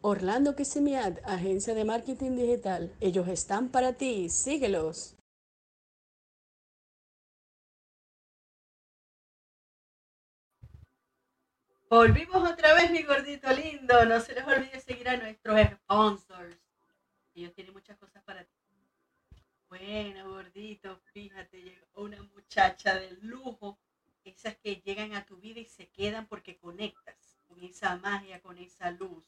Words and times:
Orlando 0.00 0.54
Kissimmee, 0.56 0.96
agencia 1.24 1.74
de 1.74 1.84
marketing 1.84 2.36
digital. 2.36 2.94
Ellos 3.00 3.28
están 3.28 3.68
para 3.68 3.94
ti. 3.94 4.28
Síguelos. 4.30 5.16
Volvimos 11.90 12.50
otra 12.50 12.74
vez, 12.74 12.90
mi 12.90 13.02
gordito 13.02 13.52
lindo. 13.52 14.04
No 14.06 14.18
se 14.20 14.34
les 14.34 14.46
olvide 14.46 14.80
seguir 14.80 15.08
a 15.08 15.16
nuestros 15.16 15.58
sponsors. 15.60 16.58
Ellos 17.34 17.54
tienen 17.54 17.72
muchas 17.72 17.96
cosas 17.98 18.22
para 18.24 18.44
ti. 18.44 18.63
Bueno, 19.76 20.30
gordito, 20.30 21.00
fíjate, 21.12 21.60
llegó 21.60 22.02
una 22.02 22.22
muchacha 22.22 22.94
de 22.94 23.10
lujo. 23.22 23.76
Esas 24.22 24.56
que 24.58 24.76
llegan 24.76 25.16
a 25.16 25.26
tu 25.26 25.38
vida 25.38 25.58
y 25.58 25.64
se 25.64 25.88
quedan 25.88 26.28
porque 26.28 26.56
conectas 26.58 27.40
con 27.48 27.60
esa 27.60 27.96
magia, 27.96 28.40
con 28.40 28.56
esa 28.58 28.92
luz. 28.92 29.24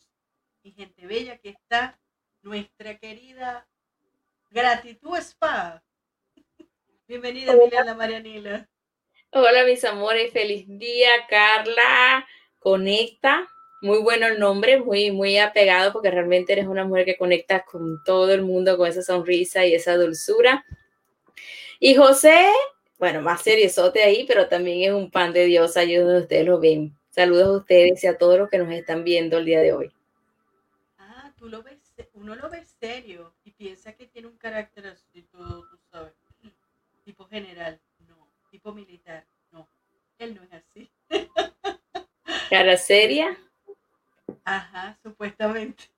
Y 0.62 0.70
gente 0.70 1.04
bella 1.04 1.38
que 1.38 1.48
está 1.48 1.98
nuestra 2.42 2.96
querida 2.96 3.66
Gratitud 4.50 5.16
Spa. 5.16 5.82
Bienvenida, 7.08 7.52
Emiliana 7.52 7.94
Marianila. 7.94 8.68
Hola 9.30 9.64
mis 9.64 9.84
amores, 9.84 10.32
feliz 10.32 10.64
día 10.68 11.10
Carla, 11.28 12.24
conecta, 12.60 13.48
muy 13.86 13.98
bueno 13.98 14.26
el 14.26 14.38
nombre, 14.38 14.80
muy 14.80 15.12
muy 15.12 15.38
apegado 15.38 15.92
porque 15.92 16.10
realmente 16.10 16.52
eres 16.52 16.66
una 16.66 16.84
mujer 16.84 17.04
que 17.04 17.16
conecta 17.16 17.64
con 17.64 18.02
todo 18.04 18.32
el 18.32 18.42
mundo 18.42 18.76
con 18.76 18.88
esa 18.88 19.02
sonrisa 19.02 19.64
y 19.64 19.74
esa 19.74 19.96
dulzura. 19.96 20.64
Y 21.78 21.94
José, 21.94 22.48
bueno, 22.98 23.22
más 23.22 23.42
seriosote 23.42 24.02
ahí, 24.02 24.24
pero 24.26 24.48
también 24.48 24.82
es 24.82 24.92
un 24.92 25.10
pan 25.10 25.32
de 25.32 25.44
Dios, 25.44 25.76
ahí 25.76 25.94
donde 25.94 26.20
ustedes 26.20 26.44
lo 26.44 26.58
ven. 26.58 26.96
Saludos 27.10 27.46
a 27.46 27.58
ustedes 27.58 28.02
y 28.02 28.06
a 28.08 28.18
todos 28.18 28.38
los 28.38 28.50
que 28.50 28.58
nos 28.58 28.72
están 28.72 29.04
viendo 29.04 29.38
el 29.38 29.44
día 29.44 29.60
de 29.60 29.72
hoy. 29.72 29.92
Ah, 30.98 31.32
tú 31.38 31.48
lo 31.48 31.62
ves, 31.62 31.78
uno 32.14 32.34
lo 32.34 32.50
ve 32.50 32.64
serio 32.64 33.34
y 33.44 33.52
piensa 33.52 33.92
que 33.92 34.06
tiene 34.06 34.28
un 34.28 34.36
carácter 34.36 34.88
así, 34.88 35.22
todo, 35.30 35.62
tú 35.68 35.78
sabes, 35.90 36.12
tipo 37.04 37.26
general, 37.26 37.80
no, 38.08 38.28
tipo 38.50 38.72
militar, 38.72 39.24
no, 39.52 39.68
él 40.18 40.34
no 40.34 40.42
es 40.42 40.52
así. 40.52 40.90
Cara 42.50 42.76
seria, 42.76 43.36
Ajá, 44.46 44.96
supuestamente. 45.02 45.90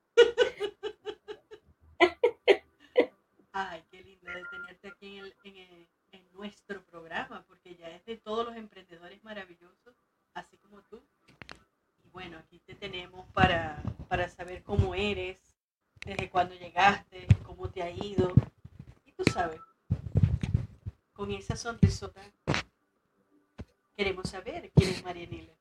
Ay, 3.53 3.83
qué 3.91 4.03
lindo 4.03 4.31
de 4.33 4.43
tenerte 4.51 4.89
aquí 4.89 5.19
en, 5.19 5.25
el- 5.25 5.35
en 5.45 5.57
el- 5.57 5.89
nuestro 6.33 6.81
programa, 6.85 7.45
porque 7.49 7.75
ya 7.75 7.89
es 7.89 8.05
de 8.07 8.17
todos 8.17 8.47
los 8.47 8.57
emprendedores 8.57 9.23
maravillosos, 9.25 9.93
así 10.35 10.57
como 10.59 10.81
tú. 10.83 11.03
Y 12.05 12.09
bueno, 12.11 12.39
aquí 12.39 12.61
te 12.61 12.75
tenemos 12.77 13.27
para, 13.33 13.83
para 14.09 14.29
saber 14.29 14.63
cómo 14.63 14.95
eres, 14.95 15.37
desde 16.07 16.31
cuándo 16.31 16.55
llegaste, 16.55 17.27
cómo 17.45 17.69
te 17.69 17.83
ha 17.83 17.91
ido. 17.91 18.33
Y 19.05 19.11
tú 19.13 19.25
sabes, 19.33 19.61
con 21.13 21.33
esa 21.33 21.57
sonrisota, 21.57 22.23
queremos 23.97 24.31
saber 24.31 24.71
quién 24.77 24.91
es 24.91 25.05
Marianela. 25.05 25.53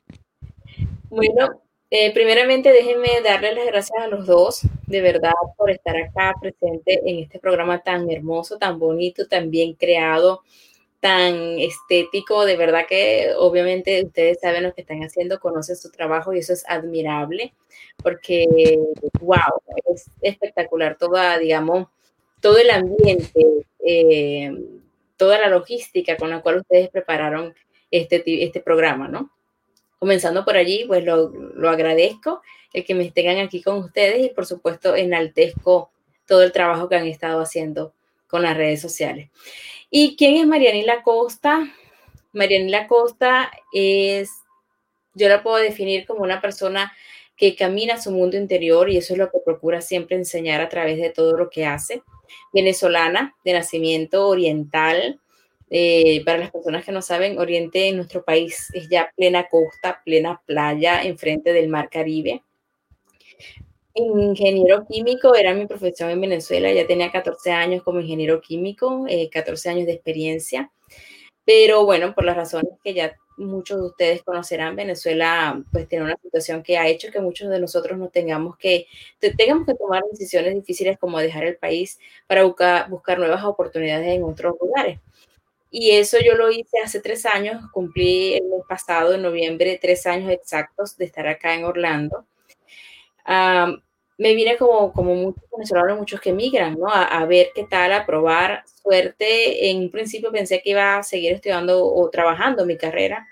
Bueno, 1.09 1.63
eh, 1.89 2.13
primeramente 2.13 2.71
déjenme 2.71 3.21
darles 3.23 3.55
las 3.55 3.65
gracias 3.65 4.03
a 4.03 4.07
los 4.07 4.25
dos, 4.25 4.61
de 4.87 5.01
verdad, 5.01 5.31
por 5.55 5.71
estar 5.71 5.95
acá 5.95 6.33
presente 6.39 6.99
en 7.05 7.19
este 7.19 7.39
programa 7.39 7.81
tan 7.81 8.09
hermoso, 8.09 8.57
tan 8.57 8.77
bonito, 8.77 9.27
tan 9.27 9.51
bien 9.51 9.73
creado, 9.73 10.41
tan 10.99 11.59
estético. 11.59 12.45
De 12.45 12.57
verdad 12.57 12.85
que 12.87 13.31
obviamente 13.37 14.03
ustedes 14.05 14.39
saben 14.41 14.63
lo 14.63 14.73
que 14.73 14.81
están 14.81 15.01
haciendo, 15.01 15.39
conocen 15.39 15.77
su 15.77 15.89
trabajo 15.91 16.33
y 16.33 16.39
eso 16.39 16.53
es 16.53 16.65
admirable, 16.67 17.53
porque, 18.03 18.45
wow, 19.21 19.61
es 19.93 20.09
espectacular 20.21 20.97
toda, 20.97 21.37
digamos, 21.37 21.87
todo 22.41 22.57
el 22.57 22.69
ambiente, 22.69 23.45
eh, 23.85 24.51
toda 25.15 25.39
la 25.39 25.49
logística 25.49 26.17
con 26.17 26.29
la 26.31 26.41
cual 26.41 26.57
ustedes 26.57 26.89
prepararon 26.89 27.55
este, 27.91 28.21
este 28.43 28.59
programa, 28.59 29.07
¿no? 29.07 29.31
Comenzando 29.99 30.45
por 30.45 30.57
allí, 30.57 30.85
pues 30.87 31.03
lo, 31.03 31.29
lo 31.29 31.69
agradezco 31.69 32.41
el 32.73 32.85
que 32.85 32.95
me 32.95 33.09
tengan 33.11 33.37
aquí 33.39 33.61
con 33.61 33.77
ustedes 33.77 34.25
y 34.25 34.29
por 34.29 34.45
supuesto 34.45 34.95
enaltezco 34.95 35.89
todo 36.27 36.43
el 36.43 36.51
trabajo 36.51 36.89
que 36.89 36.95
han 36.95 37.07
estado 37.07 37.41
haciendo 37.41 37.93
con 38.27 38.41
las 38.41 38.55
redes 38.55 38.81
sociales. 38.81 39.29
¿Y 39.89 40.15
quién 40.17 40.35
es 40.35 40.45
Marianela 40.45 41.01
Costa? 41.01 41.65
Marianela 42.33 42.87
Costa 42.87 43.51
es, 43.71 44.29
yo 45.13 45.29
la 45.29 45.41
puedo 45.41 45.57
definir 45.57 46.05
como 46.05 46.23
una 46.23 46.41
persona 46.41 46.93
que 47.37 47.55
camina 47.55 48.01
su 48.01 48.11
mundo 48.11 48.35
interior 48.35 48.89
y 48.89 48.97
eso 48.97 49.13
es 49.13 49.19
lo 49.19 49.29
que 49.31 49.39
procura 49.43 49.79
siempre 49.81 50.17
enseñar 50.17 50.59
a 50.59 50.69
través 50.69 50.97
de 50.97 51.09
todo 51.09 51.37
lo 51.37 51.49
que 51.49 51.65
hace. 51.65 52.03
Venezolana 52.51 53.35
de 53.45 53.53
nacimiento 53.53 54.27
oriental, 54.27 55.21
eh, 55.69 56.23
para 56.25 56.37
las 56.39 56.51
personas 56.51 56.85
que 56.85 56.91
no 56.91 57.01
saben, 57.01 57.39
Oriente 57.39 57.87
en 57.87 57.97
nuestro 57.97 58.23
país 58.23 58.69
es 58.73 58.89
ya 58.89 59.11
plena 59.15 59.47
costa, 59.49 60.01
plena 60.05 60.41
playa, 60.45 61.01
enfrente 61.03 61.53
del 61.53 61.69
mar 61.69 61.89
Caribe. 61.89 62.43
Ingeniero 63.95 64.85
químico 64.85 65.33
era 65.35 65.55
mi 65.55 65.65
profesión 65.65 66.11
en 66.11 66.21
Venezuela, 66.21 66.71
ya 66.71 66.85
tenía 66.85 67.11
14 67.11 67.51
años 67.51 67.81
como 67.81 67.99
ingeniero 67.99 68.41
químico, 68.41 69.05
eh, 69.09 69.27
14 69.31 69.69
años 69.69 69.87
de 69.87 69.93
experiencia, 69.93 70.71
pero 71.45 71.85
bueno, 71.85 72.13
por 72.15 72.25
las 72.25 72.35
razones 72.37 72.73
que 72.83 72.93
ya 72.93 73.15
muchos 73.37 73.79
de 73.79 73.87
ustedes 73.87 74.23
conocerán, 74.23 74.75
Venezuela 74.75 75.63
pues 75.71 75.87
tiene 75.87 76.05
una 76.05 76.17
situación 76.21 76.63
que 76.63 76.77
ha 76.77 76.87
hecho 76.87 77.11
que 77.11 77.21
muchos 77.21 77.49
de 77.49 77.59
nosotros 77.59 77.97
no 77.99 78.09
tengamos 78.09 78.57
que, 78.57 78.87
te- 79.19 79.33
tengamos 79.35 79.65
que 79.67 79.75
tomar 79.75 80.03
decisiones 80.11 80.55
difíciles 80.55 80.97
como 80.99 81.19
dejar 81.19 81.45
el 81.45 81.57
país 81.57 81.99
para 82.27 82.43
buscar, 82.43 82.89
buscar 82.89 83.19
nuevas 83.19 83.43
oportunidades 83.45 84.07
en 84.09 84.23
otros 84.23 84.55
lugares. 84.61 84.99
Y 85.69 85.91
eso 85.91 86.17
yo 86.23 86.35
lo 86.35 86.49
hice 86.49 86.79
hace 86.83 87.01
tres 87.01 87.25
años, 87.25 87.63
cumplí 87.73 88.35
el 88.35 88.45
mes 88.45 88.61
pasado, 88.67 89.13
en 89.13 89.21
noviembre, 89.21 89.79
tres 89.81 90.05
años 90.05 90.31
exactos 90.31 90.97
de 90.97 91.05
estar 91.05 91.27
acá 91.27 91.53
en 91.55 91.65
Orlando. 91.65 92.25
Am, 93.25 93.81
me 94.17 94.33
vine 94.33 94.57
como, 94.57 94.91
como 94.93 95.13
muchos 95.15 95.43
venezolanos, 95.51 95.97
muchos 95.99 96.19
que 96.21 96.29
emigran, 96.31 96.77
¿no? 96.79 96.87
A 96.89 97.25
ver 97.25 97.49
qué 97.53 97.65
tal, 97.65 97.93
a 97.93 98.05
probar 98.05 98.63
suerte. 98.81 99.69
En 99.69 99.77
un 99.79 99.91
principio 99.91 100.31
pensé 100.31 100.61
que 100.61 100.71
iba 100.71 100.97
a 100.97 101.03
seguir 101.03 101.33
estudiando 101.33 101.85
o 101.85 102.09
trabajando 102.09 102.65
mi 102.65 102.77
carrera, 102.77 103.27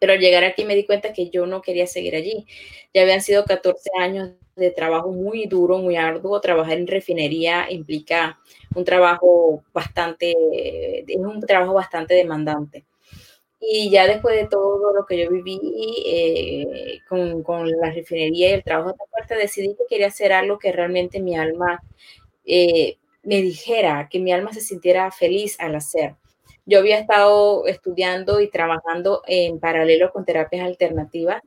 Pero 0.00 0.14
al 0.14 0.18
llegar 0.18 0.42
aquí 0.42 0.64
me 0.64 0.74
di 0.74 0.84
cuenta 0.86 1.12
que 1.12 1.30
yo 1.30 1.46
no 1.46 1.62
quería 1.62 1.86
seguir 1.86 2.16
allí. 2.16 2.46
Ya 2.92 3.02
habían 3.02 3.20
sido 3.22 3.44
14 3.44 3.90
años 3.98 4.32
de 4.56 4.70
trabajo 4.72 5.12
muy 5.12 5.46
duro, 5.46 5.78
muy 5.78 5.96
arduo. 5.96 6.40
Trabajar 6.40 6.78
en 6.78 6.88
refinería 6.88 7.70
implica 7.70 8.40
un 8.74 8.84
trabajo 8.84 9.62
bastante, 9.72 10.34
es 11.06 11.16
un 11.16 11.40
trabajo 11.42 11.74
bastante 11.74 12.14
demandante. 12.14 12.84
Y 13.60 13.90
ya 13.90 14.06
después 14.06 14.34
de 14.36 14.48
todo 14.48 14.92
lo 14.94 15.04
que 15.06 15.18
yo 15.18 15.30
viví 15.30 15.60
eh, 16.06 17.00
con, 17.08 17.42
con, 17.42 17.70
la 17.70 17.90
refinería 17.90 18.50
y 18.50 18.52
el 18.54 18.64
trabajo 18.64 18.94
tan 18.94 19.06
fuerte, 19.08 19.34
decidí 19.36 19.76
que 19.76 19.84
quería 19.88 20.06
hacer 20.06 20.32
algo 20.32 20.58
que 20.58 20.72
realmente 20.72 21.20
mi 21.20 21.36
alma 21.36 21.82
eh, 22.46 22.96
me 23.22 23.42
dijera, 23.42 24.08
que 24.10 24.18
mi 24.18 24.32
alma 24.32 24.52
se 24.52 24.60
sintiera 24.60 25.10
feliz 25.10 25.56
al 25.60 25.76
hacer. 25.76 26.16
Yo 26.70 26.78
había 26.78 27.00
estado 27.00 27.66
estudiando 27.66 28.40
y 28.40 28.48
trabajando 28.48 29.22
en 29.26 29.58
paralelo 29.58 30.12
con 30.12 30.24
terapias 30.24 30.64
alternativas, 30.64 31.42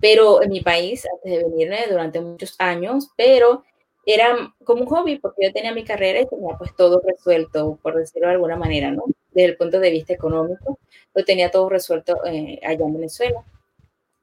pero 0.00 0.42
en 0.42 0.48
mi 0.48 0.62
país, 0.62 1.06
antes 1.12 1.30
de 1.30 1.44
venirme, 1.44 1.84
durante 1.90 2.22
muchos 2.22 2.54
años, 2.58 3.10
pero 3.18 3.64
era 4.06 4.54
como 4.64 4.80
un 4.84 4.86
hobby 4.86 5.18
porque 5.18 5.44
yo 5.44 5.52
tenía 5.52 5.74
mi 5.74 5.84
carrera 5.84 6.22
y 6.22 6.26
tenía 6.26 6.56
pues 6.56 6.74
todo 6.74 7.02
resuelto, 7.06 7.78
por 7.82 7.96
decirlo 7.96 8.28
de 8.28 8.34
alguna 8.34 8.56
manera, 8.56 8.90
¿no? 8.90 9.02
Desde 9.30 9.50
el 9.50 9.56
punto 9.58 9.78
de 9.78 9.90
vista 9.90 10.14
económico, 10.14 10.78
lo 11.12 11.22
tenía 11.22 11.50
todo 11.50 11.68
resuelto 11.68 12.24
eh, 12.24 12.58
allá 12.64 12.86
en 12.86 12.94
Venezuela. 12.94 13.44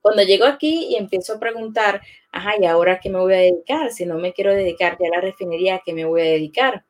Cuando 0.01 0.23
llego 0.23 0.45
aquí 0.45 0.87
y 0.89 0.95
empiezo 0.95 1.35
a 1.35 1.39
preguntar, 1.39 2.01
ajá, 2.31 2.53
¿y 2.59 2.65
ahora 2.65 2.99
qué 2.99 3.11
me 3.11 3.19
voy 3.19 3.35
a 3.35 3.37
dedicar? 3.37 3.91
Si 3.91 4.07
no 4.07 4.17
me 4.17 4.33
quiero 4.33 4.51
dedicar 4.51 4.97
ya 4.99 5.09
a 5.09 5.17
la 5.17 5.21
refinería, 5.21 5.75
¿a 5.75 5.81
qué 5.85 5.93
me 5.93 6.05
voy 6.05 6.21
a 6.21 6.25
dedicar? 6.25 6.85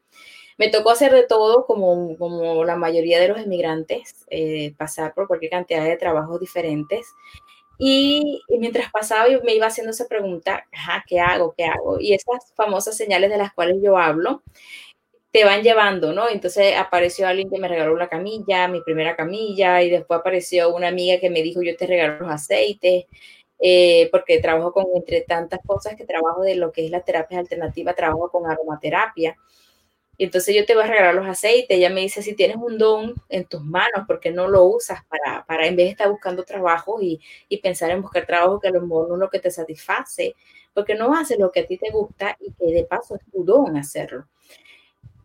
Me 0.61 0.69
tocó 0.69 0.91
hacer 0.91 1.11
de 1.11 1.23
todo 1.25 1.65
como, 1.65 2.15
como 2.19 2.63
la 2.63 2.75
mayoría 2.75 3.19
de 3.19 3.29
los 3.29 3.39
emigrantes, 3.39 4.27
eh, 4.29 4.75
pasar 4.77 5.11
por 5.15 5.25
cualquier 5.25 5.49
cantidad 5.49 5.83
de 5.83 5.97
trabajos 5.97 6.39
diferentes. 6.39 7.07
Y, 7.79 8.43
mientras 8.59 8.91
pasaba 8.91 9.27
y 9.27 9.41
me 9.41 9.55
iba 9.55 9.65
haciendo 9.65 9.89
esa 9.89 10.07
pregunta, 10.07 10.67
¿qué 11.07 11.19
hago? 11.19 11.55
¿Qué 11.57 11.63
hago? 11.65 11.99
Y 11.99 12.13
esas 12.13 12.53
famosas 12.55 12.95
señales 12.95 13.31
de 13.31 13.37
las 13.37 13.53
cuales 13.55 13.77
yo 13.81 13.97
hablo 13.97 14.43
te 15.31 15.45
van 15.45 15.63
llevando, 15.63 16.13
¿no? 16.13 16.29
Entonces 16.29 16.75
apareció 16.77 17.27
alguien 17.27 17.49
que 17.49 17.57
me 17.57 17.67
regaló 17.67 17.95
una 17.95 18.07
camilla, 18.07 18.67
mi 18.67 18.81
primera 18.81 19.15
camilla, 19.15 19.81
y 19.81 19.89
después 19.89 20.19
apareció 20.19 20.75
una 20.75 20.89
amiga 20.89 21.19
que 21.19 21.31
me 21.31 21.41
dijo, 21.41 21.63
yo 21.63 21.75
te 21.75 21.87
regalo 21.87 22.19
los 22.19 22.31
aceites, 22.31 23.05
eh, 23.59 24.09
porque 24.11 24.39
trabajo 24.39 24.73
con, 24.73 24.85
entre 24.95 25.21
tantas 25.21 25.59
cosas 25.65 25.95
que 25.95 26.05
trabajo 26.05 26.43
de 26.43 26.53
lo 26.53 26.71
que 26.71 26.85
es 26.85 26.91
la 26.91 27.01
terapia 27.01 27.39
alternativa, 27.39 27.95
trabajo 27.95 28.29
con 28.29 28.45
aromaterapia. 28.45 29.35
Y 30.17 30.25
entonces 30.25 30.55
yo 30.55 30.65
te 30.65 30.75
voy 30.75 30.83
a 30.83 30.87
regalar 30.87 31.15
los 31.15 31.27
aceites. 31.27 31.77
Ella 31.77 31.89
me 31.89 32.01
dice, 32.01 32.21
si 32.21 32.35
tienes 32.35 32.57
un 32.57 32.77
don 32.77 33.15
en 33.29 33.45
tus 33.45 33.63
manos, 33.63 34.05
¿por 34.05 34.19
qué 34.19 34.31
no 34.31 34.47
lo 34.47 34.65
usas 34.65 35.03
para, 35.05 35.45
para 35.45 35.65
en 35.65 35.75
vez 35.75 35.87
de 35.87 35.91
estar 35.91 36.09
buscando 36.09 36.43
trabajo 36.43 37.01
y, 37.01 37.19
y 37.49 37.57
pensar 37.57 37.91
en 37.91 38.01
buscar 38.01 38.25
trabajo 38.25 38.59
que 38.59 38.67
a 38.67 38.71
lo 38.71 38.81
no 38.81 39.13
es 39.13 39.19
lo 39.19 39.29
que 39.29 39.39
te 39.39 39.49
satisface? 39.49 40.35
Porque 40.73 40.95
no 40.95 41.13
haces 41.13 41.39
lo 41.39 41.51
que 41.51 41.61
a 41.61 41.67
ti 41.67 41.77
te 41.77 41.89
gusta 41.89 42.37
y 42.39 42.51
que 42.53 42.73
de 42.73 42.83
paso 42.83 43.15
es 43.15 43.21
tu 43.31 43.43
don 43.43 43.77
hacerlo. 43.77 44.27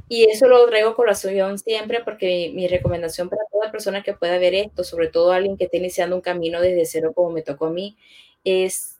Y 0.08 0.30
eso 0.30 0.46
lo 0.46 0.66
traigo 0.66 0.94
con 0.94 1.06
la 1.06 1.14
siempre 1.14 2.02
porque 2.04 2.26
mi, 2.26 2.52
mi, 2.52 2.68
recomendación 2.68 3.28
para 3.28 3.42
toda 3.50 3.72
persona 3.72 4.02
que 4.04 4.14
pueda 4.14 4.38
ver 4.38 4.54
esto, 4.54 4.84
sobre 4.84 5.08
todo 5.08 5.32
alguien 5.32 5.56
que 5.56 5.64
esté 5.64 5.78
iniciando 5.78 6.14
un 6.14 6.22
camino 6.22 6.60
desde 6.60 6.86
cero 6.86 7.12
como 7.14 7.30
me 7.30 7.42
tocó 7.42 7.66
a 7.66 7.70
mí, 7.70 7.96
es 8.44 8.95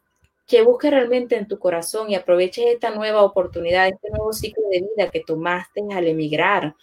que 0.47 0.63
busques 0.63 0.91
realmente 0.91 1.37
en 1.37 1.49
tu 1.49 1.59
corazón 1.59 2.11
y 2.11 2.15
aproveches 2.15 2.67
esta 2.67 2.91
nueva 2.91 3.23
oportunidad, 3.23 3.89
este 3.89 4.11
nuevo 4.11 4.33
ciclo 4.33 4.63
de 4.71 4.81
vida 4.81 5.11
que 5.11 5.21
tomaste 5.21 5.83
al 5.93 6.07
emigrar 6.07 6.75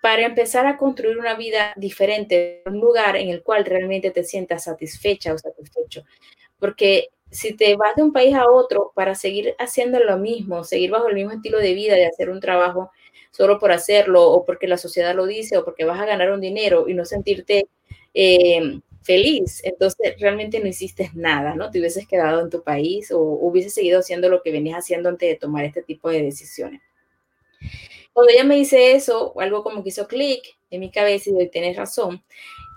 para 0.00 0.24
empezar 0.24 0.66
a 0.66 0.76
construir 0.76 1.18
una 1.18 1.34
vida 1.34 1.72
diferente, 1.76 2.62
un 2.66 2.80
lugar 2.80 3.16
en 3.16 3.28
el 3.28 3.42
cual 3.42 3.64
realmente 3.64 4.10
te 4.10 4.24
sientas 4.24 4.64
satisfecha 4.64 5.34
o 5.34 5.38
satisfecho. 5.38 6.04
Porque 6.58 7.08
si 7.30 7.54
te 7.54 7.76
vas 7.76 7.94
de 7.96 8.02
un 8.02 8.12
país 8.12 8.34
a 8.34 8.48
otro 8.50 8.92
para 8.94 9.14
seguir 9.14 9.54
haciendo 9.58 9.98
lo 9.98 10.16
mismo, 10.16 10.64
seguir 10.64 10.90
bajo 10.90 11.08
el 11.08 11.14
mismo 11.14 11.32
estilo 11.32 11.58
de 11.58 11.74
vida, 11.74 11.94
de 11.94 12.06
hacer 12.06 12.30
un 12.30 12.40
trabajo 12.40 12.90
solo 13.32 13.58
por 13.58 13.72
hacerlo 13.72 14.30
o 14.30 14.44
porque 14.44 14.66
la 14.66 14.78
sociedad 14.78 15.14
lo 15.14 15.26
dice 15.26 15.58
o 15.58 15.64
porque 15.64 15.84
vas 15.84 16.00
a 16.00 16.06
ganar 16.06 16.30
un 16.30 16.40
dinero 16.40 16.88
y 16.88 16.94
no 16.94 17.04
sentirte 17.04 17.68
eh, 18.14 18.80
feliz, 19.08 19.62
entonces 19.64 20.20
realmente 20.20 20.60
no 20.60 20.66
hiciste 20.66 21.10
nada, 21.14 21.54
¿no? 21.54 21.70
Te 21.70 21.78
hubieses 21.78 22.06
quedado 22.06 22.42
en 22.42 22.50
tu 22.50 22.62
país 22.62 23.10
o 23.10 23.18
hubieses 23.18 23.72
seguido 23.72 24.00
haciendo 24.00 24.28
lo 24.28 24.42
que 24.42 24.52
venías 24.52 24.80
haciendo 24.80 25.08
antes 25.08 25.30
de 25.30 25.36
tomar 25.36 25.64
este 25.64 25.82
tipo 25.82 26.10
de 26.10 26.22
decisiones. 26.22 26.82
Cuando 28.12 28.30
ella 28.30 28.44
me 28.44 28.56
dice 28.56 28.92
eso, 28.92 29.32
algo 29.40 29.62
como 29.62 29.82
que 29.82 29.88
hizo 29.88 30.06
clic 30.06 30.42
en 30.70 30.80
mi 30.80 30.90
cabeza 30.90 31.30
y 31.30 31.32
hoy 31.32 31.48
tienes 31.48 31.74
razón. 31.78 32.22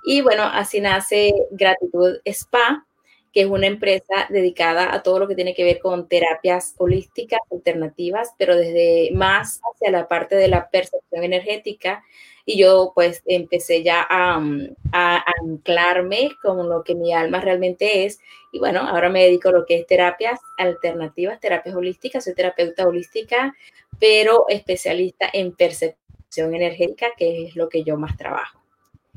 Y 0.05 0.21
bueno, 0.21 0.43
así 0.43 0.79
nace 0.79 1.33
Gratitud 1.51 2.21
Spa, 2.23 2.87
que 3.33 3.41
es 3.41 3.47
una 3.47 3.67
empresa 3.67 4.27
dedicada 4.29 4.93
a 4.93 5.03
todo 5.03 5.19
lo 5.19 5.27
que 5.27 5.35
tiene 5.35 5.53
que 5.53 5.65
ver 5.65 5.79
con 5.79 6.07
terapias 6.07 6.75
holísticas 6.77 7.41
alternativas, 7.51 8.29
pero 8.37 8.55
desde 8.55 9.09
más 9.13 9.59
hacia 9.69 9.91
la 9.91 10.07
parte 10.07 10.37
de 10.37 10.47
la 10.47 10.69
percepción 10.69 11.25
energética 11.25 12.05
y 12.45 12.59
yo 12.59 12.91
pues 12.95 13.21
empecé 13.25 13.83
ya 13.83 14.07
mm, 14.09 14.75
a, 14.91 15.23
anclarme 15.41 16.31
con 16.41 16.69
lo 16.69 16.83
que 16.83 16.95
mi 16.95 17.13
alma 17.13 17.41
realmente 17.41 18.05
es 18.05 18.19
y 18.51 18.59
bueno, 18.59 18.81
ahora 18.81 19.09
me 19.09 19.23
dedico 19.23 19.49
a 19.49 19.53
lo 19.53 19.65
que 19.65 19.77
es 19.79 19.88
terapias 19.88 20.39
alternativas, 20.57 21.39
terapias 21.39 21.75
holísticas, 21.75 22.23
soy 22.23 22.33
terapeuta 22.33 22.85
holística, 22.85 23.55
pero 23.99 24.45
especialista 24.49 25.29
en 25.31 25.53
percepción 25.55 26.53
energética, 26.53 27.11
que 27.17 27.45
es 27.45 27.55
lo 27.55 27.69
que 27.69 27.83
yo 27.83 27.95
más 27.97 28.17
trabajo. 28.17 28.61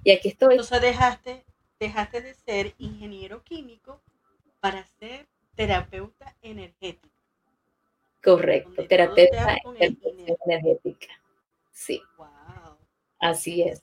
Y 0.04 0.12
aquí 0.12 0.28
estoy. 0.28 0.54
Entonces 0.54 0.80
dejaste, 0.80 1.44
dejaste 1.80 2.20
de 2.20 2.34
ser 2.34 2.74
ingeniero 2.78 3.42
químico 3.42 4.00
para 4.60 4.84
ser 5.00 5.26
terapeuta 5.56 6.36
energética. 6.42 7.14
Correcto, 8.22 8.86
terapeuta 8.86 9.58
energética. 10.46 11.08
Sí. 11.72 12.00
Así 13.24 13.62
es. 13.62 13.80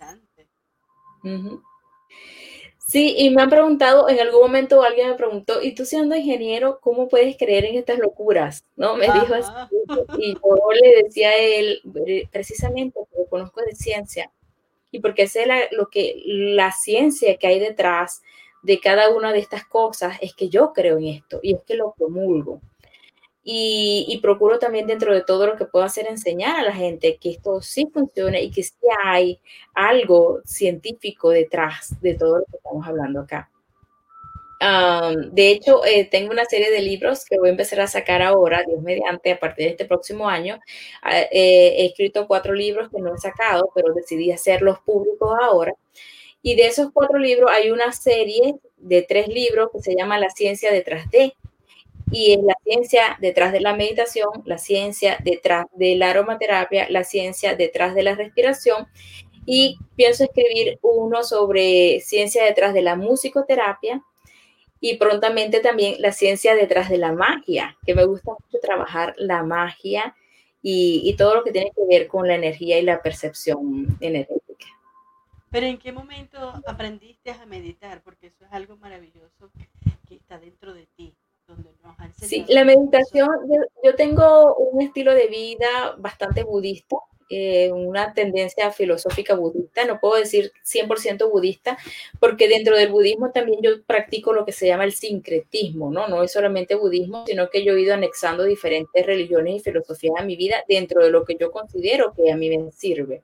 Sí, 2.87 3.15
y 3.17 3.29
me 3.29 3.41
han 3.41 3.49
preguntado, 3.49 4.07
en 4.07 4.19
algún 4.19 4.41
momento 4.41 4.83
alguien 4.83 5.09
me 5.09 5.15
preguntó, 5.15 5.63
¿y 5.63 5.73
tú 5.73 5.85
siendo 5.85 6.15
ingeniero, 6.15 6.79
cómo 6.79 7.07
puedes 7.07 7.37
creer 7.37 7.65
en 7.65 7.77
estas 7.77 7.97
locuras? 7.97 8.65
¿No? 8.75 8.95
Me 8.95 9.05
dijo 9.05 9.33
así. 9.33 9.51
Y 10.19 10.33
yo 10.33 10.71
le 10.79 11.03
decía 11.03 11.29
a 11.29 11.37
él, 11.37 11.81
precisamente 12.31 12.99
porque 12.99 13.29
conozco 13.29 13.61
de 13.61 13.73
ciencia 13.75 14.29
y 14.91 14.99
porque 14.99 15.27
sé 15.27 15.47
lo 15.71 15.89
que, 15.89 16.21
la 16.25 16.71
ciencia 16.71 17.37
que 17.37 17.47
hay 17.47 17.59
detrás 17.59 18.21
de 18.61 18.79
cada 18.79 19.09
una 19.09 19.31
de 19.31 19.39
estas 19.39 19.65
cosas, 19.65 20.17
es 20.21 20.35
que 20.35 20.49
yo 20.49 20.71
creo 20.73 20.97
en 20.97 21.05
esto 21.05 21.39
y 21.41 21.55
es 21.55 21.63
que 21.63 21.75
lo 21.75 21.93
promulgo. 21.93 22.61
Y, 23.43 24.19
procuro 24.21 24.59
también 24.59 24.85
dentro 24.85 25.13
de 25.13 25.23
todo 25.23 25.47
lo 25.47 25.57
que 25.57 25.65
puedo 25.65 25.83
hacer 25.83 26.07
enseñar 26.07 26.59
a 26.59 26.63
la 26.63 26.73
gente 26.73 27.17
que 27.17 27.31
esto 27.31 27.61
sí 27.61 27.87
funciona 27.91 28.39
y 28.39 28.51
que 28.51 28.61
sí 28.61 28.75
hay 29.03 29.39
algo 29.73 30.41
científico 30.45 31.31
detrás 31.31 31.99
de 32.01 32.13
todo 32.13 32.39
lo 32.39 32.45
que 32.45 32.57
estamos 32.57 32.87
hablando 32.87 33.21
acá. 33.21 33.49
de 35.31 35.49
hecho, 35.51 35.83
eh, 35.85 36.05
tengo 36.05 36.31
una 36.31 36.45
serie 36.45 36.69
de 36.69 36.81
libros 36.81 37.25
que 37.25 37.39
voy 37.39 37.49
a 37.49 37.51
empezar 37.51 37.79
a 37.81 37.87
sacar 37.87 38.21
ahora, 38.21 38.63
Dios 38.63 38.81
mediante, 38.81 39.31
a 39.31 39.39
partir 39.39 39.65
de 39.65 39.71
este 39.71 39.85
próximo 39.85 40.29
año. 40.29 40.59
Ah, 41.01 41.21
eh, 41.21 41.75
he 41.77 41.85
escrito 41.87 42.27
cuatro 42.27 42.53
libros 42.53 42.89
que 42.89 43.01
no 43.01 43.15
he 43.15 43.17
sacado, 43.17 43.71
pero 43.73 43.93
decidí 43.93 44.31
hacerlos 44.31 44.79
públicos 44.85 45.31
ahora. 45.41 45.73
Y 46.43 46.55
de 46.55 46.67
esos 46.67 46.91
cuatro 46.93 47.17
libros 47.19 47.51
hay 47.51 47.71
una 47.71 47.91
serie 47.91 48.55
de 48.77 49.01
tres 49.03 49.27
libros 49.27 49.69
que 49.73 49.81
se 49.81 49.95
llama 49.95 50.19
La 50.19 50.29
ciencia 50.29 50.71
detrás 50.71 51.09
de, 51.11 51.33
y 52.11 52.33
es 52.33 52.43
la 52.43 52.55
ciencia 52.63 53.17
detrás 53.21 53.53
de 53.53 53.61
la 53.61 53.75
meditación, 53.75 54.29
la 54.45 54.57
ciencia 54.57 55.17
detrás 55.23 55.65
de 55.73 55.95
la 55.95 56.09
aromaterapia, 56.09 56.89
la 56.89 57.03
ciencia 57.03 57.55
detrás 57.55 57.95
de 57.95 58.03
la 58.03 58.15
respiración 58.15 58.87
y 59.45 59.77
pienso 59.95 60.25
escribir 60.25 60.77
uno 60.81 61.23
sobre 61.23 61.99
ciencia 62.01 62.43
detrás 62.43 62.73
de 62.73 62.81
la 62.81 62.95
musicoterapia 62.95 64.03
y 64.79 64.97
prontamente 64.97 65.59
también 65.59 66.01
la 66.01 66.11
ciencia 66.11 66.55
detrás 66.55 66.89
de 66.89 66.97
la 66.97 67.13
magia, 67.13 67.77
que 67.85 67.95
me 67.95 68.03
gusta 68.03 68.31
mucho 68.31 68.59
trabajar 68.61 69.13
la 69.17 69.43
magia 69.43 70.15
y, 70.61 71.01
y 71.05 71.15
todo 71.15 71.35
lo 71.35 71.43
que 71.43 71.51
tiene 71.51 71.71
que 71.75 71.85
ver 71.87 72.07
con 72.07 72.27
la 72.27 72.35
energía 72.35 72.79
y 72.79 72.83
la 72.83 73.01
percepción 73.01 73.97
energética. 73.99 74.41
Pero 75.49 75.65
¿en 75.65 75.77
qué 75.77 75.91
momento 75.91 76.53
aprendiste 76.65 77.31
a 77.31 77.45
meditar? 77.45 78.01
Porque 78.03 78.27
eso 78.27 78.45
es 78.45 78.51
algo 78.53 78.77
maravilloso 78.77 79.51
que 80.07 80.15
está 80.15 80.39
dentro 80.39 80.73
de 80.73 80.87
ti. 80.95 81.13
Sí, 82.21 82.45
la 82.47 82.63
meditación, 82.63 83.29
yo, 83.83 83.95
tengo 83.95 84.55
un 84.55 84.81
estilo 84.81 85.13
de 85.13 85.27
vida 85.27 85.95
bastante 85.97 86.43
budista, 86.43 86.97
eh, 87.29 87.71
una 87.71 88.13
tendencia 88.13 88.71
filosófica 88.71 89.35
budista, 89.35 89.85
no 89.85 89.99
puedo 89.99 90.15
decir 90.15 90.51
100% 90.63 91.29
budista, 91.29 91.77
porque 92.19 92.47
dentro 92.47 92.75
del 92.75 92.91
budismo 92.91 93.31
también 93.31 93.59
yo 93.61 93.83
practico 93.83 94.33
lo 94.33 94.45
que 94.45 94.51
se 94.51 94.67
llama 94.67 94.83
el 94.83 94.93
sincretismo, 94.93 95.91
¿no? 95.91 96.07
No 96.07 96.23
es 96.23 96.31
solamente 96.31 96.75
budismo, 96.75 97.25
sino 97.25 97.49
que 97.49 97.63
yo 97.63 97.73
he 97.73 97.81
ido 97.81 97.93
anexando 97.93 98.43
diferentes 98.43 99.05
religiones 99.05 99.55
y 99.55 99.59
filosofías 99.59 100.13
a 100.17 100.25
mi 100.25 100.35
vida 100.35 100.63
dentro 100.67 101.03
de 101.03 101.11
lo 101.11 101.23
que 101.23 101.37
yo 101.39 101.51
considero 101.51 102.13
que 102.13 102.31
a 102.31 102.37
mí 102.37 102.49
me 102.49 102.71
sirve. 102.71 103.23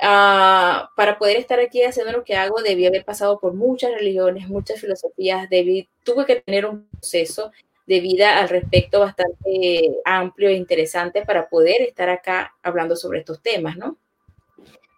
Ah, 0.00 0.90
para 0.94 1.18
poder 1.18 1.38
estar 1.38 1.58
aquí 1.58 1.82
haciendo 1.82 2.12
lo 2.12 2.22
que 2.24 2.34
hago, 2.36 2.60
debí 2.62 2.86
haber 2.86 3.04
pasado 3.04 3.38
por 3.40 3.54
muchas 3.54 3.92
religiones, 3.92 4.48
muchas 4.48 4.78
filosofías, 4.80 5.48
debí, 5.48 5.88
tuve 6.04 6.26
que 6.26 6.36
tener 6.42 6.66
un 6.66 6.86
proceso 6.88 7.50
de 7.86 8.00
vida 8.00 8.38
al 8.38 8.48
respecto 8.50 9.00
bastante 9.00 9.96
amplio 10.04 10.48
e 10.50 10.54
interesante 10.54 11.24
para 11.24 11.48
poder 11.48 11.80
estar 11.82 12.10
acá 12.10 12.54
hablando 12.62 12.94
sobre 12.96 13.20
estos 13.20 13.40
temas, 13.42 13.76
¿no? 13.78 13.96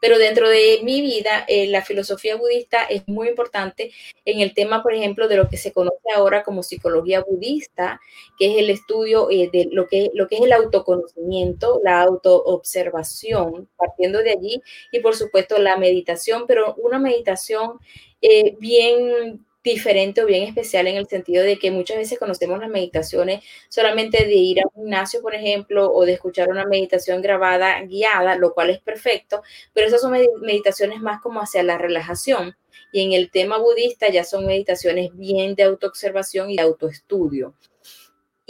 Pero 0.00 0.18
dentro 0.18 0.48
de 0.48 0.80
mi 0.82 1.00
vida, 1.00 1.44
eh, 1.48 1.66
la 1.68 1.84
filosofía 1.84 2.36
budista 2.36 2.84
es 2.84 3.06
muy 3.08 3.28
importante 3.28 3.90
en 4.24 4.40
el 4.40 4.54
tema, 4.54 4.82
por 4.82 4.94
ejemplo, 4.94 5.28
de 5.28 5.36
lo 5.36 5.48
que 5.48 5.56
se 5.56 5.72
conoce 5.72 5.96
ahora 6.14 6.42
como 6.42 6.62
psicología 6.62 7.22
budista, 7.22 8.00
que 8.38 8.52
es 8.52 8.58
el 8.58 8.70
estudio 8.70 9.30
eh, 9.30 9.50
de 9.52 9.68
lo 9.72 9.86
que, 9.86 10.10
lo 10.14 10.28
que 10.28 10.36
es 10.36 10.42
el 10.42 10.52
autoconocimiento, 10.52 11.80
la 11.82 12.00
autoobservación, 12.02 13.68
partiendo 13.76 14.18
de 14.20 14.30
allí, 14.30 14.62
y 14.92 15.00
por 15.00 15.16
supuesto 15.16 15.58
la 15.58 15.76
meditación, 15.76 16.44
pero 16.46 16.74
una 16.76 16.98
meditación 16.98 17.78
eh, 18.20 18.56
bien 18.58 19.44
diferente 19.62 20.22
o 20.22 20.26
bien 20.26 20.44
especial 20.44 20.86
en 20.86 20.96
el 20.96 21.06
sentido 21.06 21.42
de 21.44 21.58
que 21.58 21.70
muchas 21.70 21.96
veces 21.96 22.18
conocemos 22.18 22.58
las 22.60 22.70
meditaciones 22.70 23.44
solamente 23.68 24.24
de 24.24 24.34
ir 24.34 24.60
a 24.60 24.66
un 24.66 24.82
gimnasio, 24.82 25.20
por 25.20 25.34
ejemplo, 25.34 25.92
o 25.92 26.04
de 26.04 26.14
escuchar 26.14 26.48
una 26.48 26.64
meditación 26.64 27.20
grabada, 27.22 27.80
guiada, 27.82 28.36
lo 28.36 28.54
cual 28.54 28.70
es 28.70 28.80
perfecto, 28.80 29.42
pero 29.72 29.86
esas 29.86 30.00
son 30.00 30.14
meditaciones 30.40 31.00
más 31.00 31.20
como 31.20 31.40
hacia 31.40 31.62
la 31.62 31.78
relajación. 31.78 32.56
Y 32.92 33.04
en 33.04 33.12
el 33.12 33.30
tema 33.30 33.58
budista 33.58 34.08
ya 34.10 34.24
son 34.24 34.46
meditaciones 34.46 35.10
bien 35.14 35.54
de 35.54 35.64
autoobservación 35.64 36.50
y 36.50 36.58
autoestudio. 36.58 37.54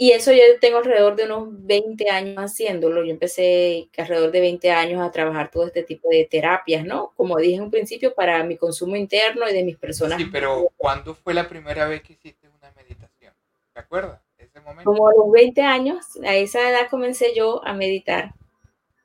Y 0.01 0.13
eso 0.13 0.31
yo 0.31 0.41
tengo 0.61 0.77
alrededor 0.77 1.17
de 1.17 1.25
unos 1.25 1.49
20 1.49 2.09
años 2.09 2.37
haciéndolo. 2.37 3.03
Yo 3.03 3.11
empecé 3.11 3.89
alrededor 3.97 4.31
de 4.31 4.39
20 4.39 4.71
años 4.71 5.01
a 5.01 5.11
trabajar 5.11 5.51
todo 5.51 5.67
este 5.67 5.83
tipo 5.83 6.07
de 6.09 6.23
terapias, 6.23 6.85
¿no? 6.85 7.11
Como 7.17 7.35
dije 7.35 7.55
en 7.55 7.63
un 7.63 7.69
principio, 7.69 8.15
para 8.15 8.41
mi 8.45 8.55
consumo 8.55 8.95
interno 8.95 9.49
y 9.49 9.53
de 9.53 9.61
mis 9.65 9.75
personas. 9.75 10.17
Sí, 10.17 10.29
pero 10.31 10.69
¿cuándo 10.77 11.13
fue 11.13 11.33
la 11.33 11.49
primera 11.49 11.85
vez 11.85 12.01
que 12.01 12.13
hiciste 12.13 12.47
una 12.47 12.71
meditación? 12.77 13.33
¿Te 13.73 13.79
acuerdas? 13.81 14.21
Ese 14.37 14.61
momento. 14.61 14.89
Como 14.89 15.05
a 15.09 15.11
los 15.13 15.29
20 15.33 15.61
años, 15.63 16.05
a 16.25 16.33
esa 16.33 16.69
edad 16.69 16.89
comencé 16.89 17.35
yo 17.35 17.61
a 17.65 17.73
meditar. 17.73 18.33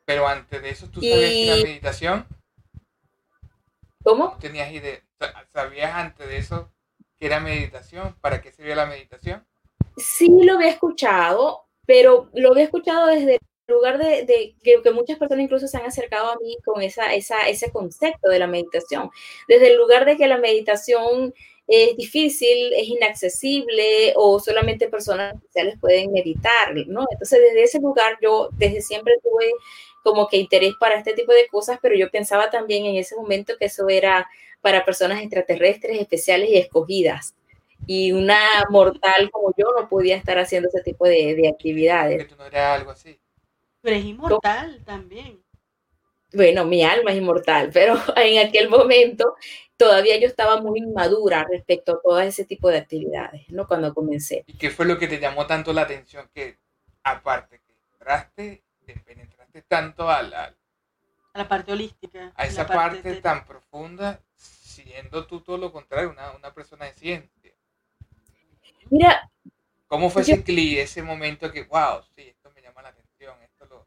Pero 0.04 0.28
antes 0.28 0.62
de 0.62 0.70
eso, 0.70 0.88
¿tú 0.90 1.00
sabías 1.00 1.28
que 1.28 1.46
era 1.48 1.56
meditación? 1.56 2.26
¿Cómo? 4.04 4.38
¿Tenías 4.38 4.70
idea? 4.70 5.00
¿Sabías 5.52 5.92
antes 5.92 6.28
de 6.28 6.36
eso 6.36 6.70
que 7.18 7.26
era 7.26 7.40
meditación? 7.40 8.14
¿Para 8.20 8.40
qué 8.40 8.52
servía 8.52 8.76
la 8.76 8.86
meditación? 8.86 9.44
Sí 9.96 10.28
lo 10.42 10.54
había 10.54 10.70
escuchado, 10.70 11.64
pero 11.86 12.28
lo 12.34 12.52
había 12.52 12.64
escuchado 12.64 13.06
desde 13.06 13.34
el 13.34 13.74
lugar 13.74 13.98
de, 13.98 14.56
que, 14.62 14.90
muchas 14.90 15.18
personas 15.18 15.44
incluso 15.44 15.68
se 15.68 15.76
han 15.76 15.86
acercado 15.86 16.30
a 16.30 16.36
mí 16.36 16.56
con 16.64 16.82
esa, 16.82 17.14
ese 17.14 17.72
concepto 17.72 18.28
de 18.28 18.38
la 18.38 18.46
meditación, 18.46 19.10
desde 19.48 19.72
el 19.72 19.78
lugar 19.78 20.04
de 20.04 20.16
que 20.16 20.26
la 20.26 20.38
meditación 20.38 21.34
es 21.66 21.96
difícil, 21.96 22.74
es 22.74 22.88
inaccesible 22.88 24.12
o 24.16 24.38
solamente 24.38 24.88
personas 24.88 25.34
especiales 25.34 25.78
pueden 25.80 26.12
meditar, 26.12 26.74
¿no? 26.86 27.06
Entonces, 27.10 27.40
desde 27.40 27.62
ese 27.62 27.80
lugar 27.80 28.18
yo 28.22 28.50
desde 28.52 28.82
siempre 28.82 29.14
tuve 29.22 29.50
como 30.02 30.28
que 30.28 30.36
interés 30.36 30.74
para 30.78 30.96
este 30.96 31.14
tipo 31.14 31.32
de 31.32 31.46
cosas, 31.48 31.78
pero 31.80 31.94
yo 31.94 32.10
pensaba 32.10 32.50
también 32.50 32.84
en 32.84 32.96
ese 32.96 33.16
momento 33.16 33.54
que 33.58 33.66
eso 33.66 33.88
era 33.88 34.28
para 34.60 34.84
personas 34.84 35.22
extraterrestres 35.22 35.98
especiales 35.98 36.50
y 36.50 36.58
escogidas 36.58 37.34
y 37.86 38.12
una 38.12 38.38
mortal 38.70 39.30
como 39.30 39.52
yo 39.56 39.66
no 39.78 39.88
podía 39.88 40.16
estar 40.16 40.38
haciendo 40.38 40.68
ese 40.68 40.82
tipo 40.82 41.06
de, 41.06 41.48
actividades. 41.52 42.18
Que 42.18 42.24
tú 42.24 42.36
no 42.36 42.46
eras 42.46 42.78
algo 42.78 42.90
así. 42.90 43.18
Pero 43.80 43.96
es 43.96 44.04
inmortal 44.04 44.82
también. 44.84 45.42
Bueno, 46.32 46.64
mi 46.64 46.82
alma 46.82 47.12
es 47.12 47.18
inmortal, 47.18 47.70
pero 47.72 47.94
en 48.16 48.46
aquel 48.46 48.68
momento 48.68 49.36
todavía 49.76 50.18
yo 50.18 50.26
estaba 50.26 50.60
muy 50.60 50.80
inmadura 50.80 51.46
respecto 51.48 51.92
a 51.92 52.02
todo 52.02 52.20
ese 52.20 52.44
tipo 52.44 52.68
de 52.68 52.78
actividades, 52.78 53.48
¿no? 53.50 53.66
Cuando 53.66 53.94
comencé. 53.94 54.44
¿Y 54.46 54.56
qué 54.58 54.70
fue 54.70 54.86
lo 54.86 54.98
que 54.98 55.06
te 55.06 55.20
llamó 55.20 55.46
tanto 55.46 55.72
la 55.72 55.82
atención 55.82 56.28
que, 56.34 56.58
aparte 57.02 57.60
que 57.60 57.74
entraste, 57.92 58.64
te 58.84 58.98
penetraste 58.98 59.62
tanto 59.62 60.08
a 60.08 60.22
la, 60.22 60.54
a 61.34 61.38
la 61.38 61.48
parte 61.48 61.72
holística? 61.72 62.32
A 62.34 62.46
esa 62.46 62.66
parte, 62.66 63.14
tan 63.16 63.44
profunda, 63.44 64.20
siendo 64.34 65.26
tú 65.26 65.40
todo 65.40 65.58
lo 65.58 65.72
contrario, 65.72 66.10
una, 66.10 66.32
una 66.32 66.52
persona 66.52 66.86
de 66.86 66.94
ciencia. 66.94 67.43
Mira. 68.90 69.30
¿Cómo 69.86 70.10
fue 70.10 70.22
ese 70.22 70.42
clic, 70.42 70.78
ese 70.78 71.02
momento 71.02 71.52
que, 71.52 71.64
wow, 71.64 72.00
sí, 72.16 72.22
esto 72.22 72.50
me 72.54 72.62
llama 72.62 72.82
la 72.82 72.88
atención? 72.88 73.34
Esto 73.42 73.66
lo... 73.66 73.86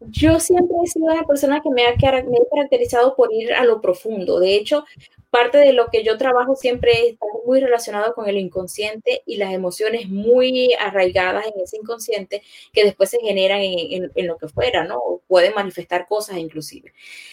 Yo 0.00 0.40
siempre 0.40 0.76
he 0.82 0.86
sido 0.86 1.06
una 1.06 1.26
persona 1.26 1.60
que 1.60 1.70
me 1.70 1.86
ha, 1.86 1.94
me 1.94 2.38
ha 2.38 2.50
caracterizado 2.50 3.14
por 3.14 3.32
ir 3.32 3.52
a 3.52 3.64
lo 3.64 3.80
profundo. 3.80 4.40
De 4.40 4.54
hecho, 4.54 4.84
parte 5.30 5.58
de 5.58 5.72
lo 5.72 5.88
que 5.88 6.04
yo 6.04 6.16
trabajo 6.16 6.54
siempre 6.56 7.08
está 7.08 7.26
muy 7.44 7.60
relacionado 7.60 8.14
con 8.14 8.28
el 8.28 8.38
inconsciente 8.38 9.22
y 9.26 9.36
las 9.36 9.52
emociones 9.52 10.08
muy 10.08 10.72
arraigadas 10.78 11.46
en 11.46 11.60
ese 11.60 11.76
inconsciente 11.76 12.42
que 12.72 12.84
después 12.84 13.10
se 13.10 13.20
generan 13.20 13.60
en, 13.60 14.10
en, 14.14 14.26
lo 14.26 14.38
que 14.38 14.48
fuera, 14.48 14.84
¿no? 14.84 15.00
pueden 15.26 15.54
manifestar 15.54 16.06
cosas 16.06 16.38
inclusive. 16.38 16.92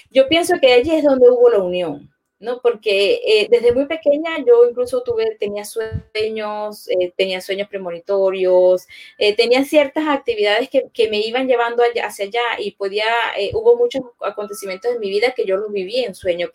Yo 0.10 0.28
pienso 0.28 0.56
que 0.60 0.74
allí 0.74 0.92
es 0.92 1.04
donde 1.04 1.30
hubo 1.30 1.50
la 1.50 1.60
unión. 1.60 2.12
¿No? 2.42 2.60
Porque 2.60 3.22
eh, 3.26 3.48
desde 3.50 3.72
muy 3.72 3.86
pequeña 3.86 4.32
yo 4.46 4.68
incluso 4.68 5.04
tuve, 5.04 5.38
tenía 5.40 5.64
sueños, 5.64 6.90
eh, 6.90 7.14
tenía 7.16 7.40
sueños 7.40 7.70
premonitorios, 7.70 8.88
eh, 9.18 9.36
tenía 9.36 9.64
ciertas 9.64 10.08
actividades 10.08 10.68
que, 10.70 10.90
que, 10.92 11.10
me 11.10 11.20
iban 11.20 11.48
llevando 11.48 11.84
allá, 11.84 12.08
hacia 12.08 12.26
allá 12.26 12.42
y 12.60 12.72
podía, 12.72 13.06
hubo 13.54 13.78
muchos 13.78 14.02
acontecimientos 14.22 14.92
en 14.92 15.00
mi 15.00 15.10
vida 15.10 15.34
que 15.36 15.46
yo 15.46 15.56
los 15.58 15.72
viví 15.72 16.04
en 16.04 16.16
sueño 16.16 16.50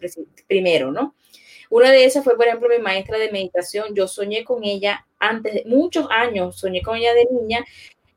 primero, 0.49 0.91
¿no? 0.91 1.15
Una 1.71 1.91
de 1.91 2.05
esas 2.05 2.25
fue, 2.25 2.37
por 2.37 2.47
ejemplo, 2.47 2.69
mi 2.69 2.79
maestra 2.79 3.19
de 3.19 3.31
meditación. 3.31 3.95
Yo 3.95 4.07
soñé 4.07 4.45
con 4.45 4.65
ella 4.65 5.05
antes 5.19 5.55
de 5.55 5.65
muchos 5.67 6.07
años, 6.11 6.59
soñé 6.59 6.83
con 6.83 6.97
ella 6.97 7.13
de 7.15 7.27
niña 7.31 7.65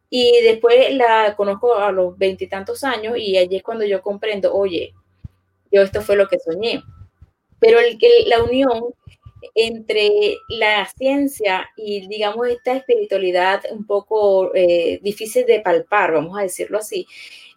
y 0.09 0.41
después 0.43 0.93
la 0.93 1.35
conozco 1.35 1.75
a 1.75 1.91
los 1.91 2.17
veintitantos 2.17 2.83
años 2.83 3.17
y 3.17 3.37
allí 3.37 3.57
es 3.57 3.63
cuando 3.63 3.85
yo 3.85 4.01
comprendo, 4.01 4.53
oye, 4.55 4.93
yo 5.71 5.81
esto 5.83 6.01
fue 6.01 6.15
lo 6.15 6.27
que 6.27 6.39
soñé 6.39 6.83
pero 7.59 7.79
el, 7.79 7.97
la 8.25 8.43
unión 8.43 8.93
entre 9.55 10.37
la 10.49 10.85
ciencia 10.97 11.69
y, 11.77 12.07
digamos, 12.07 12.47
esta 12.47 12.73
espiritualidad 12.73 13.63
un 13.71 13.85
poco 13.85 14.53
eh, 14.55 14.99
difícil 15.01 15.45
de 15.45 15.61
palpar, 15.61 16.13
vamos 16.13 16.37
a 16.37 16.43
decirlo 16.43 16.79
así, 16.79 17.07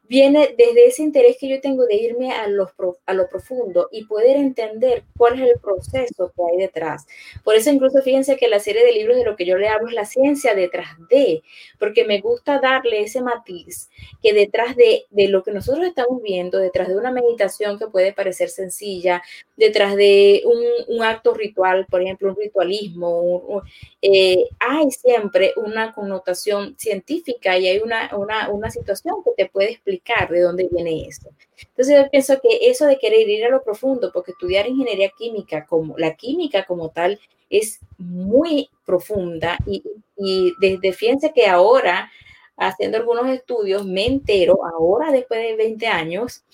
viene 0.08 0.54
desde 0.58 0.86
ese 0.86 1.02
interés 1.02 1.36
que 1.40 1.48
yo 1.48 1.60
tengo 1.60 1.86
de 1.86 1.94
irme 1.94 2.32
a, 2.32 2.46
los, 2.48 2.70
a 3.06 3.14
lo 3.14 3.28
profundo 3.28 3.88
y 3.90 4.04
poder 4.04 4.36
entender 4.36 5.04
cuál 5.16 5.40
es 5.40 5.50
el 5.50 5.60
proceso 5.60 6.32
que 6.36 6.42
hay 6.50 6.58
detrás. 6.58 7.06
Por 7.44 7.54
eso 7.54 7.70
incluso 7.70 8.02
fíjense 8.02 8.36
que 8.36 8.48
la 8.48 8.60
serie 8.60 8.84
de 8.84 8.92
libros 8.92 9.16
de 9.16 9.24
lo 9.24 9.36
que 9.36 9.46
yo 9.46 9.56
le 9.56 9.68
hablo 9.68 9.88
es 9.88 9.94
la 9.94 10.04
ciencia 10.04 10.54
detrás 10.54 10.88
de, 11.08 11.42
porque 11.78 12.04
me 12.04 12.20
gusta 12.20 12.60
darle 12.60 13.00
ese 13.02 13.22
matiz 13.22 13.88
que 14.22 14.32
detrás 14.32 14.76
de, 14.76 15.04
de 15.10 15.28
lo 15.28 15.42
que 15.42 15.52
nosotros 15.52 15.86
estamos 15.86 16.22
viendo, 16.22 16.58
detrás 16.58 16.88
de 16.88 16.96
una 16.96 17.10
meditación 17.10 17.78
que 17.78 17.86
puede 17.86 18.12
parecer 18.12 18.50
sencilla, 18.50 19.22
detrás 19.56 19.96
de 19.96 20.42
un, 20.44 20.96
un 20.96 21.02
acto 21.04 21.32
ritual, 21.32 21.86
por 21.88 22.02
ejemplo, 22.02 22.28
un 22.28 22.36
ritualismo, 22.36 23.62
eh, 24.00 24.44
hay 24.58 24.90
siempre 24.90 25.52
una 25.56 25.94
connotación 25.94 26.76
científica 26.78 27.56
y 27.58 27.68
hay 27.68 27.78
una, 27.78 28.10
una, 28.16 28.50
una 28.50 28.70
situación 28.70 29.16
que 29.24 29.30
te 29.44 29.48
puede 29.50 29.70
explicar 29.70 29.91
de 30.30 30.40
dónde 30.40 30.68
viene 30.70 31.06
esto. 31.06 31.30
Entonces 31.58 31.96
yo 31.96 32.10
pienso 32.10 32.40
que 32.40 32.70
eso 32.70 32.86
de 32.86 32.98
querer 32.98 33.28
ir 33.28 33.44
a 33.44 33.50
lo 33.50 33.62
profundo, 33.62 34.10
porque 34.12 34.32
estudiar 34.32 34.66
ingeniería 34.66 35.10
química 35.16 35.66
como 35.66 35.98
la 35.98 36.14
química 36.14 36.64
como 36.64 36.90
tal 36.90 37.20
es 37.50 37.80
muy 37.98 38.70
profunda 38.86 39.58
y, 39.66 39.82
y 40.16 40.52
desde 40.60 40.92
fíjense 40.92 41.32
que 41.32 41.46
ahora 41.46 42.10
haciendo 42.56 42.98
algunos 42.98 43.28
estudios 43.28 43.84
me 43.84 44.06
entero, 44.06 44.58
ahora 44.66 45.10
después 45.10 45.40
de 45.40 45.56
20 45.56 45.86
años, 45.86 46.44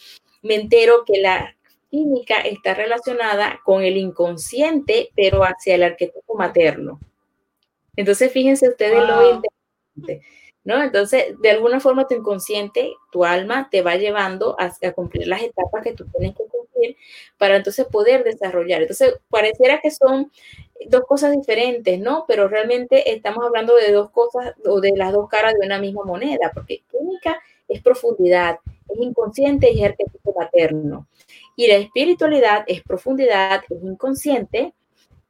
me 0.42 0.54
entero 0.54 1.04
que 1.04 1.20
la 1.20 1.56
química 1.90 2.36
está 2.40 2.74
relacionada 2.74 3.60
con 3.64 3.82
el 3.82 3.96
inconsciente, 3.96 5.10
pero 5.14 5.42
hacia 5.42 5.74
el 5.74 5.82
arquetipo 5.82 6.34
materno. 6.34 7.00
Entonces, 7.96 8.30
fíjense 8.32 8.68
ustedes 8.68 9.02
lo 9.06 9.42
interesante. 9.96 10.26
¿No? 10.68 10.82
Entonces, 10.82 11.34
de 11.40 11.50
alguna 11.50 11.80
forma 11.80 12.06
tu 12.06 12.14
inconsciente, 12.14 12.92
tu 13.10 13.24
alma 13.24 13.68
te 13.70 13.80
va 13.80 13.96
llevando 13.96 14.54
a, 14.58 14.70
cumplir 14.92 15.26
las 15.26 15.40
etapas 15.42 15.82
que 15.82 15.94
tú 15.94 16.04
tienes 16.14 16.36
que 16.36 16.44
cumplir 16.44 16.94
para 17.38 17.56
entonces 17.56 17.86
poder 17.86 18.22
desarrollar. 18.22 18.82
Entonces, 18.82 19.14
pareciera 19.30 19.80
que 19.80 19.90
son 19.90 20.30
dos 20.84 21.04
cosas 21.06 21.32
diferentes, 21.32 21.98
¿no? 21.98 22.26
Pero 22.28 22.48
realmente 22.48 23.14
estamos 23.14 23.46
hablando 23.46 23.74
de 23.76 23.92
dos 23.92 24.10
cosas 24.10 24.52
o 24.66 24.82
de 24.82 24.92
las 24.94 25.14
dos 25.14 25.26
caras 25.30 25.54
de 25.58 25.64
una 25.64 25.78
misma 25.78 26.04
moneda, 26.04 26.50
porque 26.52 26.82
química 26.90 27.40
es 27.66 27.82
profundidad, 27.82 28.58
es 28.90 29.00
inconsciente 29.00 29.72
y 29.72 29.82
es 29.82 29.88
arquetipo 29.88 30.34
materno. 30.38 31.08
Y 31.56 31.68
la 31.68 31.76
espiritualidad 31.76 32.64
es 32.66 32.82
profundidad, 32.82 33.62
es 33.70 33.82
inconsciente. 33.82 34.74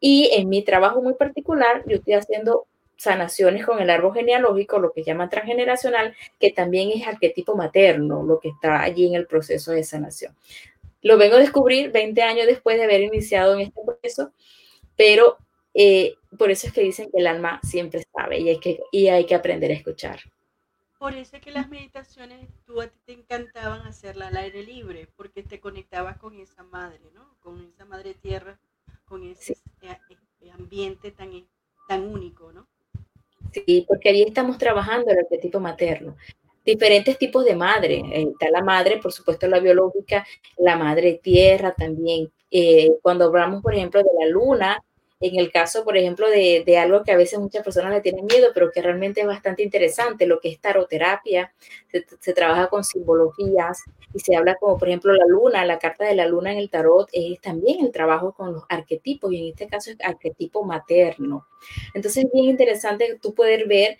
Y 0.01 0.31
en 0.33 0.49
mi 0.49 0.65
trabajo 0.65 1.01
muy 1.01 1.15
particular, 1.15 1.85
yo 1.87 1.99
estoy 1.99 2.15
haciendo 2.15 2.67
sanaciones 2.99 3.65
con 3.65 3.81
el 3.81 3.89
árbol 3.89 4.13
genealógico, 4.13 4.79
lo 4.79 4.93
que 4.93 5.05
llaman 5.05 5.31
transgeneracional, 5.31 6.15
que 6.39 6.51
también 6.51 6.91
es 6.91 7.07
arquetipo 7.07 7.57
materno, 7.57 8.23
lo 8.25 8.41
que 8.41 8.49
está 8.49 8.83
allí 8.83 9.07
en 9.07 9.15
el 9.15 9.27
proceso 9.27 9.73
de 9.73 9.85
sanación. 9.85 10.37
lo 11.01 11.17
vengo 11.17 11.37
a 11.37 11.41
descubrir 11.41 11.93
20 11.93 12.23
años 12.23 12.47
después 12.47 12.77
de 12.77 12.85
haber 12.85 13.03
iniciado 13.03 13.55
en 13.55 13.61
este 13.61 13.81
proceso, 13.87 14.33
pero 14.97 15.39
eh, 15.75 16.17
por 16.37 16.51
eso 16.51 16.67
es 16.67 16.73
que 16.73 16.83
dicen 16.83 17.09
que 17.13 17.21
el 17.21 17.29
alma 17.29 17.61
siempre 17.63 18.03
sabe 18.13 18.41
y 18.41 18.49
hay 18.49 18.59
que, 18.59 18.81
y 18.91 19.09
hay 19.09 19.27
que 19.27 19.37
aprender 19.37 19.71
a 19.71 19.75
escuchar. 19.75 20.21
Por 20.99 21.15
eso 21.15 21.37
es 21.37 21.43
que 21.43 21.53
las 21.53 21.69
meditaciones 21.69 22.49
tú 22.67 22.81
a 22.81 22.89
ti 22.89 22.99
te 23.05 23.13
encantaban 23.13 23.87
hacerlas 23.87 24.31
al 24.31 24.39
aire 24.39 24.65
libre, 24.65 25.09
porque 25.15 25.45
te 25.45 25.61
conectabas 25.61 26.19
con 26.19 26.35
esa 26.35 26.65
madre, 26.65 27.01
¿no? 27.15 27.37
Con 27.39 27.65
esa 27.65 27.85
madre 27.85 28.15
tierra, 28.15 28.59
con 29.05 29.23
ese 29.23 29.53
eh, 29.83 29.97
eh, 30.41 30.51
ambiente 30.51 31.13
tan, 31.13 31.31
tan 31.87 32.03
único, 32.03 32.53
¿no? 32.53 32.67
Sí, 33.53 33.85
porque 33.87 34.11
ahí 34.11 34.23
estamos 34.23 34.59
trabajando 34.59 35.11
el 35.11 35.19
arquetipo 35.19 35.61
materno. 35.61 36.17
Diferentes 36.65 37.17
tipos 37.19 37.45
de 37.45 37.55
madre. 37.55 38.03
está 38.13 38.51
la 38.51 38.63
madre, 38.63 38.99
por 38.99 39.13
supuesto, 39.13 39.47
la 39.49 39.59
biológica, 39.59 40.27
la 40.59 40.77
madre 40.77 41.21
tierra 41.23 41.75
también. 41.75 42.31
cuando 43.03 43.27
hablamos, 43.27 43.63
por 43.63 43.75
ejemplo, 43.75 44.03
de 44.03 44.11
la 44.19 44.29
luna, 44.29 44.83
en 45.21 45.39
el 45.39 45.51
caso, 45.51 45.85
por 45.85 45.97
ejemplo, 45.97 46.29
de, 46.29 46.63
de, 46.65 46.79
algo 46.79 47.03
que 47.03 47.11
a 47.11 47.17
veces 47.17 47.39
muchas 47.39 47.65
personas 47.65 47.93
le 47.93 48.01
tienen 48.01 48.27
miedo, 48.27 48.49
pero 48.55 48.71
que 48.71 48.81
realmente 48.81 49.21
es 49.21 49.27
bastante 49.27 49.63
interesante, 49.63 50.27
lo 50.27 50.39
que 50.39 50.49
es 50.51 50.61
taroterapia, 50.61 51.53
se, 51.89 52.05
se, 52.21 52.33
trabaja 52.33 52.69
con 52.69 52.85
simbologías 52.85 53.83
y 54.15 54.21
se 54.21 54.37
habla 54.37 54.55
como, 54.57 54.79
por 54.79 54.89
ejemplo, 54.89 55.13
la 55.13 55.27
luna, 55.27 55.65
la 55.65 55.79
carta 55.79 56.05
de 56.05 56.15
la 56.15 56.27
luna 56.27 56.53
en 56.53 56.59
el 56.59 56.71
tarot 56.71 57.09
es 57.13 57.41
también 57.41 57.85
el 57.85 57.91
trabajo 57.91 58.33
con 58.33 58.53
los 58.53 58.63
arquetipos 58.69 59.33
y 59.33 59.41
en 59.41 59.49
este 59.49 59.67
caso 59.67 59.91
es 59.91 59.97
arquetipo 60.03 60.63
materno. 60.63 61.47
Entonces 61.95 62.25
es 62.25 62.33
bien 62.33 62.47
interesante 62.47 63.19
tú 63.21 63.35
poder 63.35 63.67
ver 63.67 63.99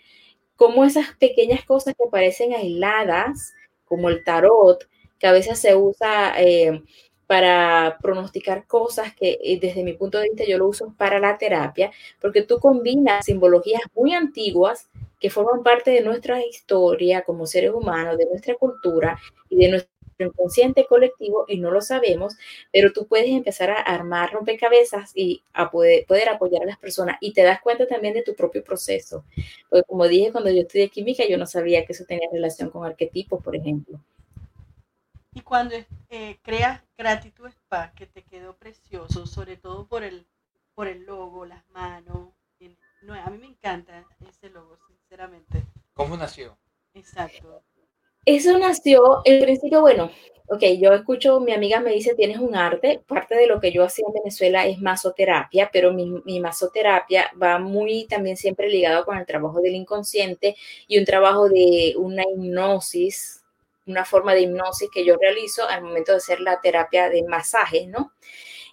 cómo 0.55 0.85
esas 0.85 1.15
pequeñas 1.17 1.65
cosas 1.65 1.95
que 1.97 2.09
parecen 2.09 2.53
aisladas, 2.53 3.53
como 3.85 4.07
el 4.09 4.23
tarot, 4.23 4.87
que 5.17 5.27
a 5.27 5.33
veces 5.33 5.59
se 5.59 5.75
usa... 5.75 6.33
Eh, 6.41 6.81
para 7.29 7.99
pronosticar 8.01 8.65
cosas 8.65 9.13
que 9.13 9.37
eh, 9.43 9.59
desde 9.61 9.83
mi 9.83 9.93
punto 9.93 10.17
de 10.17 10.29
vista 10.29 10.45
yo 10.47 10.57
lo 10.57 10.67
uso 10.67 10.95
para 10.97 11.19
la 11.19 11.37
terapia, 11.37 11.91
porque 12.19 12.41
tú 12.41 12.57
combinas 12.57 13.25
simbologías 13.25 13.83
muy 13.93 14.15
antiguas 14.15 14.89
que 15.19 15.29
forman 15.29 15.61
parte 15.61 15.91
de 15.91 16.01
nuestra 16.01 16.43
historia 16.43 17.21
como 17.21 17.45
seres 17.45 17.69
humanos, 17.69 18.17
de 18.17 18.25
nuestra 18.25 18.55
cultura 18.55 19.19
y 19.47 19.57
de 19.57 19.69
nuestro 19.69 19.91
inconsciente 20.17 20.87
colectivo 20.87 21.45
y 21.47 21.59
no 21.59 21.69
lo 21.69 21.81
sabemos, 21.81 22.35
pero 22.73 22.91
tú 22.93 23.05
puedes 23.05 23.29
empezar 23.29 23.69
a 23.69 23.75
armar 23.75 24.33
rompecabezas 24.33 25.11
y 25.13 25.43
a 25.53 25.69
poder, 25.69 26.07
poder 26.07 26.29
apoyar 26.29 26.63
a 26.63 26.65
las 26.65 26.79
personas 26.79 27.17
y 27.21 27.33
te 27.33 27.43
das 27.43 27.61
cuenta 27.61 27.85
también 27.85 28.15
de 28.15 28.23
tu 28.23 28.33
propio 28.33 28.63
proceso. 28.63 29.23
Porque 29.69 29.83
como 29.87 30.07
dije, 30.07 30.31
cuando 30.31 30.49
yo 30.49 30.61
estudié 30.61 30.89
química, 30.89 31.23
yo 31.29 31.37
no 31.37 31.45
sabía 31.45 31.85
que 31.85 31.93
eso 31.93 32.05
tenía 32.05 32.27
relación 32.33 32.71
con 32.71 32.87
arquetipos, 32.87 33.43
por 33.43 33.55
ejemplo. 33.55 33.99
Y 35.35 35.41
cuando 35.41 35.75
eh, 36.09 36.39
creas 36.41 36.81
Gratitud 36.99 37.47
Spa, 37.47 37.93
que 37.95 38.07
te 38.07 38.23
quedó 38.23 38.57
precioso, 38.57 39.25
sobre 39.25 39.55
todo 39.55 39.87
por 39.87 40.03
el, 40.03 40.27
por 40.75 40.89
el 40.89 41.05
logo, 41.05 41.45
las 41.45 41.65
manos. 41.69 42.33
No, 43.03 43.13
a 43.13 43.29
mí 43.29 43.37
me 43.37 43.47
encanta 43.47 44.03
ese 44.29 44.49
logo, 44.49 44.77
sinceramente. 44.85 45.63
¿Cómo 45.93 46.17
nació? 46.17 46.57
Exacto. 46.93 47.63
Eso 48.25 48.57
nació, 48.57 49.21
en 49.23 49.41
principio, 49.41 49.79
bueno, 49.79 50.11
ok, 50.49 50.61
yo 50.77 50.91
escucho, 50.91 51.39
mi 51.39 51.53
amiga 51.53 51.79
me 51.79 51.93
dice, 51.93 52.15
tienes 52.15 52.39
un 52.39 52.53
arte, 52.53 53.01
parte 53.07 53.35
de 53.35 53.47
lo 53.47 53.61
que 53.61 53.71
yo 53.71 53.85
hacía 53.85 54.03
en 54.05 54.15
Venezuela 54.15 54.67
es 54.67 54.81
masoterapia, 54.81 55.69
pero 55.71 55.93
mi, 55.93 56.05
mi 56.25 56.41
masoterapia 56.41 57.31
va 57.41 57.59
muy 57.59 58.07
también 58.07 58.35
siempre 58.35 58.67
ligado 58.67 59.05
con 59.05 59.17
el 59.17 59.25
trabajo 59.25 59.61
del 59.61 59.75
inconsciente 59.75 60.57
y 60.85 60.99
un 60.99 61.05
trabajo 61.05 61.47
de 61.47 61.93
una 61.97 62.23
hipnosis, 62.23 63.39
una 63.89 64.05
forma 64.05 64.33
de 64.33 64.41
hipnosis 64.41 64.89
que 64.93 65.05
yo 65.05 65.17
realizo 65.17 65.67
al 65.67 65.83
momento 65.83 66.11
de 66.11 66.19
hacer 66.19 66.39
la 66.39 66.61
terapia 66.61 67.09
de 67.09 67.23
masaje, 67.23 67.87
¿no? 67.87 68.13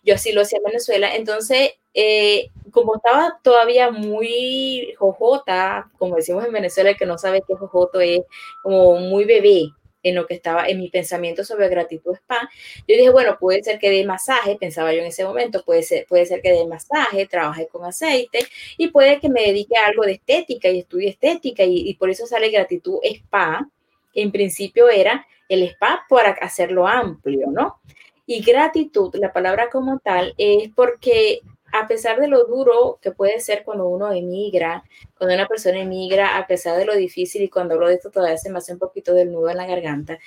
Yo 0.05 0.15
así 0.15 0.33
lo 0.33 0.43
hacía 0.43 0.59
en 0.59 0.65
Venezuela. 0.65 1.15
Entonces, 1.17 1.73
eh, 1.93 2.51
como 2.71 2.97
estaba 2.97 3.41
todavía 3.43 3.91
muy 3.91 4.95
jojota, 4.99 5.91
como 5.99 6.17
decimos 6.17 6.45
en 6.45 6.53
Venezuela, 6.53 6.95
que 6.95 7.07
no 7.07 7.19
sabe 7.19 7.43
qué 7.47 7.55
jojoto 7.55 8.01
es, 8.01 8.21
como 8.63 8.97
muy 8.97 9.25
bebé 9.25 9.71
en 10.03 10.15
lo 10.15 10.27
que 10.27 10.35
estaba 10.35 10.69
en 10.69 10.79
mi 10.79 10.91
pensamiento 10.91 11.43
sobre 11.43 11.69
gratitud 11.69 12.15
spa, 12.15 12.49
yo 12.87 12.97
dije, 12.97 13.11
bueno, 13.11 13.39
puede 13.41 13.65
ser 13.65 13.79
que 13.79 13.91
de 13.91 14.05
masaje, 14.05 14.57
pensaba 14.61 14.93
yo 14.93 15.01
en 15.01 15.07
ese 15.07 15.25
momento, 15.25 15.65
puede 15.65 15.83
ser, 15.83 16.07
puede 16.07 16.27
ser 16.27 16.43
que 16.43 16.53
de 16.53 16.67
masaje, 16.67 17.27
trabaje 17.27 17.67
con 17.67 17.85
aceite 17.85 18.47
y 18.77 18.89
puede 18.89 19.19
que 19.19 19.29
me 19.29 19.43
dedique 19.43 19.77
a 19.77 19.87
algo 19.87 20.05
de 20.05 20.13
estética 20.13 20.69
y 20.69 20.81
estudie 20.81 21.09
estética 21.09 21.65
y, 21.65 21.89
y 21.89 21.95
por 21.95 22.11
eso 22.11 22.27
sale 22.27 22.51
gratitud 22.51 23.01
spa, 23.03 23.69
en 24.17 24.33
principio 24.33 24.89
era 24.89 25.27
el 25.49 25.63
spa 25.63 26.05
para 26.09 26.31
hacerlo 26.33 26.87
amplio, 26.87 27.49
¿no? 27.51 27.81
Y 28.27 28.43
gratitud, 28.43 29.15
la 29.15 29.33
palabra 29.33 29.71
como 29.71 30.01
tal, 30.01 30.35
es 30.37 30.71
porque 30.75 31.41
a 31.73 31.87
pesar 31.87 32.21
de 32.21 32.29
lo 32.29 32.45
duro 32.45 32.99
que 33.01 33.13
puede 33.13 33.39
ser 33.41 33.63
cuando 33.65 33.87
uno 33.87 34.13
emigra, 34.13 34.83
cuando 35.17 35.35
una 35.35 35.47
persona 35.47 35.81
emigra, 35.81 36.37
a 36.37 36.47
pesar 36.47 36.77
de 36.77 36.87
lo 36.87 36.97
difícil, 36.97 37.43
y 37.43 37.49
cuando 37.49 37.75
hablo 37.75 37.89
de 37.89 37.95
esto 37.95 38.11
todavía 38.11 38.39
se 38.39 38.51
me 38.51 38.59
hace 38.59 38.73
un 38.73 38.79
poquito 38.79 39.15
del 39.15 39.31
nudo 39.31 39.51
en 39.51 39.59
la 39.59 39.67
garganta, 39.67 40.19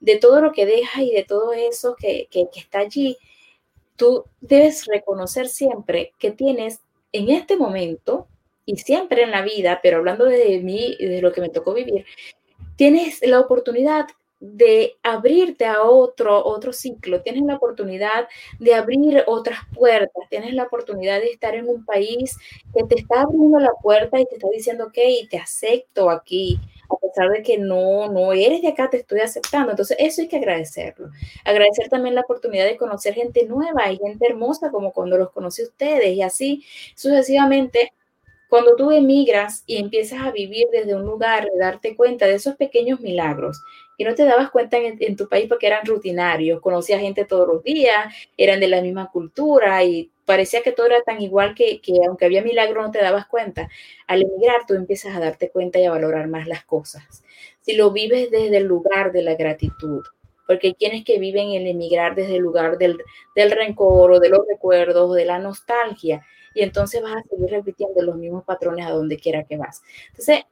de 0.00 0.16
todo 0.16 0.40
lo 0.40 0.52
que 0.52 0.66
deja 0.66 1.02
y 1.02 1.10
de 1.10 1.24
todo 1.24 1.52
eso 1.52 1.96
que, 1.96 2.28
que, 2.30 2.48
que 2.52 2.60
está 2.60 2.80
allí, 2.80 3.16
tú 3.96 4.24
debes 4.40 4.86
reconocer 4.86 5.48
siempre 5.48 6.12
que 6.18 6.30
tienes 6.30 6.80
en 7.12 7.30
este 7.30 7.56
momento 7.56 8.28
y 8.64 8.76
siempre 8.76 9.22
en 9.22 9.30
la 9.30 9.42
vida, 9.42 9.80
pero 9.82 9.96
hablando 9.96 10.26
de 10.26 10.60
mí 10.60 10.96
y 10.98 11.06
de 11.06 11.22
lo 11.22 11.32
que 11.32 11.40
me 11.40 11.48
tocó 11.48 11.74
vivir, 11.74 12.04
tienes 12.78 13.18
la 13.26 13.40
oportunidad 13.40 14.06
de 14.38 14.94
abrirte 15.02 15.66
a 15.66 15.82
otro, 15.82 16.44
otro 16.46 16.72
ciclo, 16.72 17.22
tienes 17.22 17.42
la 17.42 17.56
oportunidad 17.56 18.28
de 18.60 18.72
abrir 18.72 19.24
otras 19.26 19.58
puertas, 19.74 20.28
tienes 20.30 20.54
la 20.54 20.62
oportunidad 20.62 21.18
de 21.18 21.26
estar 21.26 21.56
en 21.56 21.68
un 21.68 21.84
país 21.84 22.36
que 22.72 22.84
te 22.84 23.00
está 23.00 23.22
abriendo 23.22 23.58
la 23.58 23.72
puerta 23.82 24.20
y 24.20 24.26
te 24.26 24.36
está 24.36 24.46
diciendo, 24.52 24.84
ok, 24.84 25.28
te 25.28 25.38
acepto 25.38 26.08
aquí, 26.08 26.60
a 26.88 26.94
pesar 27.04 27.30
de 27.30 27.42
que 27.42 27.58
no, 27.58 28.12
no 28.12 28.32
eres 28.32 28.62
de 28.62 28.68
acá, 28.68 28.88
te 28.88 28.98
estoy 28.98 29.20
aceptando. 29.20 29.72
Entonces, 29.72 29.96
eso 29.98 30.22
hay 30.22 30.28
que 30.28 30.36
agradecerlo. 30.36 31.10
Agradecer 31.44 31.88
también 31.88 32.14
la 32.14 32.20
oportunidad 32.20 32.66
de 32.66 32.76
conocer 32.76 33.14
gente 33.14 33.44
nueva 33.44 33.90
y 33.90 33.98
gente 33.98 34.24
hermosa 34.24 34.70
como 34.70 34.92
cuando 34.92 35.18
los 35.18 35.32
conocí 35.32 35.64
ustedes 35.64 36.14
y 36.14 36.22
así 36.22 36.64
sucesivamente 36.94 37.92
cuando 38.48 38.76
tú 38.76 38.90
emigras 38.90 39.62
y 39.66 39.76
empiezas 39.76 40.22
a 40.22 40.30
vivir 40.30 40.66
desde 40.72 40.94
un 40.94 41.02
lugar, 41.02 41.44
de 41.44 41.58
darte 41.58 41.96
cuenta 41.96 42.26
de 42.26 42.34
esos 42.34 42.56
pequeños 42.56 43.00
milagros 43.00 43.62
que 43.98 44.04
no 44.04 44.14
te 44.14 44.24
dabas 44.24 44.50
cuenta 44.50 44.78
en, 44.78 45.16
tu 45.16 45.28
país 45.28 45.48
porque 45.48 45.66
eran 45.66 45.84
rutinarios, 45.84 46.60
conocías 46.60 47.00
gente 47.00 47.24
todos 47.24 47.48
los 47.48 47.64
días, 47.64 48.14
eran 48.36 48.60
de 48.60 48.68
la 48.68 48.80
misma 48.80 49.10
cultura 49.10 49.82
y 49.82 50.12
parecía 50.24 50.62
que 50.62 50.70
todo 50.70 50.86
era 50.86 51.02
tan 51.02 51.20
igual 51.20 51.54
que, 51.56 51.80
que 51.80 51.94
aunque 52.06 52.24
había 52.24 52.42
milagros 52.42 52.86
no 52.86 52.92
te 52.92 53.02
dabas 53.02 53.26
cuenta. 53.26 53.68
Al 54.06 54.22
emigrar 54.22 54.66
tú 54.68 54.74
empiezas 54.74 55.16
a 55.16 55.20
darte 55.20 55.50
cuenta 55.50 55.80
y 55.80 55.84
a 55.84 55.90
valorar 55.90 56.28
más 56.28 56.46
las 56.46 56.64
cosas. 56.64 57.24
Si 57.60 57.74
lo 57.74 57.90
vives 57.90 58.30
desde 58.30 58.58
el 58.58 58.64
lugar 58.64 59.10
de 59.10 59.22
la 59.22 59.34
gratitud, 59.34 60.04
porque 60.46 60.68
hay 60.68 60.74
quienes 60.74 61.04
que 61.04 61.18
viven 61.18 61.50
el 61.50 61.66
emigrar 61.66 62.14
desde 62.14 62.36
el 62.36 62.42
lugar 62.42 62.78
del, 62.78 62.98
del 63.34 63.50
rencor 63.50 64.12
o 64.12 64.20
de 64.20 64.28
los 64.28 64.46
recuerdos 64.48 65.10
o 65.10 65.14
de 65.14 65.24
la 65.24 65.40
nostalgia, 65.40 66.24
y 66.54 66.62
entonces 66.62 67.02
vas 67.02 67.16
a 67.16 67.28
seguir 67.28 67.50
repitiendo 67.50 68.02
los 68.02 68.16
mismos 68.16 68.44
patrones 68.44 68.86
a 68.86 68.90
donde 68.90 69.16
quiera 69.16 69.44
que 69.44 69.56
vas. 69.56 69.82
Entonces, 70.10 70.44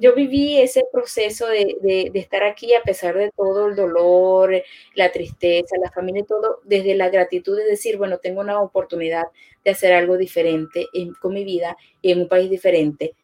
yo 0.00 0.14
viví 0.14 0.58
ese 0.58 0.84
proceso 0.90 1.46
de, 1.48 1.76
de, 1.82 2.18
estar 2.18 2.42
aquí 2.44 2.72
a 2.74 2.82
pesar 2.82 3.14
de 3.14 3.30
todo 3.36 3.68
el 3.68 3.76
dolor, 3.76 4.62
la 4.94 5.12
tristeza, 5.12 5.76
la 5.82 5.90
familia 5.90 6.22
y 6.22 6.26
todo, 6.26 6.60
desde 6.64 6.94
la 6.94 7.10
gratitud 7.10 7.56
de 7.56 7.64
decir, 7.64 7.98
bueno, 7.98 8.18
tengo 8.18 8.40
una 8.40 8.60
oportunidad 8.60 9.24
de 9.64 9.70
hacer 9.70 9.92
algo 9.92 10.16
diferente 10.16 10.86
en, 10.94 11.12
con 11.14 11.34
mi 11.34 11.44
vida 11.44 11.76
y 12.00 12.12
en 12.12 12.20
un 12.20 12.28
país 12.28 12.48
diferente 12.48 13.14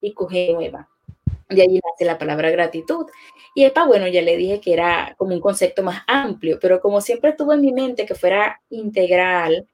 y 0.00 0.14
coger 0.14 0.54
nueva. 0.54 0.88
De 1.48 1.62
allí 1.62 1.78
nace 1.84 2.06
la 2.06 2.18
palabra 2.18 2.50
gratitud. 2.50 3.06
Y 3.54 3.64
EPA, 3.64 3.86
bueno, 3.86 4.08
ya 4.08 4.22
le 4.22 4.36
dije 4.36 4.60
que 4.60 4.72
era 4.72 5.14
como 5.18 5.34
un 5.34 5.40
concepto 5.40 5.82
más 5.82 6.02
amplio, 6.06 6.58
pero 6.60 6.80
como 6.80 7.02
siempre 7.02 7.34
tuve 7.34 7.54
en 7.54 7.60
mi 7.60 7.72
mente 7.72 8.06
que 8.06 8.14
fuera 8.14 8.62
integral, 8.70 9.68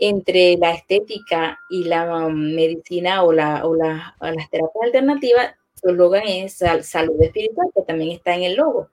entre 0.00 0.56
la 0.56 0.72
estética 0.72 1.60
y 1.68 1.84
la 1.84 2.26
um, 2.26 2.54
medicina 2.54 3.22
o, 3.22 3.32
la, 3.32 3.66
o, 3.66 3.76
la, 3.76 4.16
las 4.20 4.50
terapias 4.50 4.82
alternativas, 4.82 5.54
su 5.74 5.90
eslogan 5.90 6.26
es 6.26 6.58
salud 6.82 7.22
espiritual, 7.22 7.68
que 7.74 7.82
también 7.82 8.12
está 8.12 8.34
en 8.34 8.42
el 8.42 8.56
logo. 8.56 8.88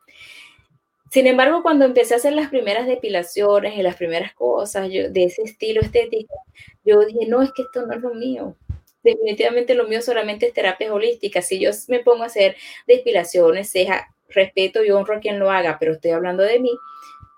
Sin 1.10 1.26
embargo, 1.26 1.64
cuando 1.64 1.86
empecé 1.86 2.14
a 2.14 2.18
hacer 2.18 2.34
las 2.34 2.50
primeras 2.50 2.86
depilaciones 2.86 3.78
y 3.78 3.82
las 3.82 3.96
primeras 3.96 4.34
cosas 4.34 4.90
yo, 4.92 5.10
de 5.10 5.24
ese 5.24 5.44
estilo 5.44 5.80
estético, 5.80 6.36
yo 6.84 7.00
dije, 7.06 7.26
no, 7.26 7.42
es 7.42 7.54
que 7.54 7.62
esto 7.62 7.86
no 7.86 7.94
es 7.94 8.02
lo 8.02 8.14
mío. 8.14 8.56
Definitivamente 9.02 9.74
lo 9.74 9.88
mío 9.88 10.02
solamente 10.02 10.48
es 10.48 10.54
terapia 10.54 10.94
holística. 10.94 11.42
Si 11.42 11.58
yo 11.60 11.72
me 11.88 12.00
pongo 12.00 12.24
a 12.24 12.28
hacer 12.28 12.58
depilaciones, 12.86 13.72
ceja, 13.72 14.14
respeto 14.28 14.84
y 14.84 14.92
honro 14.92 15.16
a 15.16 15.20
quien 15.22 15.40
lo 15.40 15.50
haga, 15.50 15.78
pero 15.80 15.94
estoy 15.94 16.12
hablando 16.12 16.44
de 16.44 16.60
mí, 16.60 16.72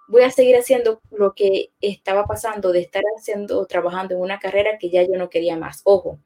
voy 0.10 0.24
a 0.24 0.32
seguir 0.32 0.58
haciendo 0.58 1.02
lo 1.12 1.34
que 1.34 1.70
estaba 1.80 2.26
pasando 2.26 2.72
de 2.72 2.82
estar 2.82 3.04
haciendo, 3.18 3.66
trabajando 3.66 4.16
en 4.16 4.22
una 4.22 4.40
carrera 4.40 4.78
que 4.80 4.90
ya 4.90 5.04
yo 5.04 5.16
no 5.18 5.30
quería 5.30 5.56
más. 5.56 5.82
Ojo, 5.86 6.20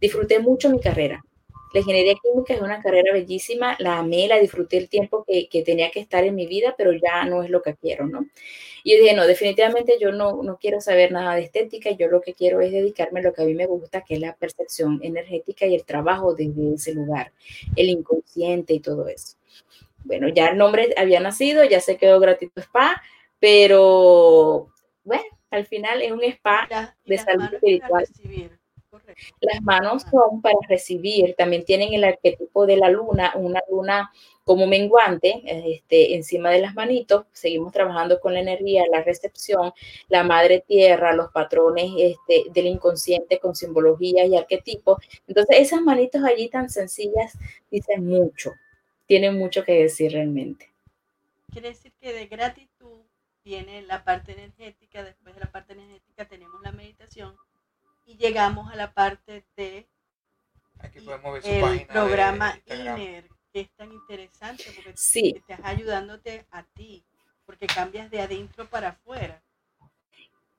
disfruté 0.00 0.40
mucho 0.40 0.70
mi 0.70 0.80
carrera, 0.80 1.22
La 1.74 1.80
ingeniería 1.80 2.14
química 2.22 2.54
es 2.54 2.62
una 2.62 2.80
carrera 2.80 3.12
bellísima, 3.12 3.76
la 3.78 3.98
amé, 3.98 4.26
la 4.28 4.38
disfruté 4.38 4.78
el 4.78 4.88
tiempo 4.88 5.24
que, 5.24 5.48
que, 5.48 5.62
tenía 5.62 5.90
que 5.90 6.00
estar 6.00 6.24
en 6.24 6.34
mi 6.34 6.46
vida, 6.46 6.74
pero 6.78 6.92
ya 6.92 7.24
no 7.26 7.42
es 7.42 7.50
lo 7.50 7.60
que 7.60 7.74
quiero, 7.74 8.06
¿no? 8.06 8.26
Y 8.82 8.92
yo 8.94 9.02
dije, 9.02 9.14
no, 9.14 9.26
definitivamente 9.26 9.98
yo 10.00 10.12
no, 10.12 10.42
no 10.42 10.56
quiero 10.58 10.80
saber 10.80 11.12
nada 11.12 11.34
de 11.34 11.42
estética, 11.42 11.90
yo 11.90 12.08
lo 12.08 12.20
que 12.22 12.34
quiero 12.34 12.60
es 12.60 12.72
dedicarme 12.72 13.20
a 13.20 13.24
lo 13.24 13.34
que 13.34 13.42
a 13.42 13.44
mí 13.44 13.52
me 13.52 13.66
gusta, 13.66 14.02
que 14.02 14.14
es 14.14 14.20
la 14.20 14.34
percepción 14.36 15.00
energética 15.02 15.66
y 15.66 15.74
el 15.74 15.84
trabajo 15.84 16.34
desde 16.34 16.74
ese 16.74 16.94
lugar, 16.94 17.32
el 17.74 17.90
inconsciente 17.90 18.72
y 18.72 18.80
todo 18.80 19.08
eso. 19.08 19.36
Bueno, 20.04 20.28
ya 20.28 20.48
el 20.48 20.56
nombre 20.56 20.94
había 20.96 21.18
nacido, 21.18 21.64
ya 21.64 21.80
se 21.80 21.96
quedó 21.96 22.20
Gratitud 22.20 22.62
Spa, 22.62 23.02
pero 23.38 24.68
bueno, 25.04 25.24
al 25.50 25.66
final 25.66 26.02
es 26.02 26.12
un 26.12 26.22
spa 26.24 26.94
de 27.04 27.18
salud 27.18 27.52
espiritual. 27.52 28.06
Las 29.40 29.62
manos 29.62 30.04
son 30.10 30.40
para 30.42 30.58
recibir, 30.68 31.34
también 31.36 31.64
tienen 31.64 31.92
el 31.92 32.04
arquetipo 32.04 32.66
de 32.66 32.76
la 32.76 32.90
luna, 32.90 33.32
una 33.36 33.60
luna 33.70 34.10
como 34.44 34.66
menguante, 34.66 35.42
este, 35.44 36.14
encima 36.14 36.50
de 36.50 36.60
las 36.60 36.74
manitos, 36.74 37.26
seguimos 37.32 37.72
trabajando 37.72 38.20
con 38.20 38.32
la 38.32 38.40
energía, 38.40 38.84
la 38.90 39.02
recepción, 39.02 39.72
la 40.08 40.22
madre 40.22 40.62
tierra, 40.66 41.12
los 41.14 41.32
patrones 41.32 41.90
este, 41.98 42.44
del 42.52 42.66
inconsciente 42.66 43.40
con 43.40 43.56
simbología 43.56 44.24
y 44.24 44.36
arquetipos. 44.36 44.98
Entonces, 45.26 45.56
esas 45.58 45.80
manitos 45.82 46.22
allí 46.22 46.48
tan 46.48 46.70
sencillas 46.70 47.36
dicen 47.70 48.06
mucho, 48.06 48.52
tienen 49.06 49.36
mucho 49.36 49.64
que 49.64 49.82
decir 49.82 50.12
realmente. 50.12 50.70
Quiere 51.50 51.70
decir 51.70 51.92
que 52.00 52.12
de 52.12 52.26
gratitud 52.26 52.75
viene 53.46 53.80
la 53.82 54.02
parte 54.02 54.32
energética, 54.32 55.04
después 55.04 55.32
de 55.32 55.40
la 55.40 55.52
parte 55.52 55.72
energética 55.74 56.24
tenemos 56.24 56.60
la 56.62 56.72
meditación 56.72 57.36
y 58.04 58.16
llegamos 58.16 58.72
a 58.72 58.74
la 58.74 58.92
parte 58.92 59.46
de 59.56 59.88
Aquí 60.80 61.00
podemos 61.00 61.32
ver 61.34 61.42
su 61.42 61.48
el 61.48 61.86
programa 61.86 62.58
INER, 62.66 63.28
que 63.52 63.60
es 63.60 63.70
tan 63.76 63.92
interesante 63.92 64.64
porque 64.74 64.92
sí. 64.96 65.34
estás 65.36 65.60
ayudándote 65.62 66.44
a 66.50 66.64
ti, 66.64 67.04
porque 67.46 67.68
cambias 67.68 68.10
de 68.10 68.20
adentro 68.20 68.68
para 68.68 68.88
afuera. 68.88 69.40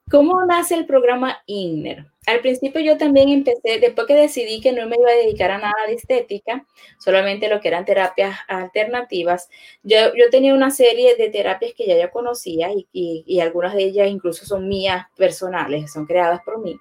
¿Cómo 0.10 0.46
nace 0.46 0.76
el 0.76 0.86
programa 0.86 1.44
INNER? 1.48 2.06
Al 2.28 2.40
principio 2.40 2.80
yo 2.80 2.98
también 2.98 3.28
empecé, 3.28 3.80
después 3.80 4.08
que 4.08 4.16
decidí 4.16 4.62
que 4.62 4.72
no 4.72 4.88
me 4.88 4.96
iba 4.98 5.10
a 5.10 5.16
dedicar 5.16 5.52
a 5.52 5.58
nada 5.58 5.86
de 5.86 5.96
estética, 5.96 6.66
solamente 6.98 7.50
lo 7.50 7.60
que 7.60 7.68
eran 7.68 7.84
terapias 7.84 8.38
alternativas, 8.48 9.50
yo, 9.84 9.98
yo 10.16 10.30
tenía 10.30 10.54
una 10.54 10.72
serie 10.72 11.16
de 11.16 11.30
terapias 11.30 11.74
que 11.74 11.88
ya 11.88 12.00
yo 12.00 12.10
conocía 12.10 12.70
y, 12.72 12.88
y, 12.94 13.40
algunas 13.42 13.76
de 13.76 13.84
ellas 13.84 14.10
incluso 14.10 14.46
son 14.46 14.70
mías 14.70 15.08
personales, 15.18 15.92
son 15.92 16.06
creadas 16.06 16.42
por 16.44 16.62
mí. 16.62 16.78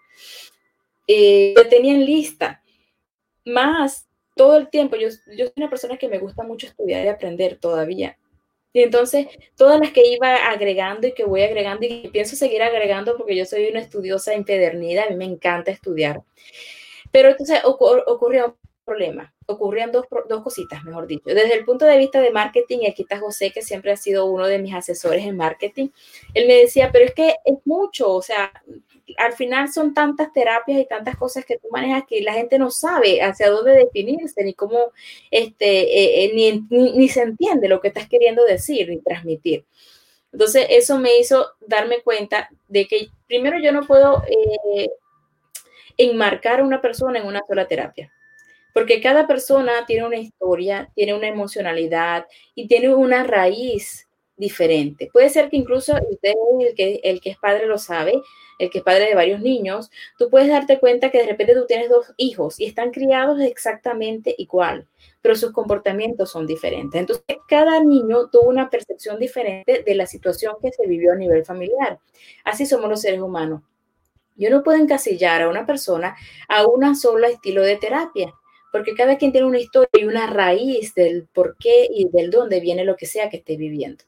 Eh, 1.09 1.55
yo 1.57 1.69
tenía 1.69 1.95
en 1.95 2.05
lista, 2.05 2.63
más 3.45 4.07
todo 4.37 4.57
el 4.57 4.69
tiempo, 4.69 4.97
yo, 4.97 5.09
yo 5.37 5.47
soy 5.47 5.53
una 5.57 5.71
persona 5.71 5.97
que 5.97 6.09
me 6.09 6.19
gusta 6.19 6.45
mucho 6.45 6.67
estudiar 6.67 7.05
y 7.05 7.09
aprender 7.09 7.59
todavía. 7.59 8.19
Y 8.77 8.83
entonces, 8.83 9.29
todas 9.57 9.81
las 9.81 9.91
que 9.91 10.07
iba 10.07 10.35
agregando 10.51 11.07
y 11.07 11.13
que 11.13 11.25
voy 11.25 11.41
agregando 11.41 11.87
y 11.87 12.11
pienso 12.13 12.37
seguir 12.37 12.63
agregando 12.63 13.17
porque 13.17 13.35
yo 13.35 13.47
soy 13.47 13.69
una 13.69 13.81
estudiosa 13.81 14.35
empedernida, 14.35 15.05
a 15.05 15.09
mí 15.09 15.17
me 15.17 15.25
encanta 15.25 15.71
estudiar. 15.71 16.21
Pero 17.11 17.31
entonces 17.31 17.63
ocurrió 17.65 18.49
un 18.49 18.55
problema, 18.85 19.33
ocurrían 19.47 19.93
dos, 19.93 20.05
dos 20.29 20.43
cositas, 20.43 20.85
mejor 20.85 21.07
dicho. 21.07 21.23
Desde 21.25 21.55
el 21.55 21.65
punto 21.65 21.87
de 21.87 21.97
vista 21.97 22.21
de 22.21 22.31
marketing, 22.31 22.81
y 22.83 22.87
aquí 22.89 23.01
está 23.01 23.19
José, 23.19 23.51
que 23.51 23.63
siempre 23.63 23.93
ha 23.93 23.97
sido 23.97 24.27
uno 24.27 24.47
de 24.47 24.59
mis 24.59 24.75
asesores 24.75 25.25
en 25.25 25.39
marketing, 25.39 25.89
él 26.35 26.47
me 26.47 26.57
decía, 26.57 26.91
pero 26.93 27.07
es 27.07 27.15
que 27.15 27.29
es 27.47 27.57
mucho, 27.65 28.13
o 28.13 28.21
sea, 28.21 28.53
al 29.17 29.33
final 29.33 29.73
son 29.73 29.95
tantas 29.95 30.33
terapias 30.33 30.81
y 30.81 30.87
tantas 30.87 31.17
cosas 31.17 31.45
que 31.45 31.59
tú 31.59 31.69
manejas 31.71 32.05
que 32.09 32.21
la 32.23 32.33
gente 32.33 32.59
no 32.59 32.71
sabe 32.71 33.23
hacia 33.23 33.51
dónde 33.51 33.73
definirse, 33.73 34.43
ni 34.43 34.55
cómo, 34.55 34.93
este, 35.31 35.67
eh, 35.67 36.25
eh, 36.25 36.33
ni, 36.35 36.67
ni, 36.71 37.09
se 37.09 37.23
entiende 37.23 37.69
lo 37.69 37.81
que 37.81 37.89
estás 37.89 38.09
queriendo 38.09 38.45
decir 38.45 38.89
ni 38.89 39.01
transmitir. 39.01 39.65
Entonces, 40.33 40.67
eso 40.71 40.99
me 40.99 41.19
hizo 41.19 41.53
darme 41.61 42.01
cuenta 42.03 42.51
de 42.69 42.87
que 42.87 43.09
primero 43.27 43.59
yo 43.59 43.73
no 43.73 43.87
puedo 43.87 44.23
eh, 44.25 44.91
enmarcar 45.97 46.61
a 46.61 46.65
una 46.65 46.83
persona 46.83 47.19
en 47.19 47.27
una 47.27 47.43
sola 47.47 47.67
terapia, 47.69 48.13
porque 48.75 49.01
cada 49.01 49.27
persona 49.27 49.87
tiene 49.87 50.07
una 50.07 50.19
historia, 50.19 50.91
tiene 50.95 51.15
una 51.15 51.29
emocionalidad 51.29 52.27
y 52.55 52.67
tiene 52.67 52.95
una 52.95 53.25
raíz 53.25 54.06
diferente. 54.37 55.09
Puede 55.13 55.31
ser 55.31 55.49
que 55.49 55.57
incluso 55.57 55.95
usted, 56.11 56.33
el 56.61 56.75
que, 56.75 57.01
el 57.03 57.21
que 57.21 57.31
es 57.31 57.39
padre, 57.39 57.67
lo 57.67 57.79
sabe, 57.79 58.23
el 58.59 58.71
que 58.71 58.79
es 58.79 58.85
padre 58.85 59.07
de 59.07 59.15
varios 59.15 59.41
niños, 59.41 59.91
tú 60.19 60.29
puedes 60.31 60.49
darte 60.49 60.79
cuenta 60.79 61.11
que 61.11 61.19
de 61.19 61.27
repente 61.27 61.55
tú 61.55 61.67
tienes 61.67 61.89
dos 61.89 62.13
hijos 62.17 62.61
y 62.61 62.67
están 62.67 62.91
criados 62.91 63.41
exactamente 63.41 64.35
igual, 64.39 64.87
pero 65.23 65.35
sus 65.37 65.53
comportamientos 65.53 66.31
son 66.31 66.47
diferentes. 66.47 67.01
Entonces, 67.01 67.39
cada 67.49 67.83
niño 67.83 68.29
tuvo 68.31 68.49
una 68.49 68.71
percepción 68.71 69.19
diferente 69.19 69.83
de 69.85 69.95
la 69.95 70.07
situación 70.07 70.57
que 70.61 70.73
se 70.73 70.87
vivió 70.87 71.13
a 71.13 71.17
nivel 71.17 71.45
familiar. 71.45 71.99
Así 72.45 72.67
somos 72.67 72.89
los 72.91 73.01
seres 73.01 73.21
humanos. 73.21 73.63
Yo 74.37 74.51
no 74.51 74.63
puedo 74.63 74.79
encasillar 74.79 75.43
a 75.43 75.49
una 75.49 75.65
persona 75.65 76.15
a 76.49 76.67
una 76.67 76.95
sola 76.95 77.29
estilo 77.29 77.63
de 77.63 77.77
terapia, 77.77 78.35
porque 78.71 78.95
cada 78.95 79.17
quien 79.17 79.33
tiene 79.33 79.47
una 79.47 79.59
historia 79.59 79.89
y 79.95 80.05
una 80.05 80.27
raíz 80.27 80.95
del 80.95 81.27
por 81.33 81.57
qué 81.59 81.89
y 81.91 82.09
del 82.11 82.31
dónde 82.31 82.61
viene 82.61 82.85
lo 82.85 82.97
que 82.97 83.07
sea 83.07 83.31
que 83.31 83.39
esté 83.39 83.57
viviendo. 83.57 84.05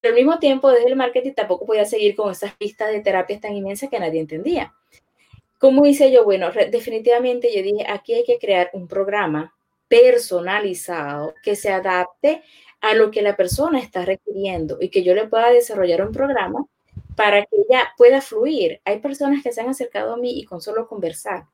Pero 0.00 0.14
al 0.14 0.20
mismo 0.20 0.38
tiempo, 0.38 0.70
desde 0.70 0.88
el 0.88 0.96
marketing 0.96 1.32
tampoco 1.32 1.66
podía 1.66 1.84
seguir 1.84 2.16
con 2.16 2.30
esas 2.30 2.54
pistas 2.54 2.90
de 2.90 3.00
terapias 3.00 3.40
tan 3.40 3.54
inmensas 3.54 3.88
que 3.88 4.00
nadie 4.00 4.20
entendía. 4.20 4.74
¿Cómo 5.58 5.86
hice 5.86 6.10
yo? 6.10 6.24
Bueno, 6.24 6.50
definitivamente 6.70 7.54
yo 7.54 7.62
dije, 7.62 7.86
aquí 7.88 8.14
hay 8.14 8.24
que 8.24 8.38
crear 8.38 8.70
un 8.72 8.88
programa 8.88 9.54
personalizado 9.86 11.34
que 11.42 11.54
se 11.54 11.70
adapte 11.70 12.42
a 12.80 12.94
lo 12.94 13.10
que 13.12 13.22
la 13.22 13.36
persona 13.36 13.78
está 13.78 14.04
requiriendo 14.04 14.78
y 14.80 14.88
que 14.88 15.04
yo 15.04 15.14
le 15.14 15.28
pueda 15.28 15.50
desarrollar 15.50 16.04
un 16.04 16.12
programa 16.12 16.66
para 17.14 17.42
que 17.42 17.56
ella 17.68 17.92
pueda 17.96 18.20
fluir. 18.20 18.80
Hay 18.84 18.98
personas 18.98 19.42
que 19.42 19.52
se 19.52 19.60
han 19.60 19.68
acercado 19.68 20.14
a 20.14 20.16
mí 20.16 20.40
y 20.40 20.44
con 20.44 20.60
solo 20.60 20.88
conversar 20.88 21.44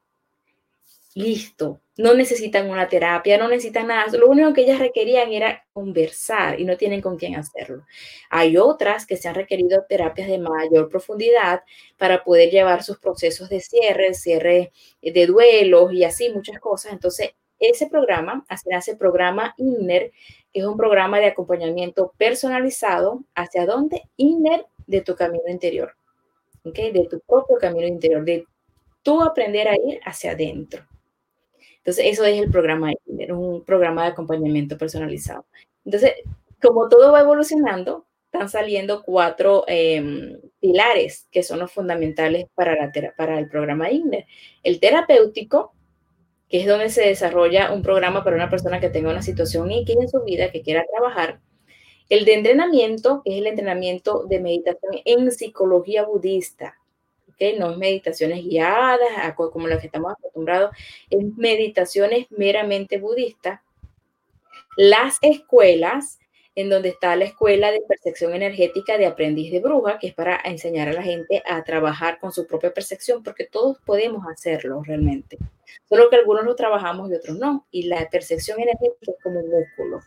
listo, 1.19 1.81
no 1.99 2.15
necesitan 2.15 2.71
una 2.71 2.89
terapia, 2.89 3.37
no 3.39 3.49
necesitan 3.49 3.89
nada, 3.89 4.07
lo 4.17 4.29
único 4.29 4.53
que 4.53 4.63
ellas 4.63 4.79
requerían 4.79 5.33
era 5.33 5.67
conversar 5.73 6.61
y 6.61 6.65
no 6.65 6.77
tienen 6.77 7.01
con 7.01 7.19
quién 7.19 7.35
hacerlo. 7.35 7.85
Hay 8.31 8.57
otras 8.57 9.05
que 9.05 9.17
se 9.17 9.29
han 9.29 9.35
requerido 9.35 9.85
terapias 9.89 10.29
de 10.29 10.39
mayor 10.39 10.89
profundidad 10.89 11.63
para 11.97 12.23
poder 12.23 12.51
llevar 12.51 12.85
sus 12.85 12.99
procesos 13.01 13.49
de 13.49 13.61
cierre, 13.61 14.15
cierre 14.15 14.71
de 15.03 15.27
duelos 15.27 15.93
y 15.93 16.05
así 16.05 16.31
muchas 16.31 16.61
cosas. 16.61 16.93
Entonces, 16.93 17.31
ese 17.59 17.89
programa, 17.89 18.47
hace 18.49 18.93
el 18.93 18.97
programa 18.97 19.55
INNER, 19.57 20.13
que 20.53 20.61
es 20.61 20.65
un 20.65 20.77
programa 20.77 21.19
de 21.19 21.27
acompañamiento 21.27 22.15
personalizado, 22.17 23.25
¿hacia 23.35 23.67
dónde? 23.67 24.03
INNER 24.17 24.67
de 24.87 25.01
tu 25.01 25.17
camino 25.17 25.49
interior, 25.49 25.97
¿ok? 26.65 26.79
De 26.93 27.09
tu 27.11 27.19
propio 27.27 27.57
camino 27.57 27.89
interior, 27.89 28.25
de 28.25 28.47
tú 29.03 29.21
aprender 29.21 29.67
a 29.67 29.75
ir 29.75 29.99
hacia 30.05 30.31
adentro. 30.31 30.87
Entonces, 31.79 32.07
eso 32.07 32.25
es 32.25 32.41
el 32.41 32.51
programa 32.51 32.93
un 33.07 33.65
programa 33.65 34.05
de 34.05 34.11
acompañamiento 34.11 34.77
personalizado. 34.77 35.47
Entonces, 35.85 36.13
como 36.61 36.89
todo 36.89 37.13
va 37.13 37.21
evolucionando, 37.21 38.07
están 38.27 38.49
saliendo 38.49 39.03
cuatro 39.03 39.65
em, 39.69 40.39
pilares 40.61 41.27
que 41.31 41.43
son 41.43 41.61
los 41.61 41.73
fundamentales 41.73 42.47
para 42.55 43.39
el 43.39 43.49
programa 43.49 43.91
INDER. 43.91 44.27
El 44.63 44.81
terapéutico, 44.81 45.73
que 46.49 46.61
es 46.61 46.67
donde 46.67 46.91
se 46.91 47.03
desarrolla 47.03 47.73
un 47.73 47.83
programa 47.83 48.25
para 48.25 48.37
una 48.37 48.51
persona 48.51 48.81
que 48.81 48.91
tenga 48.91 49.11
una 49.11 49.23
situación 49.23 49.71
X 49.71 49.97
en 49.99 50.09
su 50.09 50.23
vida, 50.25 50.51
que 50.51 50.63
quiera 50.63 50.85
trabajar. 50.91 51.41
El 52.09 52.25
de 52.25 52.35
entrenamiento, 52.35 53.23
que 53.25 53.33
es 53.33 53.39
el 53.39 53.47
entrenamiento 53.47 54.25
de 54.25 54.41
meditación 54.41 54.93
en 55.05 55.31
psicología 55.31 56.05
budista, 56.05 56.79
no 57.59 57.71
es 57.71 57.77
meditaciones 57.77 58.45
guiadas, 58.45 59.35
como 59.37 59.69
las 59.69 59.81
que 59.81 59.87
estamos 59.87 60.13
acostumbrados, 60.13 60.71
es 61.11 61.25
meditaciones 61.37 62.27
meramente 62.31 62.99
budistas. 62.99 63.61
Las 64.77 65.19
escuelas, 65.23 66.19
en 66.55 66.69
donde 66.69 66.89
está 66.91 67.15
la 67.17 67.25
escuela 67.25 67.71
de 67.71 67.81
percepción 67.83 68.35
energética 68.35 68.99
de 68.99 69.07
aprendiz 69.07 69.53
de 69.53 69.61
bruja, 69.61 69.99
que 69.99 70.09
es 70.09 70.15
para 70.15 70.41
enseñar 70.45 70.89
a 70.89 70.93
la 70.93 71.03
gente 71.03 71.43
a 71.47 71.63
trabajar 71.63 72.19
con 72.19 72.33
su 72.33 72.47
propia 72.47 72.75
percepción, 72.75 73.23
porque 73.23 73.47
todos 73.47 73.79
podemos 73.85 74.25
hacerlo 74.27 74.83
realmente. 74.85 75.39
Solo 75.89 76.11
que 76.11 76.17
algunos 76.17 76.45
lo 76.45 76.57
trabajamos 76.57 77.11
y 77.11 77.15
otros 77.15 77.39
no. 77.39 77.67
Y 77.71 77.85
la 77.85 78.09
percepción 78.11 78.61
energética 78.61 79.13
es 79.13 79.23
como 79.23 79.41
un 79.41 79.51
músculo. 79.51 80.01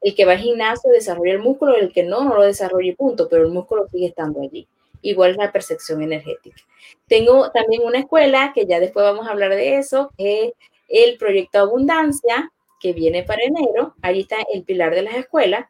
El 0.00 0.14
que 0.14 0.24
va 0.24 0.32
al 0.32 0.38
gimnasio 0.38 0.92
desarrolla 0.92 1.32
el 1.32 1.40
músculo, 1.40 1.74
el 1.74 1.92
que 1.92 2.02
no, 2.02 2.24
no 2.24 2.36
lo 2.36 2.42
desarrolla 2.42 2.90
y 2.90 2.94
punto, 2.94 3.28
pero 3.28 3.44
el 3.44 3.52
músculo 3.52 3.88
sigue 3.88 4.06
estando 4.06 4.42
allí 4.42 4.68
igual 5.02 5.36
la 5.36 5.52
percepción 5.52 6.02
energética. 6.02 6.62
Tengo 7.06 7.50
también 7.50 7.82
una 7.84 7.98
escuela, 7.98 8.52
que 8.54 8.66
ya 8.66 8.80
después 8.80 9.04
vamos 9.04 9.26
a 9.26 9.30
hablar 9.30 9.50
de 9.50 9.78
eso, 9.78 10.12
es 10.16 10.52
el 10.88 11.18
proyecto 11.18 11.58
Abundancia, 11.58 12.52
que 12.80 12.92
viene 12.92 13.22
para 13.22 13.42
enero. 13.42 13.94
Ahí 14.02 14.20
está 14.20 14.36
el 14.52 14.64
pilar 14.64 14.94
de 14.94 15.02
las 15.02 15.14
escuelas. 15.14 15.66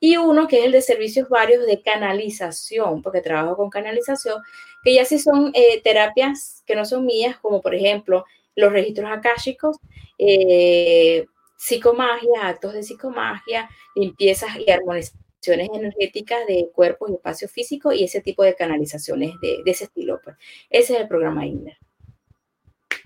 Y 0.00 0.16
uno 0.16 0.48
que 0.48 0.60
es 0.60 0.66
el 0.66 0.72
de 0.72 0.82
servicios 0.82 1.28
varios 1.28 1.66
de 1.66 1.80
canalización, 1.80 3.02
porque 3.02 3.22
trabajo 3.22 3.56
con 3.56 3.70
canalización, 3.70 4.42
que 4.82 4.94
ya 4.94 5.04
sí 5.04 5.18
son 5.18 5.50
eh, 5.54 5.80
terapias 5.82 6.62
que 6.66 6.76
no 6.76 6.84
son 6.84 7.06
mías, 7.06 7.38
como 7.38 7.62
por 7.62 7.74
ejemplo 7.74 8.24
los 8.54 8.72
registros 8.72 9.10
akáshicos, 9.10 9.78
eh, 10.18 11.26
psicomagia, 11.56 12.48
actos 12.48 12.74
de 12.74 12.82
psicomagia, 12.82 13.68
limpiezas 13.94 14.50
y 14.58 14.70
energéticas 15.52 16.46
de 16.46 16.70
cuerpos 16.72 17.10
y 17.10 17.14
espacio 17.14 17.48
físico 17.48 17.92
y 17.92 18.04
ese 18.04 18.20
tipo 18.20 18.42
de 18.42 18.54
canalizaciones 18.54 19.34
de, 19.40 19.62
ese 19.66 19.84
estilo. 19.84 20.20
Pues. 20.22 20.36
Ese 20.70 20.94
es 20.94 21.00
el 21.00 21.08
programa 21.08 21.46
INDER. 21.46 21.76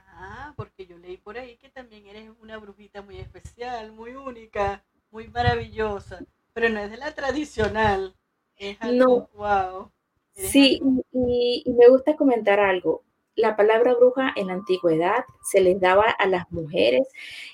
Ah, 0.09 0.53
porque 0.57 0.87
yo 0.87 0.98
leí 0.98 1.16
por 1.16 1.38
ahí 1.38 1.57
que 1.57 1.68
también 1.68 2.07
eres 2.07 2.31
una 2.40 2.59
brujita 2.59 3.03
muy 3.03 3.18
especial, 3.18 3.92
muy 3.92 4.14
única, 4.14 4.85
muy 5.11 5.29
maravillosa, 5.29 6.24
pero 6.53 6.68
no 6.68 6.81
es 6.81 6.90
de 6.90 6.96
la 6.96 7.14
tradicional. 7.14 8.14
Es 8.57 8.77
algo, 8.81 9.29
no. 9.35 9.38
wow. 9.38 9.90
Sí, 10.35 10.81
y, 11.12 11.64
me 11.66 11.88
gusta 11.88 12.16
comentar 12.16 12.61
algo 12.61 13.03
la 13.38 13.57
palabra 13.57 13.94
bruja 13.94 14.33
en 14.35 14.48
la 14.48 14.55
antigüedad 14.55 15.24
se 15.42 15.61
les 15.61 15.81
daba 15.81 16.11
a 16.11 16.27
las 16.27 16.51
mujeres 16.51 17.07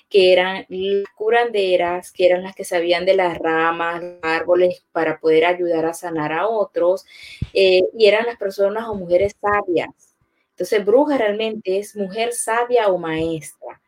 que 0.09 0.33
eran 0.33 0.65
curanderas, 1.15 2.11
que 2.11 2.25
eran 2.25 2.41
las 2.41 2.55
que 2.55 2.63
sabían 2.63 3.05
de 3.05 3.15
las 3.15 3.37
ramas, 3.37 4.01
árboles 4.23 4.83
para 4.91 5.19
poder 5.19 5.45
ayudar 5.45 5.85
a 5.85 5.93
sanar 5.93 6.33
a 6.33 6.47
otros, 6.47 7.05
eh, 7.53 7.81
y 7.97 8.07
eran 8.07 8.25
las 8.25 8.37
personas 8.37 8.87
o 8.87 8.95
mujeres 8.95 9.35
sabias. 9.39 10.15
Entonces, 10.49 10.83
bruja 10.83 11.17
realmente 11.17 11.77
es 11.77 11.95
mujer 11.95 12.33
sabia 12.33 12.87
o 12.87 12.97
maestra, 12.97 13.79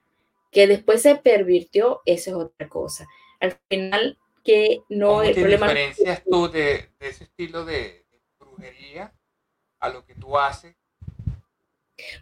que 0.51 0.67
después 0.67 1.01
se 1.01 1.15
pervirtió, 1.15 2.01
eso 2.05 2.29
es 2.29 2.35
otra 2.35 2.69
cosa. 2.69 3.07
Al 3.39 3.57
final, 3.69 4.19
que 4.43 4.83
no 4.89 5.23
el 5.23 5.33
problema. 5.33 5.67
diferencias 5.67 6.23
tú 6.23 6.47
de, 6.49 6.91
ese 6.99 7.23
estilo 7.23 7.65
de 7.65 8.05
brujería 8.39 9.13
a 9.79 9.89
lo 9.89 10.05
que 10.05 10.13
tú 10.13 10.37
haces 10.37 10.76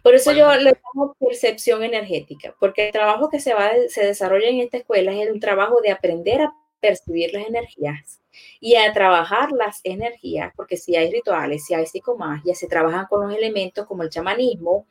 por 0.02 0.14
eso 0.14 0.32
yo 0.32 0.54
le 0.54 0.72
llamo 0.72 1.14
percepción 1.18 1.82
energética, 1.82 2.54
porque 2.58 2.86
el 2.86 2.92
trabajo 2.92 3.28
que 3.28 3.40
se, 3.40 3.54
va, 3.54 3.70
se 3.88 4.04
desarrolla 4.04 4.48
en 4.48 4.60
esta 4.60 4.78
escuela 4.78 5.12
es 5.12 5.30
un 5.30 5.40
trabajo 5.40 5.80
de 5.80 5.90
aprender 5.90 6.42
a 6.42 6.54
percibir 6.80 7.32
las 7.32 7.46
energías 7.46 8.20
y 8.60 8.76
a 8.76 8.92
trabajar 8.92 9.50
las 9.52 9.80
energías, 9.84 10.52
porque 10.56 10.76
si 10.76 10.96
hay 10.96 11.10
rituales, 11.10 11.64
si 11.64 11.74
hay 11.74 11.86
psicomagia, 11.86 12.54
se 12.54 12.68
trabajan 12.68 13.06
con 13.06 13.26
los 13.26 13.36
elementos 13.36 13.86
como 13.86 14.02
el 14.02 14.10
chamanismo, 14.10 14.86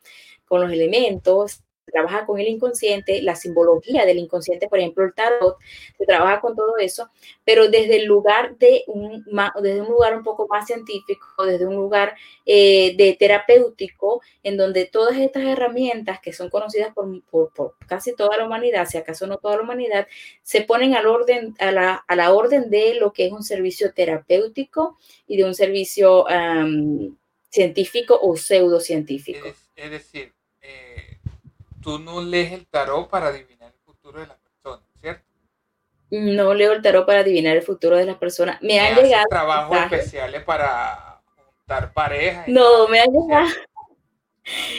con 0.48 0.62
los 0.62 0.72
elementos, 0.72 1.64
trabaja 1.86 2.26
con 2.26 2.40
el 2.40 2.48
inconsciente, 2.48 3.22
la 3.22 3.36
simbología 3.36 4.06
del 4.06 4.20
inconsciente, 4.20 4.68
por 4.68 4.80
ejemplo, 4.80 5.06
el 5.06 5.14
tarot, 5.14 5.58
se 5.98 6.06
trabaja 6.06 6.42
con 6.42 6.56
todo 6.56 6.78
eso, 6.78 7.10
pero 7.44 7.70
desde 7.70 7.98
el 7.98 8.06
lugar 8.06 8.58
de 8.58 8.84
un, 8.88 9.24
desde 9.62 9.82
un 9.82 9.88
lugar 9.88 10.18
un 10.18 10.24
poco 10.24 10.48
más 10.48 10.68
científico, 10.68 11.46
desde 11.46 11.66
un 11.66 11.76
lugar 11.76 12.16
eh, 12.46 12.96
de 12.98 13.16
terapéutico, 13.18 14.22
en 14.44 14.58
donde 14.58 14.86
todas 14.86 15.18
estas 15.18 15.44
herramientas 15.44 16.20
que 16.20 16.34
son 16.34 16.50
conocidas 16.50 16.94
por, 16.94 17.76
casi 17.88 18.16
toda 18.16 18.38
la 18.38 18.46
humanidad, 18.46 18.88
si 18.88 18.98
acaso 18.98 19.28
no 19.28 19.38
toda 19.38 19.58
la 19.58 19.64
humanidad, 19.64 20.08
se 20.42 20.62
ponen 20.62 20.96
al 20.96 21.08
orden, 21.08 21.56
a, 21.60 21.72
la, 21.72 21.94
a 22.08 22.16
la 22.16 22.34
orden 22.34 22.70
de 22.70 22.96
lo 22.96 23.14
que 23.14 23.28
es 23.28 23.32
un 23.32 23.44
servicio 23.44 23.94
terapéutico 23.94 24.98
y 25.28 25.38
de 25.38 25.46
un 25.46 25.56
servicio 25.56 26.26
científico 27.50 28.20
o 28.22 28.36
pseudocientífico. 28.36 29.48
Es, 29.48 29.70
es 29.76 29.92
decir, 29.92 30.34
tú 31.86 32.00
no 32.00 32.20
lees 32.20 32.52
el 32.52 32.66
tarot 32.66 33.08
para 33.08 33.28
adivinar 33.28 33.72
el 33.72 33.80
futuro 33.86 34.20
de 34.20 34.26
las 34.26 34.38
personas, 34.40 34.82
¿cierto? 35.00 35.24
No 36.10 36.56
leo 36.56 36.72
el 36.72 36.82
tarot 36.82 37.06
para 37.06 37.20
adivinar 37.20 37.56
el 37.56 37.62
futuro 37.62 37.96
de 37.96 38.06
las 38.06 38.18
personas. 38.18 38.60
Me, 38.64 38.80
han 38.80 38.96
llegado 38.96 39.26
trabajos 39.30 39.78
especiales 39.78 40.44
para 40.44 41.22
juntar 41.36 41.94
parejas. 41.94 42.48
No, 42.48 42.88
me 42.88 43.00
han 43.02 43.12
llegado. 43.12 43.50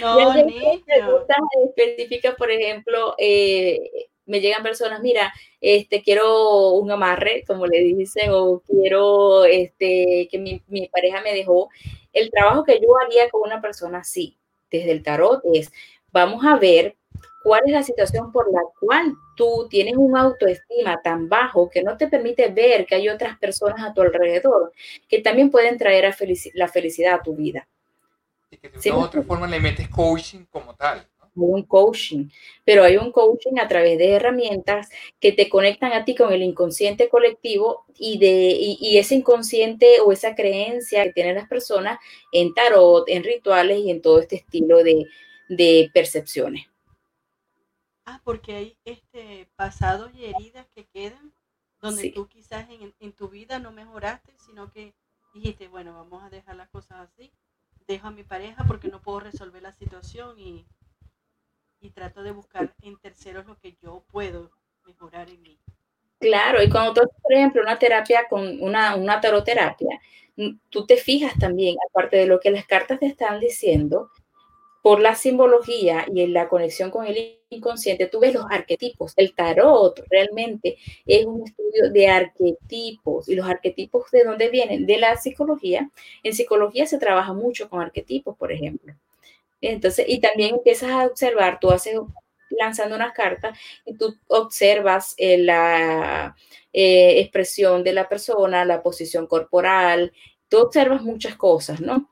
No, 0.01 0.35
ni 0.35 0.83
preguntas 0.85 1.37
específicas, 1.69 2.35
por 2.35 2.51
ejemplo, 2.51 3.15
eh, 3.19 4.09
me 4.25 4.41
llegan 4.41 4.65
personas, 4.65 5.01
mira, 5.01 5.33
este, 5.61 6.03
quiero 6.03 6.71
un 6.71 6.91
amarre, 6.91 7.45
como 7.47 7.67
le 7.67 7.81
dicen, 7.81 8.31
o 8.33 8.63
quiero 8.67 9.45
este, 9.45 10.27
que 10.29 10.39
mi, 10.39 10.61
mi 10.67 10.89
pareja 10.89 11.21
me 11.21 11.35
dejó. 11.35 11.69
El 12.13 12.31
trabajo 12.33 12.65
que 12.65 12.81
yo 12.81 12.89
haría 12.99 13.31
con 13.31 13.43
una 13.45 13.61
persona 13.61 13.99
así, 13.99 14.39
desde 14.71 14.91
el 14.91 15.03
tarot, 15.03 15.43
es 15.53 15.73
vamos 16.17 16.43
a 16.47 16.57
ver 16.57 16.97
cuál 17.43 17.63
es 17.67 17.73
la 17.73 17.83
situación 17.83 18.33
por 18.33 18.51
la 18.51 18.63
cual 18.81 19.15
tú 19.37 19.67
tienes 19.69 19.97
un 19.97 20.17
autoestima 20.17 21.01
tan 21.03 21.29
bajo 21.29 21.69
que 21.69 21.83
no 21.83 21.97
te 21.99 22.09
permite 22.09 22.49
ver 22.49 22.87
que 22.87 22.95
hay 22.95 23.11
otras 23.11 23.39
personas 23.39 23.85
a 23.85 23.93
tu 23.93 24.01
alrededor 24.01 24.73
que 25.09 25.21
también 25.21 25.51
pueden 25.51 25.77
traer 25.77 26.07
a 26.07 26.17
la 26.55 26.69
felicidad 26.69 27.15
a 27.15 27.23
tu 27.23 27.37
vida. 27.37 27.69
Y 28.51 28.57
que 28.57 28.71
de 28.71 28.91
una 28.91 29.01
u 29.01 29.03
otra 29.03 29.23
forma 29.23 29.47
le 29.47 29.61
metes 29.61 29.89
coaching 29.89 30.47
como 30.51 30.75
tal. 30.75 31.07
Un 31.35 31.65
coaching, 31.65 32.31
pero 32.65 32.83
hay 32.83 32.97
un 32.97 33.13
coaching 33.13 33.59
a 33.61 33.69
través 33.69 33.99
de 33.99 34.13
herramientas 34.13 34.89
que 35.21 35.33
te 35.33 35.51
conectan 35.51 35.93
a 35.93 36.07
ti 36.07 36.15
con 36.15 36.33
el 36.33 36.43
inconsciente 36.43 37.11
colectivo 37.11 37.85
y, 37.99 38.19
de, 38.19 38.57
y 38.59 38.97
ese 38.97 39.17
inconsciente 39.17 40.01
o 40.01 40.13
esa 40.13 40.35
creencia 40.35 41.05
que 41.05 41.13
tienen 41.13 41.35
las 41.35 41.47
personas 41.47 41.99
en 42.33 42.55
tarot, 42.55 43.05
en 43.09 43.23
rituales 43.23 43.81
y 43.81 43.91
en 43.91 44.01
todo 44.01 44.19
este 44.19 44.37
estilo 44.37 44.83
de, 44.83 45.05
de 45.49 45.91
percepciones. 45.93 46.67
Ah, 48.05 48.21
porque 48.25 48.55
hay 48.55 48.79
este 48.85 49.49
pasados 49.57 50.13
y 50.15 50.27
heridas 50.27 50.67
que 50.75 50.87
quedan 50.87 51.33
donde 51.81 52.11
tú 52.11 52.27
quizás 52.29 52.67
en, 52.71 53.13
tu 53.13 53.29
vida 53.29 53.59
no 53.59 53.73
mejoraste, 53.73 54.33
sino 54.47 54.71
que 54.71 54.95
dijiste, 55.35 55.69
bueno, 55.69 55.93
vamos 55.93 56.25
a 56.25 56.31
dejar 56.31 56.57
las 56.57 56.69
cosas 56.69 57.09
así, 57.09 57.33
dejo 57.87 58.09
a 58.09 58.13
mi 58.13 58.23
pareja 58.23 58.65
porque 58.67 58.89
no 58.89 59.03
puedo 59.03 59.21
resolver 59.21 59.63
la 59.63 59.73
situación 59.73 60.39
y, 60.39 60.67
y 61.81 61.91
trato 61.91 62.23
de 62.23 62.33
buscar 62.33 62.75
en 62.83 62.97
terceros 62.99 63.47
lo 63.47 63.59
que 63.59 63.77
yo 63.83 64.05
puedo 64.11 64.51
mejorar 64.85 65.29
en 65.29 65.43
mí. 65.43 65.59
Claro, 66.19 66.63
y 66.63 66.71
cuando 66.71 66.95
tú, 66.95 67.01
por 67.23 67.33
ejemplo, 67.33 67.63
una 67.63 67.79
terapia 67.79 68.27
con 68.29 68.63
una, 68.63 68.97
una 68.97 69.21
taroterapia, 69.21 70.01
tú 70.71 70.87
te 70.87 70.97
fijas 70.97 71.35
también, 71.39 71.77
aparte 71.91 72.17
de 72.17 72.27
lo 72.27 72.41
que 72.41 72.51
las 72.51 72.67
cartas 72.67 72.99
te 73.01 73.07
están 73.07 73.39
diciendo, 73.39 74.11
por 74.87 75.01
la 75.01 75.17
simbología 75.17 76.07
y 76.15 76.21
en 76.21 76.33
la 76.33 76.49
conexión 76.49 76.93
con 76.93 77.05
el 77.07 77.41
inconsciente, 77.51 78.07
tú 78.07 78.21
ves 78.21 78.33
los 78.35 78.45
arquetipos. 78.49 79.15
El 79.17 79.35
tarot 79.35 80.01
realmente 80.09 80.77
es 81.05 81.27
un 81.27 81.43
estudio 81.45 81.91
de 81.91 82.07
arquetipos. 82.07 83.29
¿Y 83.29 83.35
los 83.35 83.49
arquetipos 83.49 84.09
de 84.13 84.23
dónde 84.23 84.49
vienen? 84.49 84.87
De 84.87 84.99
la 84.99 85.17
psicología. 85.17 85.91
En 86.23 86.35
psicología 86.35 86.87
se 86.87 86.99
trabaja 86.99 87.33
mucho 87.33 87.69
con 87.69 87.81
arquetipos, 87.81 88.37
por 88.37 88.53
ejemplo. 88.53 88.95
Entonces, 89.61 90.07
y 90.09 90.21
también 90.21 90.55
empiezas 90.55 90.91
a 90.91 91.07
observar, 91.07 91.59
tú 91.59 91.73
haces 91.73 91.99
lanzando 92.51 92.95
unas 92.95 93.13
cartas 93.13 93.59
y 93.85 93.95
tú 93.95 94.15
observas 94.29 95.15
eh, 95.17 95.39
la 95.39 96.37
eh, 96.73 97.19
expresión 97.23 97.83
de 97.83 97.93
la 97.93 98.09
persona, 98.09 98.65
la 98.65 98.85
posición 98.85 99.27
corporal, 99.27 100.13
tú 100.49 100.59
observas 100.59 101.03
muchas 101.03 101.35
cosas, 101.35 101.81
¿no? 101.81 102.09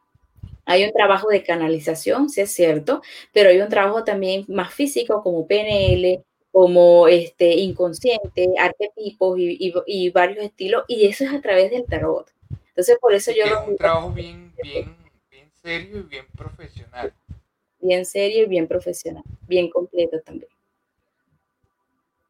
Hay 0.66 0.85
un 0.85 0.92
trabajo 0.92 1.29
de 1.29 1.42
canalización, 1.42 2.31
sí 2.31 2.40
es 2.40 2.53
cierto, 2.53 3.03
pero 3.33 3.50
hay 3.50 3.61
un 3.61 3.68
trabajo 3.68 4.05
también 4.05 4.44
más 4.48 4.72
físico 4.72 5.22
como 5.22 5.46
PNL, 5.46 6.24
como 6.50 7.09
este 7.09 7.55
inconsciente, 7.55 8.48
arquetipos 8.59 9.37
y, 9.38 10.11
varios 10.11 10.44
estilos, 10.44 10.85
y 10.88 11.07
eso 11.07 11.24
es 11.24 11.33
a 11.33 11.40
través 11.40 11.70
del 11.70 11.85
tarot. 11.85 12.33
Entonces, 12.68 12.96
por 13.00 13.12
eso 13.12 13.33
yo... 13.33 13.44
Es 13.44 13.68
un 13.68 13.77
trabajo 13.77 14.11
bien, 14.11 14.55
bien, 14.62 14.96
bien 15.31 15.50
serio 15.61 15.98
y 15.98 16.03
bien 16.03 16.27
profesional. 16.37 17.12
Bien 17.81 18.07
serio 18.07 18.44
y 18.44 18.46
bien 18.46 18.66
profesional, 18.66 19.24
bien 19.46 19.68
completo 19.68 20.20
también. 20.20 20.50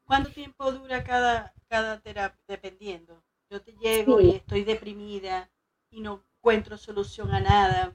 ¿Cuánto 0.05 0.29
tiempo 0.29 0.71
dura 0.71 1.03
cada, 1.03 1.53
cada 1.67 1.99
terapia? 2.01 2.39
Dependiendo. 2.47 3.23
Yo 3.49 3.61
te 3.61 3.73
llego 3.73 4.19
y 4.19 4.31
estoy 4.31 4.63
deprimida 4.63 5.49
y 5.89 6.01
no 6.01 6.23
encuentro 6.39 6.77
solución 6.77 7.31
a 7.31 7.39
nada 7.39 7.93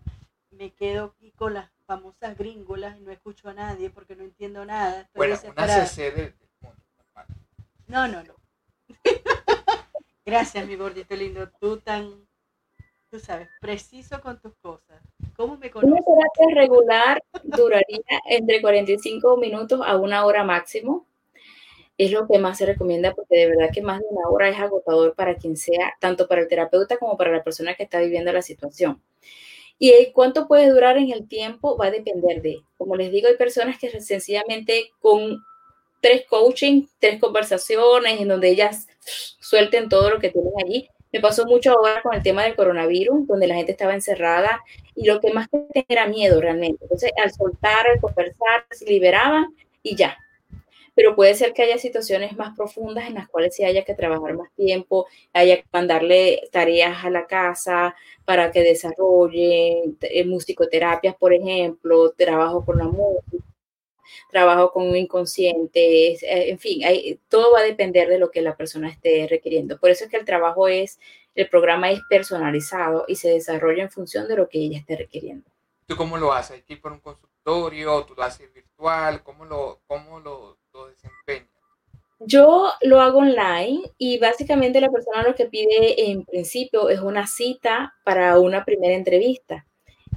me 0.61 0.71
quedo 0.75 1.15
aquí 1.17 1.31
con 1.31 1.55
las 1.55 1.71
famosas 1.87 2.37
gringolas 2.37 2.99
y 2.99 3.01
no 3.01 3.11
escucho 3.11 3.49
a 3.49 3.55
nadie 3.55 3.89
porque 3.89 4.15
no 4.15 4.25
entiendo 4.25 4.63
nada. 4.67 5.09
bueno, 5.15 5.39
una 5.51 5.87
CC 5.87 6.11
del 6.11 6.35
mundo. 6.61 6.77
No, 7.87 8.07
no, 8.07 8.23
no. 8.23 8.35
Gracias, 10.27 10.67
mi 10.67 10.77
gordito 10.77 11.17
lindo. 11.17 11.49
Tú 11.59 11.79
tan, 11.79 12.29
tú 13.11 13.19
sabes, 13.19 13.49
preciso 13.59 14.21
con 14.21 14.39
tus 14.39 14.55
cosas. 14.57 15.01
¿Cómo 15.35 15.57
me 15.57 15.71
conoces? 15.71 15.93
Una 16.07 16.29
terapia 16.37 16.61
regular 16.61 17.23
duraría 17.43 18.03
entre 18.29 18.61
45 18.61 19.39
minutos 19.39 19.81
a 19.83 19.97
una 19.97 20.27
hora 20.27 20.45
máximo. 20.45 21.07
Es 21.97 22.13
lo 22.13 22.29
que 22.29 22.39
más 22.39 22.59
se 22.59 22.67
recomienda 22.67 23.15
porque 23.15 23.35
de 23.35 23.47
verdad 23.47 23.71
que 23.73 23.81
más 23.81 23.99
de 24.01 24.07
una 24.11 24.29
hora 24.29 24.51
es 24.51 24.59
agotador 24.59 25.15
para 25.15 25.37
quien 25.37 25.57
sea, 25.57 25.95
tanto 26.01 26.29
para 26.29 26.43
el 26.43 26.49
terapeuta 26.49 26.99
como 26.99 27.17
para 27.17 27.33
la 27.33 27.43
persona 27.43 27.75
que 27.75 27.85
está 27.85 27.99
viviendo 27.99 28.31
la 28.31 28.43
situación. 28.43 29.03
Y 29.83 30.13
cuánto 30.13 30.47
puede 30.47 30.69
durar 30.69 30.99
en 30.99 31.11
el 31.11 31.27
tiempo 31.27 31.79
va 31.79 31.87
a 31.87 31.91
depender 31.91 32.43
de, 32.43 32.63
como 32.77 32.97
les 32.97 33.11
digo, 33.11 33.29
hay 33.29 33.37
personas 33.37 33.79
que 33.79 33.89
sencillamente 34.03 34.91
con 35.01 35.43
tres 36.03 36.27
coaching, 36.29 36.87
tres 36.99 37.19
conversaciones 37.19 38.21
en 38.21 38.29
donde 38.29 38.51
ellas 38.51 38.87
suelten 39.41 39.89
todo 39.89 40.11
lo 40.11 40.19
que 40.19 40.29
tienen 40.29 40.53
allí. 40.63 40.91
Me 41.13 41.21
pasó 41.21 41.47
mucho 41.47 41.73
ahora 41.73 42.03
con 42.03 42.15
el 42.15 42.23
tema 42.23 42.45
del 42.45 42.57
coronavirus, 42.57 43.27
donde 43.27 43.47
la 43.47 43.55
gente 43.55 43.73
estaba 43.73 43.95
encerrada 43.95 44.63
y 44.95 45.07
lo 45.07 45.19
que 45.19 45.33
más 45.33 45.49
tenía 45.49 45.87
era 45.89 46.07
miedo 46.07 46.43
realmente. 46.43 46.79
Entonces, 46.83 47.11
al 47.17 47.33
soltar, 47.33 47.89
al 47.89 48.01
conversar, 48.03 48.67
se 48.71 48.85
liberaban 48.85 49.55
y 49.83 49.97
ya. 49.97 50.15
Pero 51.01 51.17
puede 51.17 51.35
ser 51.35 51.55
que 51.55 51.63
haya 51.63 51.79
situaciones 51.79 52.37
más 52.37 52.55
profundas 52.55 53.09
en 53.09 53.15
las 53.15 53.27
cuales 53.27 53.55
sí 53.57 53.65
haya 53.65 53.87
que 53.87 53.95
trabajar 53.95 54.35
más 54.35 54.53
tiempo, 54.55 55.07
haya 55.33 55.57
que 55.57 55.65
mandarle 55.73 56.47
tareas 56.53 57.03
a 57.03 57.09
la 57.09 57.27
casa 57.27 57.97
para 58.27 58.51
que 58.53 58.61
desarrolle 58.61 59.95
eh, 60.03 60.25
musicoterapias, 60.27 61.17
por 61.17 61.33
ejemplo, 61.33 62.11
trabajo 62.11 62.63
con 62.67 62.77
la 62.77 62.85
música 62.85 63.39
trabajo 64.29 64.73
con 64.73 64.89
un 64.89 64.97
inconsciente, 64.97 66.13
eh, 66.13 66.51
en 66.51 66.59
fin, 66.59 66.83
todo 67.31 67.51
va 67.53 67.61
a 67.61 67.63
depender 67.63 68.07
de 68.11 68.19
lo 68.19 68.31
que 68.31 68.43
la 68.43 68.55
persona 68.55 68.91
esté 68.91 69.27
requiriendo. 69.27 69.79
Por 69.79 69.89
eso 69.89 70.05
es 70.05 70.11
que 70.11 70.19
el 70.19 70.27
trabajo 70.27 70.69
es, 70.69 71.01
el 71.35 71.49
programa 71.49 71.91
es 71.91 72.01
personalizado 72.11 73.07
y 73.09 73.17
se 73.17 73.31
desarrolla 73.31 73.85
en 73.85 73.91
función 73.91 74.29
de 74.29 74.37
lo 74.37 74.51
que 74.51 74.59
ella 74.59 74.79
esté 74.79 74.97
requiriendo. 74.97 75.49
¿Tú 75.87 75.97
cómo 75.97 76.19
lo 76.19 76.35
haces? 76.35 76.57
¿Hay 76.57 76.63
que 76.63 76.75
ir 76.75 76.83
por 76.83 76.93
un 76.93 77.01
consultorio? 77.01 78.05
¿Tú 78.05 78.15
lo 78.15 78.23
haces 78.23 78.53
virtual? 78.53 79.23
¿Cómo 79.23 79.47
lo, 79.47 79.81
cómo 79.87 80.21
lo, 80.21 80.60
lo? 80.89 81.47
Yo 82.21 82.71
lo 82.83 83.01
hago 83.01 83.21
online 83.21 83.81
y 83.97 84.19
básicamente 84.19 84.81
la 84.81 84.91
persona 84.91 85.23
lo 85.23 85.35
que 85.35 85.47
pide 85.47 86.11
en 86.11 86.25
principio 86.25 86.91
es 86.91 87.01
una 87.01 87.27
cita 87.27 87.95
para 88.05 88.39
una 88.39 88.65
primera 88.65 88.95
entrevista. 88.95 89.67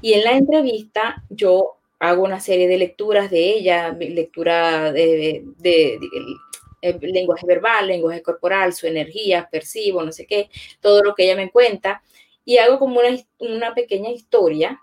Y 0.01 0.13
en 0.13 0.25
la 0.25 0.33
entrevista 0.33 1.23
yo 1.29 1.77
hago 1.99 2.23
una 2.23 2.41
serie 2.41 2.67
de 2.67 2.77
lecturas 2.77 3.31
de 3.31 3.53
ella, 3.53 3.93
lectura 3.93 4.91
de, 4.91 5.45
eh, 5.61 6.99
lenguaje 7.01 7.47
verbal, 7.47 7.87
lenguaje 7.87 8.21
corporal, 8.21 8.73
su 8.73 8.85
energía, 8.85 9.47
percibo, 9.49 10.03
no 10.03 10.11
sé 10.11 10.25
qué, 10.25 10.49
todo 10.81 11.01
lo 11.01 11.15
que 11.15 11.23
ella 11.23 11.37
me 11.37 11.49
cuenta, 11.49 12.03
y 12.43 12.57
hago 12.57 12.77
como 12.77 12.99
una, 12.99 13.17
una 13.39 13.73
pequeña 13.73 14.09
historia 14.09 14.81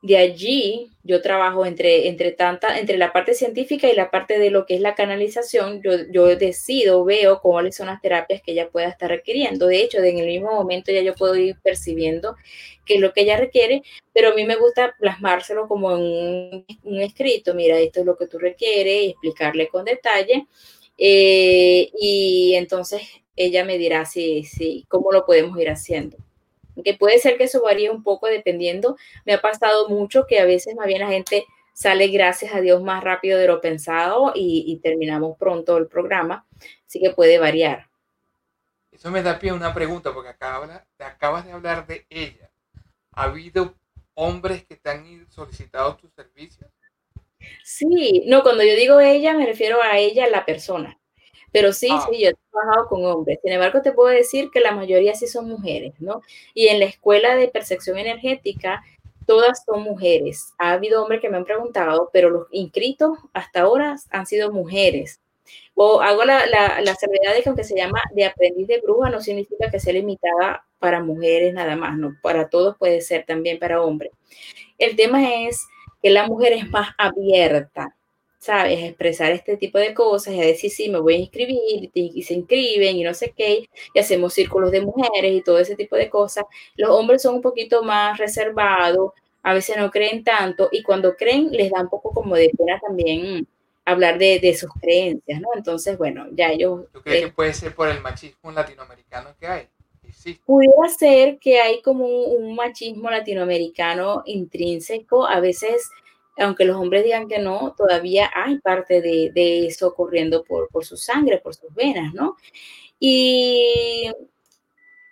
de 0.00 0.16
allí 0.16 0.90
yo 1.02 1.20
trabajo 1.22 1.66
entre, 1.66 2.08
entre, 2.08 2.32
tanta, 2.32 2.78
entre 2.78 2.98
la 2.98 3.12
parte 3.12 3.34
científica 3.34 3.90
y 3.90 3.96
la 3.96 4.10
parte 4.10 4.38
de 4.38 4.50
lo 4.50 4.64
que 4.64 4.74
es 4.74 4.80
la 4.80 4.94
canalización, 4.94 5.82
yo, 5.82 5.92
yo 6.10 6.36
decido, 6.36 7.04
veo 7.04 7.40
cuáles 7.40 7.76
son 7.76 7.86
las 7.86 8.00
terapias 8.00 8.42
que 8.42 8.52
ella 8.52 8.68
pueda 8.70 8.88
estar 8.88 9.08
requiriendo. 9.10 9.66
De 9.66 9.80
hecho, 9.80 9.98
en 9.98 10.18
el 10.18 10.26
mismo 10.26 10.52
momento 10.52 10.92
ya 10.92 11.02
yo 11.02 11.14
puedo 11.14 11.34
ir 11.34 11.56
percibiendo 11.62 12.36
qué 12.84 12.96
es 12.96 13.00
lo 13.00 13.12
que 13.12 13.22
ella 13.22 13.38
requiere, 13.38 13.82
pero 14.12 14.30
a 14.30 14.34
mí 14.34 14.44
me 14.44 14.56
gusta 14.56 14.94
plasmárselo 14.98 15.66
como 15.66 15.96
en 15.96 16.64
un, 16.84 17.00
escrito, 17.00 17.54
mira, 17.54 17.78
esto 17.78 18.00
es 18.00 18.06
lo 18.06 18.16
que 18.16 18.26
tú 18.28 18.38
requieres, 18.38 19.02
y 19.04 19.10
explicarle 19.10 19.68
con 19.68 19.84
detalle. 19.84 20.46
Eh, 20.98 21.90
y 22.00 22.54
entonces 22.54 23.02
ella 23.36 23.64
me 23.64 23.78
dirá 23.78 24.04
si, 24.04 24.44
si, 24.44 24.84
cómo 24.88 25.12
lo 25.12 25.24
podemos 25.24 25.58
ir 25.60 25.70
haciendo 25.70 26.18
que 26.82 26.94
puede 26.94 27.18
ser 27.18 27.38
que 27.38 27.44
eso 27.44 27.62
varíe 27.62 27.90
un 27.90 28.02
poco 28.02 28.26
dependiendo. 28.26 28.96
Me 29.24 29.34
ha 29.34 29.40
pasado 29.40 29.88
mucho 29.88 30.26
que 30.26 30.38
a 30.38 30.44
veces 30.44 30.74
más 30.74 30.86
bien 30.86 31.00
la 31.00 31.08
gente 31.08 31.44
sale, 31.72 32.08
gracias 32.08 32.54
a 32.54 32.60
Dios, 32.60 32.82
más 32.82 33.04
rápido 33.04 33.38
de 33.38 33.46
lo 33.46 33.60
pensado 33.60 34.32
y, 34.34 34.80
terminamos 34.82 35.38
pronto 35.38 35.76
el 35.76 35.86
programa, 35.86 36.44
así 36.84 37.00
que 37.00 37.10
puede 37.10 37.38
variar. 37.38 37.88
Eso 38.90 39.12
me 39.12 39.22
da 39.22 39.38
pie 39.38 39.50
a 39.50 39.54
una 39.54 39.72
pregunta, 39.72 40.12
porque 40.12 40.30
acabas, 40.30 40.82
acabas 40.98 41.46
de 41.46 41.52
hablar 41.52 41.86
de 41.86 42.04
ella. 42.10 42.50
¿Ha 43.12 43.24
habido 43.24 43.76
hombres 44.14 44.64
que 44.64 44.74
te 44.74 44.90
han 44.90 45.30
solicitado 45.30 45.96
tus 45.96 46.12
servicios? 46.14 46.68
Sí, 47.62 48.24
no, 48.26 48.42
cuando 48.42 48.64
yo 48.64 48.74
digo 48.74 48.98
ella, 48.98 49.34
me 49.34 49.46
refiero 49.46 49.80
a 49.80 49.98
ella, 49.98 50.28
la 50.28 50.44
persona. 50.44 50.97
Pero 51.52 51.72
sí, 51.72 51.88
ah. 51.90 52.06
sí, 52.10 52.22
yo 52.22 52.30
he 52.30 52.34
trabajado 52.50 52.88
con 52.88 53.04
hombres. 53.04 53.38
Sin 53.42 53.52
embargo, 53.52 53.82
te 53.82 53.92
puedo 53.92 54.08
decir 54.08 54.50
que 54.50 54.60
la 54.60 54.72
mayoría 54.72 55.14
sí 55.14 55.26
son 55.26 55.48
mujeres, 55.48 55.94
¿no? 55.98 56.22
Y 56.54 56.68
en 56.68 56.78
la 56.78 56.86
escuela 56.86 57.36
de 57.36 57.48
percepción 57.48 57.98
energética, 57.98 58.82
todas 59.26 59.62
son 59.64 59.82
mujeres. 59.82 60.54
Ha 60.58 60.72
habido 60.72 61.02
hombres 61.02 61.20
que 61.20 61.28
me 61.28 61.36
han 61.36 61.44
preguntado, 61.44 62.10
pero 62.12 62.30
los 62.30 62.46
inscritos 62.50 63.18
hasta 63.32 63.60
ahora 63.60 63.96
han 64.10 64.26
sido 64.26 64.52
mujeres. 64.52 65.20
O 65.74 66.00
hago 66.00 66.24
la, 66.24 66.46
la, 66.46 66.80
la 66.80 66.96
de 67.34 67.42
que 67.42 67.48
aunque 67.48 67.64
se 67.64 67.76
llama 67.76 68.00
de 68.14 68.24
aprendiz 68.24 68.66
de 68.66 68.80
bruja, 68.80 69.10
no 69.10 69.20
significa 69.20 69.70
que 69.70 69.80
sea 69.80 69.92
limitada 69.92 70.64
para 70.78 71.02
mujeres 71.02 71.54
nada 71.54 71.76
más, 71.76 71.96
no, 71.96 72.16
para 72.22 72.48
todos 72.48 72.76
puede 72.76 73.00
ser 73.00 73.24
también 73.26 73.58
para 73.58 73.82
hombres. 73.82 74.12
El 74.78 74.96
tema 74.96 75.46
es 75.46 75.66
que 76.02 76.10
la 76.10 76.26
mujer 76.26 76.52
es 76.52 76.68
más 76.70 76.90
abierta, 76.98 77.96
¿sabes? 78.38 78.82
Expresar 78.82 79.32
este 79.32 79.56
tipo 79.56 79.78
de 79.78 79.94
cosas 79.94 80.34
y 80.34 80.40
decir, 80.40 80.70
sí, 80.70 80.88
me 80.88 81.00
voy 81.00 81.14
a 81.14 81.18
inscribir 81.18 81.90
y, 81.92 82.22
se 82.22 82.34
inscriben 82.34 82.96
y 82.96 83.02
no 83.02 83.14
sé 83.14 83.32
qué, 83.36 83.68
y 83.92 83.98
hacemos 83.98 84.34
círculos 84.34 84.70
de 84.70 84.80
mujeres 84.80 85.32
y 85.32 85.42
todo 85.42 85.58
ese 85.58 85.76
tipo 85.76 85.96
de 85.96 86.08
cosas. 86.08 86.44
Los 86.76 86.90
hombres 86.90 87.22
son 87.22 87.36
un 87.36 87.42
poquito 87.42 87.82
más 87.82 88.18
reservados, 88.18 89.12
a 89.42 89.54
veces 89.54 89.76
no 89.76 89.90
creen 89.90 90.24
tanto 90.24 90.68
y 90.72 90.82
cuando 90.82 91.16
creen 91.16 91.50
les 91.50 91.70
da 91.70 91.80
un 91.80 91.88
poco 91.88 92.12
como 92.12 92.34
de 92.34 92.50
pena 92.56 92.78
también 92.80 93.46
hablar 93.84 94.18
de, 94.18 94.54
sus 94.54 94.70
creencias, 94.74 95.40
¿no? 95.40 95.48
Entonces, 95.56 95.96
bueno, 95.96 96.26
ya 96.32 96.50
ellos... 96.50 96.82
¿Tú 96.92 97.00
crees 97.00 97.26
que 97.26 97.32
puede 97.32 97.54
ser 97.54 97.74
por 97.74 97.88
el 97.88 98.00
machismo 98.02 98.52
latinoamericano 98.52 99.30
que 99.40 99.46
hay? 99.46 99.68
Sí. 100.12 100.38
Pudiera 100.44 100.88
ser 100.88 101.38
que 101.38 101.60
hay 101.60 101.80
como 101.80 102.06
un 102.06 102.54
machismo 102.54 103.08
latinoamericano 103.08 104.22
intrínseco, 104.26 105.26
a 105.26 105.40
veces 105.40 105.88
aunque 106.38 106.64
los 106.64 106.76
hombres 106.76 107.04
digan 107.04 107.28
que 107.28 107.38
no, 107.38 107.74
todavía 107.76 108.30
hay 108.34 108.58
parte 108.58 109.02
de, 109.02 109.66
eso 109.66 109.94
corriendo 109.94 110.44
por, 110.44 110.68
su 110.84 110.96
sangre, 110.96 111.38
por 111.38 111.54
sus 111.54 111.72
venas, 111.74 112.14
¿no? 112.14 112.36
Y, 113.00 114.10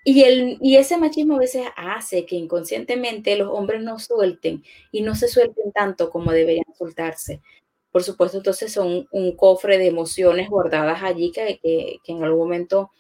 y, 0.05 0.23
el, 0.23 0.59
y 0.61 0.77
ese 0.77 0.97
machismo 0.97 1.37
a 1.37 1.41
veces 1.41 1.67
hace 1.77 2.27
que 2.27 2.37
inconscientemente 2.37 3.37
los 3.37 3.49
hombres 3.51 3.83
no 3.83 3.99
suelten 3.99 4.63
y 4.93 5.03
no 5.03 5.15
se 5.15 5.29
suelten 5.29 5.73
tanto 5.73 6.11
como 6.11 6.33
deberían 6.33 6.75
soltarse. 6.79 7.41
Por 7.91 8.03
supuesto, 8.03 8.37
entonces 8.37 8.73
son 8.73 9.09
un 9.11 9.37
cofre 9.37 9.79
de 9.79 9.87
emociones 9.87 10.49
guardadas 10.49 11.03
allí 11.03 11.33
que, 11.33 11.59
que 11.63 12.13
en 12.13 12.23
algún 12.25 12.41
momento 12.41 12.91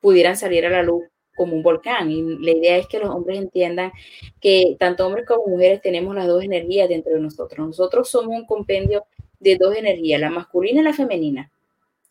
pudieran 0.00 0.36
salir 0.36 0.66
a 0.66 0.70
la 0.70 0.82
luz 0.82 1.04
como 1.34 1.54
un 1.54 1.62
volcán. 1.62 2.10
Y 2.10 2.22
la 2.38 2.52
idea 2.52 2.76
es 2.76 2.86
que 2.86 2.98
los 2.98 3.10
hombres 3.10 3.38
entiendan 3.38 3.92
que 4.40 4.76
tanto 4.78 5.06
hombres 5.06 5.26
como 5.26 5.46
mujeres 5.46 5.80
tenemos 5.80 6.14
las 6.14 6.26
dos 6.26 6.42
energías 6.42 6.88
dentro 6.88 7.14
de 7.14 7.20
nosotros. 7.20 7.66
Nosotros 7.66 8.08
somos 8.08 8.34
un 8.34 8.46
compendio 8.46 9.06
de 9.40 9.56
dos 9.56 9.76
energías, 9.76 10.20
la 10.20 10.30
masculina 10.30 10.80
y 10.80 10.84
la 10.84 10.92
femenina. 10.92 11.50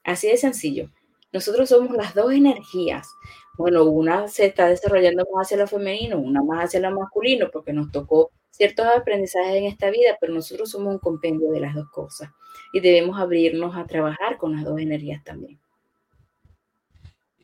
Así 0.03 0.27
de 0.27 0.37
sencillo. 0.37 0.89
Nosotros 1.31 1.69
somos 1.69 1.95
las 1.95 2.13
dos 2.13 2.31
energías. 2.31 3.07
Bueno, 3.57 3.83
una 3.83 4.27
se 4.27 4.45
está 4.45 4.67
desarrollando 4.67 5.25
más 5.33 5.47
hacia 5.47 5.57
lo 5.57 5.67
femenino, 5.67 6.19
una 6.19 6.43
más 6.43 6.65
hacia 6.65 6.79
lo 6.79 6.91
masculino, 6.91 7.49
porque 7.51 7.73
nos 7.73 7.91
tocó 7.91 8.31
ciertos 8.53 8.85
aprendizajes 8.85 9.55
en 9.55 9.65
esta 9.65 9.89
vida, 9.89 10.17
pero 10.21 10.33
nosotros 10.33 10.69
somos 10.69 10.93
un 10.93 10.99
compendio 10.99 11.49
de 11.49 11.59
las 11.59 11.73
dos 11.73 11.89
cosas 11.89 12.29
y 12.71 12.79
debemos 12.79 13.19
abrirnos 13.19 13.75
a 13.75 13.85
trabajar 13.85 14.37
con 14.37 14.55
las 14.55 14.63
dos 14.63 14.79
energías 14.79 15.23
también. 15.23 15.59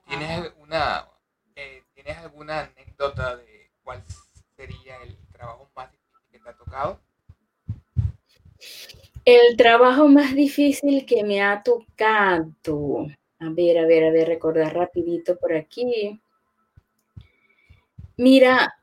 ¿Tienes 0.08 0.52
una, 0.62 1.08
¿Tienes 2.10 2.26
alguna 2.26 2.62
anécdota 2.62 3.38
de 3.38 3.70
cuál 3.84 4.02
sería 4.58 4.96
el 5.04 5.16
trabajo 5.32 5.70
más 5.76 5.92
difícil 5.92 6.32
que 6.32 6.40
te 6.40 6.50
ha 6.50 6.54
tocado? 6.58 7.00
El 9.26 9.56
trabajo 9.56 10.08
más 10.08 10.34
difícil 10.34 11.06
que 11.06 11.24
me 11.24 11.44
ha 11.44 11.62
tocado. 11.62 13.06
A 13.40 13.50
ver, 13.52 13.78
a 13.78 13.86
ver, 13.86 14.06
a 14.06 14.10
ver, 14.10 14.28
recordar 14.28 14.74
rapidito 14.74 15.38
por 15.38 15.54
aquí. 15.54 16.20
Mira, 18.18 18.74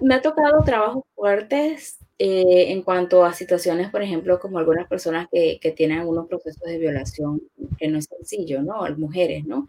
me 0.00 0.16
ha 0.16 0.20
tocado 0.20 0.64
trabajos 0.64 1.04
fuertes 1.14 2.00
eh, 2.18 2.72
en 2.72 2.82
cuanto 2.82 3.24
a 3.24 3.34
situaciones, 3.34 3.88
por 3.90 4.02
ejemplo, 4.02 4.40
como 4.40 4.58
algunas 4.58 4.88
personas 4.88 5.28
que, 5.30 5.60
que, 5.60 5.70
tienen 5.70 6.00
algunos 6.00 6.26
procesos 6.26 6.64
de 6.64 6.78
violación, 6.78 7.40
que 7.78 7.86
no 7.86 7.98
es 7.98 8.06
sencillo, 8.06 8.62
¿no? 8.62 8.84
Las 8.88 8.98
mujeres, 8.98 9.44
¿no? 9.44 9.68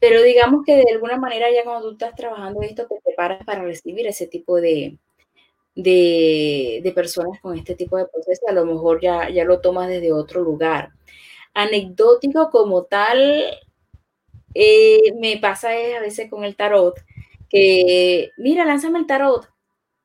Pero 0.00 0.22
digamos 0.22 0.64
que 0.64 0.76
de 0.76 0.92
alguna 0.92 1.16
manera 1.16 1.50
ya 1.50 1.64
cuando 1.64 1.88
tú 1.88 1.92
estás 1.92 2.14
trabajando 2.14 2.62
esto, 2.62 2.86
te 2.86 2.96
preparas 3.04 3.44
para 3.44 3.62
recibir 3.62 4.06
ese 4.06 4.26
tipo 4.26 4.60
de, 4.60 4.98
de, 5.74 6.92
personas 6.94 7.40
con 7.40 7.56
este 7.56 7.74
tipo 7.74 7.96
de 7.96 8.06
procesos. 8.06 8.48
A 8.48 8.52
lo 8.52 8.66
mejor 8.66 9.00
ya, 9.00 9.28
ya 9.30 9.44
lo 9.44 9.60
tomas 9.60 9.88
desde 9.88 10.12
otro 10.12 10.42
lugar. 10.42 10.90
Anecdótico 11.54 12.50
como 12.50 12.84
tal, 12.84 13.44
eh, 14.54 15.12
me 15.16 15.38
pasa 15.38 15.70
a 15.70 16.00
veces 16.00 16.30
con 16.30 16.44
el 16.44 16.56
tarot, 16.56 16.94
que, 17.48 18.30
mira, 18.36 18.64
lánzame 18.64 18.98
el 18.98 19.06
tarot, 19.06 19.48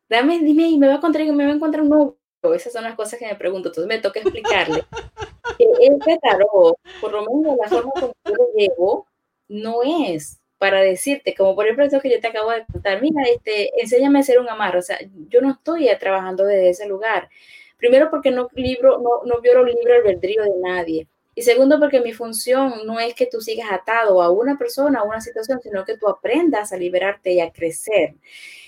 dame, 0.09 0.39
dime, 0.39 0.70
y 0.70 0.78
me 0.78 0.88
va 0.88 0.93
a 0.93 0.97
encontrar, 0.97 1.26
me 1.28 1.45
va 1.45 1.51
a 1.51 1.55
encontrar 1.55 1.84
un 1.84 1.89
nuevo. 1.89 2.17
Esas 2.53 2.74
son 2.74 2.84
las 2.84 2.95
cosas 2.95 3.20
que 3.20 3.26
me 3.26 3.36
pregunto, 3.36 3.70
entonces 3.70 3.88
me 3.88 4.01
toca 4.01 4.20
explicarle 4.20 4.84
que 5.57 5.65
este 5.80 6.20
tarot, 6.22 6.78
por 6.99 7.11
lo 7.11 7.22
menos 7.22 7.55
de 7.55 7.63
la 7.63 7.70
forma 7.70 7.91
como 7.93 8.13
yo 8.26 8.34
lo 8.34 8.53
llevo, 8.55 9.07
no 9.47 9.79
es 9.83 10.39
para 10.57 10.81
decirte, 10.81 11.35
como 11.35 11.55
por 11.55 11.65
ejemplo 11.65 11.83
esto 11.83 11.99
que 11.99 12.09
yo 12.09 12.21
te 12.21 12.27
acabo 12.27 12.51
de 12.51 12.65
contar, 12.71 13.01
mira, 13.01 13.21
este, 13.23 13.69
enséñame 13.81 14.19
a 14.19 14.21
hacer 14.21 14.39
un 14.39 14.47
amarro, 14.47 14.79
o 14.79 14.81
sea, 14.81 14.97
yo 15.27 15.41
no 15.41 15.51
estoy 15.51 15.89
trabajando 15.99 16.45
desde 16.45 16.69
ese 16.69 16.87
lugar. 16.87 17.29
Primero 17.77 18.09
porque 18.09 18.31
no, 18.31 18.47
libro, 18.53 18.99
no, 18.99 19.25
no 19.25 19.41
violo 19.41 19.65
libre 19.65 19.97
albedrío 19.97 20.41
de 20.43 20.53
nadie. 20.61 21.07
Y 21.35 21.41
segundo, 21.41 21.79
porque 21.79 21.99
mi 21.99 22.13
función 22.13 22.85
no 22.85 22.99
es 22.99 23.13
que 23.15 23.25
tú 23.25 23.41
sigas 23.41 23.71
atado 23.71 24.21
a 24.21 24.29
una 24.29 24.57
persona, 24.57 24.99
a 24.99 25.03
una 25.03 25.19
situación, 25.19 25.59
sino 25.61 25.83
que 25.83 25.97
tú 25.97 26.07
aprendas 26.07 26.71
a 26.71 26.77
liberarte 26.77 27.33
y 27.33 27.41
a 27.41 27.51
crecer. 27.51 28.15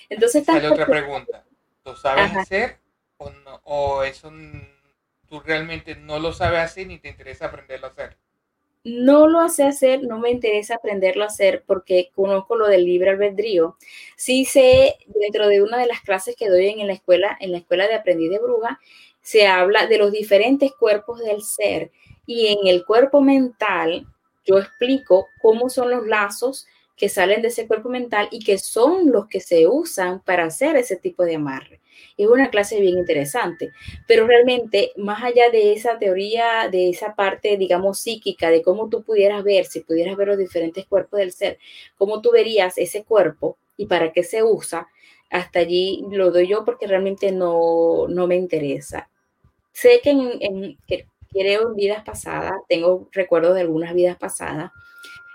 Entonces, 0.09 0.43
Sale 0.43 0.67
otra 0.67 0.86
pregunta. 0.86 1.45
¿Tú 1.84 1.95
sabes 1.95 2.36
hacer 2.36 2.78
o, 3.17 3.30
no, 3.30 3.61
o 3.63 4.03
eso 4.03 4.32
tú 5.30 5.39
realmente 5.39 5.95
no 5.95 6.19
lo 6.19 6.34
sabes 6.34 6.59
hacer 6.59 6.88
ni 6.88 6.97
te 6.97 7.09
interesa 7.09 7.45
aprenderlo 7.45 7.88
a 7.88 7.91
hacer? 7.91 8.17
No 8.86 9.28
lo 9.28 9.50
sé 9.50 9.64
hacer, 9.64 10.04
no 10.04 10.20
me 10.20 10.30
interesa 10.30 10.76
aprenderlo 10.76 11.24
a 11.24 11.28
hacer 11.28 11.64
porque 11.66 12.12
conozco 12.14 12.56
lo 12.56 12.68
del 12.68 12.86
libre 12.86 13.10
albedrío. 13.10 13.78
Sí 14.16 14.46
sé, 14.46 14.96
dentro 15.08 15.48
de 15.48 15.64
una 15.64 15.80
de 15.80 15.88
las 15.88 16.02
clases 16.02 16.36
que 16.36 16.50
doy 16.50 16.68
en 16.68 16.86
la 16.86 16.94
escuela, 16.94 17.36
en 17.42 17.52
la 17.52 17.58
escuela 17.58 17.88
de 17.88 17.96
aprendiz 17.96 18.30
de 18.30 18.38
bruja, 18.38 18.80
se 19.22 19.48
habla 19.48 19.88
de 19.88 19.98
los 19.98 20.12
diferentes 20.12 20.72
cuerpos 20.74 21.20
del 21.20 21.42
ser 21.42 21.92
y 22.28 22.48
en 22.48 22.68
el 22.68 22.86
cuerpo 22.86 23.22
mental 23.22 24.06
yo 24.46 24.60
explico 24.60 25.26
cómo 25.42 25.70
son 25.70 25.90
los 25.90 26.06
lazos 26.06 26.68
que 26.96 27.10
salen 27.10 27.41
de 27.41 27.50
ese 27.50 27.68
cuerpo 27.68 27.89
mental 27.89 28.28
y 28.32 28.39
que 28.43 28.58
son 28.58 29.12
los 29.12 29.28
que 29.28 29.41
se 29.41 29.68
usan 29.68 30.22
para 30.22 30.46
hacer 30.46 30.76
ese 30.78 30.96
tipo 30.96 31.24
de 31.24 31.36
amarre. 31.36 31.82
Es 32.18 32.28
una 32.28 32.50
clase 32.50 32.80
bien 32.80 32.98
interesante, 32.98 33.72
pero 34.08 34.28
realmente 34.28 34.91
más 34.98 35.24
allá 35.24 35.50
de 35.50 35.74
esa 35.74 35.98
teoría, 35.98 36.70
de 36.70 36.89
esa 36.89 37.16
parte, 37.16 37.58
digamos, 37.58 38.00
psíquica, 38.00 38.50
de 38.50 38.62
cómo 38.62 38.89
tú 38.89 39.04
pudieras 39.04 39.43
ver, 39.43 39.66
si 39.66 39.82
pudieras 39.82 40.16
ver 40.18 40.30
los 40.30 40.38
diferentes 40.38 40.86
cuerpos 40.86 41.20
del 41.20 41.32
ser, 41.32 41.58
cómo 41.98 42.22
tú 42.22 42.32
verías 42.32 42.78
ese 42.78 43.04
cuerpo 43.04 43.58
y 43.78 43.86
para 43.88 44.12
qué 44.12 44.24
se 44.24 44.43
usa, 44.43 44.88
hasta 45.30 45.60
allí 45.60 46.06
lo 46.12 46.32
doy 46.32 46.48
yo 46.48 46.64
porque 46.66 46.88
realmente 46.88 47.32
no, 47.32 48.08
no 48.08 48.28
me 48.28 48.36
interesa. 48.36 49.10
Sé 49.74 50.02
que 50.04 50.12
en, 50.12 50.32
en, 50.41 50.78
creo 51.32 51.70
en 51.70 51.76
vidas 51.76 52.04
pasadas, 52.04 52.54
tengo 52.70 53.10
recuerdos 53.12 53.56
de 53.56 53.62
algunas 53.62 53.93
vidas 53.93 54.18
pasadas, 54.18 54.72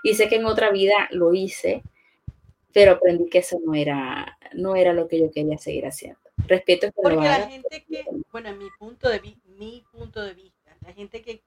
y 0.03 0.15
sé 0.15 0.27
que 0.27 0.35
en 0.35 0.45
otra 0.45 0.71
vida 0.71 1.07
lo 1.11 1.33
hice, 1.33 1.83
pero 2.73 2.93
aprendí 2.93 3.29
que 3.29 3.39
eso 3.39 3.59
no 3.63 3.75
era, 3.75 4.37
no 4.53 4.75
era 4.75 4.93
lo 4.93 5.07
que 5.07 5.19
yo 5.19 5.31
quería 5.31 5.57
seguir 5.57 5.85
haciendo. 5.85 6.19
Respeto 6.47 6.87
que 6.87 7.01
Porque 7.01 7.17
la 7.17 7.47
gente 7.47 7.83
que, 7.83 8.05
bueno, 8.31 8.49
en 8.49 8.57
mi 8.57 8.69
punto 8.79 9.09
de, 9.09 9.21
mi 9.45 9.83
punto 9.91 10.23
de 10.23 10.33
vista, 10.33 10.75
la 10.81 10.93
gente 10.93 11.21
que 11.21 11.43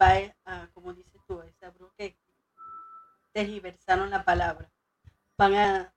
va 0.00 0.14
a, 0.44 0.68
como 0.72 0.94
dices 0.94 1.20
tú, 1.26 1.42
esa 1.42 1.72
que 1.96 2.16
tergiversaron 3.32 4.10
la 4.10 4.24
palabra, 4.24 4.70
van 5.36 5.54
a, 5.54 5.94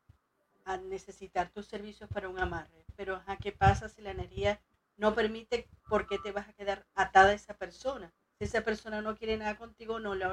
a 0.65 0.77
necesitar 0.77 1.49
tus 1.51 1.67
servicios 1.67 2.09
para 2.09 2.29
un 2.29 2.39
amarre. 2.39 2.85
Pero, 2.95 3.21
¿a 3.25 3.37
¿qué 3.37 3.51
pasa 3.51 3.89
si 3.89 4.01
la 4.01 4.11
energía 4.11 4.61
no 4.97 5.15
permite 5.15 5.67
por 5.89 6.07
qué 6.07 6.19
te 6.19 6.31
vas 6.31 6.47
a 6.49 6.53
quedar 6.53 6.85
atada 6.95 7.29
a 7.29 7.33
esa 7.33 7.55
persona? 7.55 8.13
Si 8.37 8.45
esa 8.45 8.61
persona 8.61 9.01
no 9.01 9.15
quiere 9.15 9.37
nada 9.37 9.57
contigo, 9.57 9.99
no 9.99 10.15
la 10.15 10.31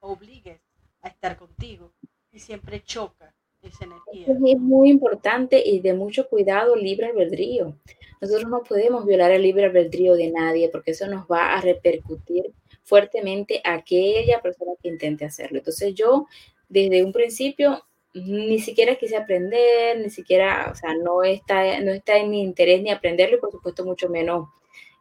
obligues 0.00 0.60
a 1.02 1.08
estar 1.08 1.36
contigo 1.36 1.92
y 2.30 2.38
siempre 2.38 2.82
choca 2.82 3.34
esa 3.60 3.84
energía. 3.84 4.26
Es 4.28 4.58
muy 4.58 4.90
importante 4.90 5.62
y 5.64 5.80
de 5.80 5.94
mucho 5.94 6.28
cuidado 6.28 6.74
libre 6.74 7.08
albedrío. 7.08 7.76
Nosotros 8.20 8.48
no 8.48 8.62
podemos 8.62 9.04
violar 9.06 9.32
el 9.32 9.42
libre 9.42 9.66
albedrío 9.66 10.14
de 10.14 10.30
nadie 10.30 10.68
porque 10.68 10.92
eso 10.92 11.06
nos 11.08 11.26
va 11.26 11.54
a 11.54 11.60
repercutir 11.60 12.52
fuertemente 12.82 13.60
a 13.64 13.74
aquella 13.74 14.40
persona 14.40 14.72
que 14.82 14.88
intente 14.88 15.24
hacerlo. 15.24 15.58
Entonces 15.58 15.94
yo 15.94 16.26
desde 16.68 17.04
un 17.04 17.12
principio 17.12 17.84
ni 18.14 18.58
siquiera 18.58 18.96
quise 18.96 19.16
aprender, 19.16 19.98
ni 19.98 20.10
siquiera, 20.10 20.70
o 20.70 20.74
sea, 20.74 20.94
no 20.94 21.22
está, 21.22 21.80
no 21.80 21.92
está 21.92 22.18
en 22.18 22.30
mi 22.30 22.42
interés 22.42 22.82
ni 22.82 22.90
aprenderlo 22.90 23.36
y 23.36 23.40
por 23.40 23.52
supuesto 23.52 23.84
mucho 23.84 24.08
menos 24.08 24.48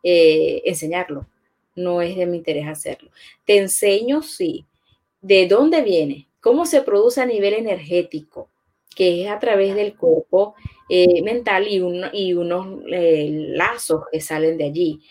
eh, 0.04 0.62
enseñarlo. 0.66 1.28
No 1.76 2.02
es 2.02 2.16
de 2.16 2.26
mi 2.26 2.38
interés 2.38 2.68
hacerlo. 2.68 3.12
Te 3.46 3.58
enseño, 3.58 4.22
sí, 4.22 4.66
de 5.22 5.48
dónde 5.48 5.82
viene, 5.82 6.28
cómo 6.40 6.66
se 6.66 6.82
produce 6.82 7.22
a 7.22 7.26
nivel 7.26 7.54
energético, 7.54 8.50
que 8.96 9.24
es 9.24 9.30
a 9.30 9.40
través 9.40 9.76
del 9.76 9.96
cuerpo 9.96 10.56
eh, 10.90 11.22
mental 11.22 11.68
y, 11.68 11.82
y 12.14 12.34
unos 12.34 12.84
eh, 12.92 13.30
lazos 13.32 14.04
que 14.12 14.20
salen 14.22 14.58
de 14.58 14.66
allí. 14.66 15.02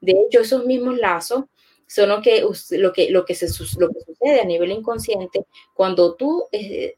De 0.00 0.12
hecho, 0.12 0.40
esos 0.40 0.66
mismos 0.66 0.98
lazos 0.98 1.44
son 1.86 2.08
lo 2.08 2.22
que, 2.22 2.44
lo 2.72 2.92
que, 2.92 3.10
lo 3.10 3.24
que, 3.24 3.34
se, 3.34 3.46
lo 3.78 3.88
que 3.88 4.00
sucede 4.00 4.40
a 4.40 4.44
nivel 4.44 4.70
inconsciente 4.70 5.46
cuando 5.74 6.14
tú 6.14 6.46
eh, 6.52 6.96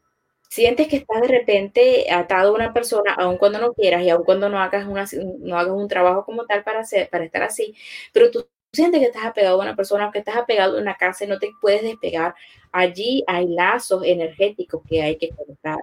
sientes 0.49 0.87
que 0.87 0.97
estás 0.97 1.21
de 1.21 1.27
repente 1.27 2.11
atado 2.11 2.49
a 2.51 2.53
una 2.55 2.73
persona, 2.73 3.13
aun 3.13 3.37
cuando 3.37 3.59
no 3.59 3.73
quieras 3.73 4.03
y 4.03 4.09
aun 4.09 4.23
cuando 4.23 4.49
no 4.49 4.59
hagas, 4.59 4.85
una, 4.85 5.05
no 5.39 5.57
hagas 5.57 5.73
un 5.73 5.87
trabajo 5.87 6.25
como 6.25 6.45
tal 6.45 6.63
para, 6.63 6.81
hacer, 6.81 7.09
para 7.09 7.25
estar 7.25 7.41
así, 7.41 7.73
pero 8.11 8.29
tú 8.29 8.47
sientes 8.73 8.99
que 8.99 9.05
estás 9.05 9.25
apegado 9.25 9.61
a 9.61 9.63
una 9.63 9.75
persona, 9.75 10.11
que 10.11 10.19
estás 10.19 10.35
apegado 10.35 10.77
a 10.77 10.81
una 10.81 10.95
casa 10.95 11.23
y 11.23 11.27
no 11.27 11.37
te 11.37 11.51
puedes 11.61 11.83
despegar, 11.83 12.33
allí 12.71 13.23
hay 13.27 13.47
lazos 13.47 14.03
energéticos 14.03 14.81
que 14.87 15.01
hay 15.01 15.17
que 15.17 15.29
cortar. 15.29 15.79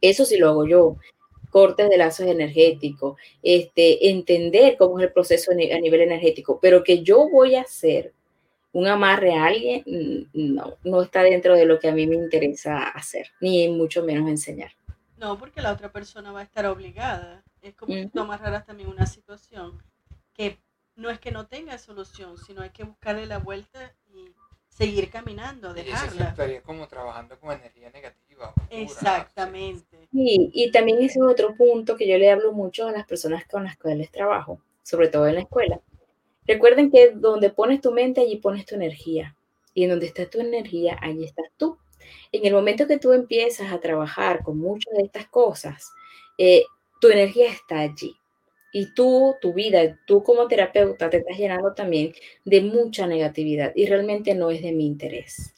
Eso 0.00 0.24
sí 0.24 0.38
lo 0.38 0.48
hago 0.48 0.66
yo. 0.66 0.96
Cortes 1.50 1.90
de 1.90 1.98
lazos 1.98 2.28
energéticos, 2.28 3.18
este, 3.42 4.08
entender 4.08 4.76
cómo 4.78 5.00
es 5.00 5.06
el 5.06 5.12
proceso 5.12 5.50
a 5.50 5.54
nivel 5.54 6.02
energético, 6.02 6.60
pero 6.62 6.84
que 6.84 7.02
yo 7.02 7.28
voy 7.28 7.56
a 7.56 7.62
hacer 7.62 8.14
un 8.72 8.86
amarre 8.86 9.34
a 9.34 9.46
alguien, 9.46 9.82
mm, 9.84 10.54
no, 10.54 10.74
no 10.84 11.02
está 11.02 11.24
dentro 11.24 11.56
de 11.56 11.66
lo 11.66 11.80
que 11.80 11.88
a 11.88 11.92
mí 11.92 12.06
me 12.06 12.14
interesa 12.14 12.84
hacer, 12.90 13.26
ni 13.40 13.68
mucho 13.68 14.04
menos 14.04 14.28
enseñar. 14.28 14.70
No, 15.16 15.36
porque 15.38 15.60
la 15.60 15.72
otra 15.72 15.90
persona 15.90 16.30
va 16.30 16.38
a 16.38 16.44
estar 16.44 16.66
obligada. 16.66 17.42
Es 17.62 17.74
como 17.74 17.92
si 17.94 18.06
tú 18.06 18.20
amarraras 18.20 18.64
también 18.64 18.88
una 18.88 19.06
situación 19.06 19.82
que 20.32 20.56
no 21.00 21.10
es 21.10 21.18
que 21.18 21.30
no 21.30 21.46
tenga 21.46 21.78
solución, 21.78 22.36
sino 22.38 22.62
hay 22.62 22.70
que 22.70 22.84
buscarle 22.84 23.26
la 23.26 23.38
vuelta 23.38 23.94
y 24.12 24.32
seguir 24.68 25.10
caminando, 25.10 25.72
dejarla. 25.72 26.24
Y 26.26 26.28
estaría 26.28 26.62
como 26.62 26.86
trabajando 26.86 27.38
con 27.40 27.52
energía 27.52 27.90
negativa. 27.90 28.52
Exactamente. 28.68 30.08
Y, 30.12 30.50
y 30.52 30.70
también 30.70 30.98
ese 30.98 31.18
es 31.18 31.24
otro 31.24 31.54
punto 31.56 31.96
que 31.96 32.06
yo 32.06 32.18
le 32.18 32.30
hablo 32.30 32.52
mucho 32.52 32.86
a 32.86 32.92
las 32.92 33.06
personas 33.06 33.46
con 33.46 33.64
las 33.64 33.78
cuales 33.78 34.10
trabajo, 34.10 34.60
sobre 34.82 35.08
todo 35.08 35.26
en 35.26 35.36
la 35.36 35.40
escuela. 35.40 35.80
Recuerden 36.46 36.90
que 36.90 37.12
donde 37.14 37.50
pones 37.50 37.80
tu 37.80 37.92
mente, 37.92 38.20
allí 38.20 38.36
pones 38.36 38.66
tu 38.66 38.74
energía. 38.74 39.36
Y 39.72 39.84
en 39.84 39.90
donde 39.90 40.06
está 40.06 40.28
tu 40.28 40.40
energía, 40.40 40.98
allí 41.00 41.24
estás 41.24 41.46
tú. 41.56 41.78
En 42.32 42.44
el 42.44 42.52
momento 42.52 42.86
que 42.86 42.98
tú 42.98 43.12
empiezas 43.12 43.72
a 43.72 43.80
trabajar 43.80 44.42
con 44.42 44.58
muchas 44.58 44.92
de 44.94 45.04
estas 45.04 45.26
cosas, 45.28 45.90
eh, 46.38 46.64
tu 47.00 47.08
energía 47.08 47.50
está 47.50 47.80
allí. 47.80 48.19
Y 48.72 48.94
tú, 48.94 49.36
tu 49.40 49.52
vida, 49.52 49.98
tú 50.06 50.22
como 50.22 50.46
terapeuta 50.46 51.10
te 51.10 51.18
estás 51.18 51.36
llenando 51.36 51.74
también 51.74 52.12
de 52.44 52.60
mucha 52.60 53.06
negatividad 53.06 53.72
y 53.74 53.86
realmente 53.86 54.34
no 54.34 54.50
es 54.50 54.62
de 54.62 54.72
mi 54.72 54.86
interés. 54.86 55.54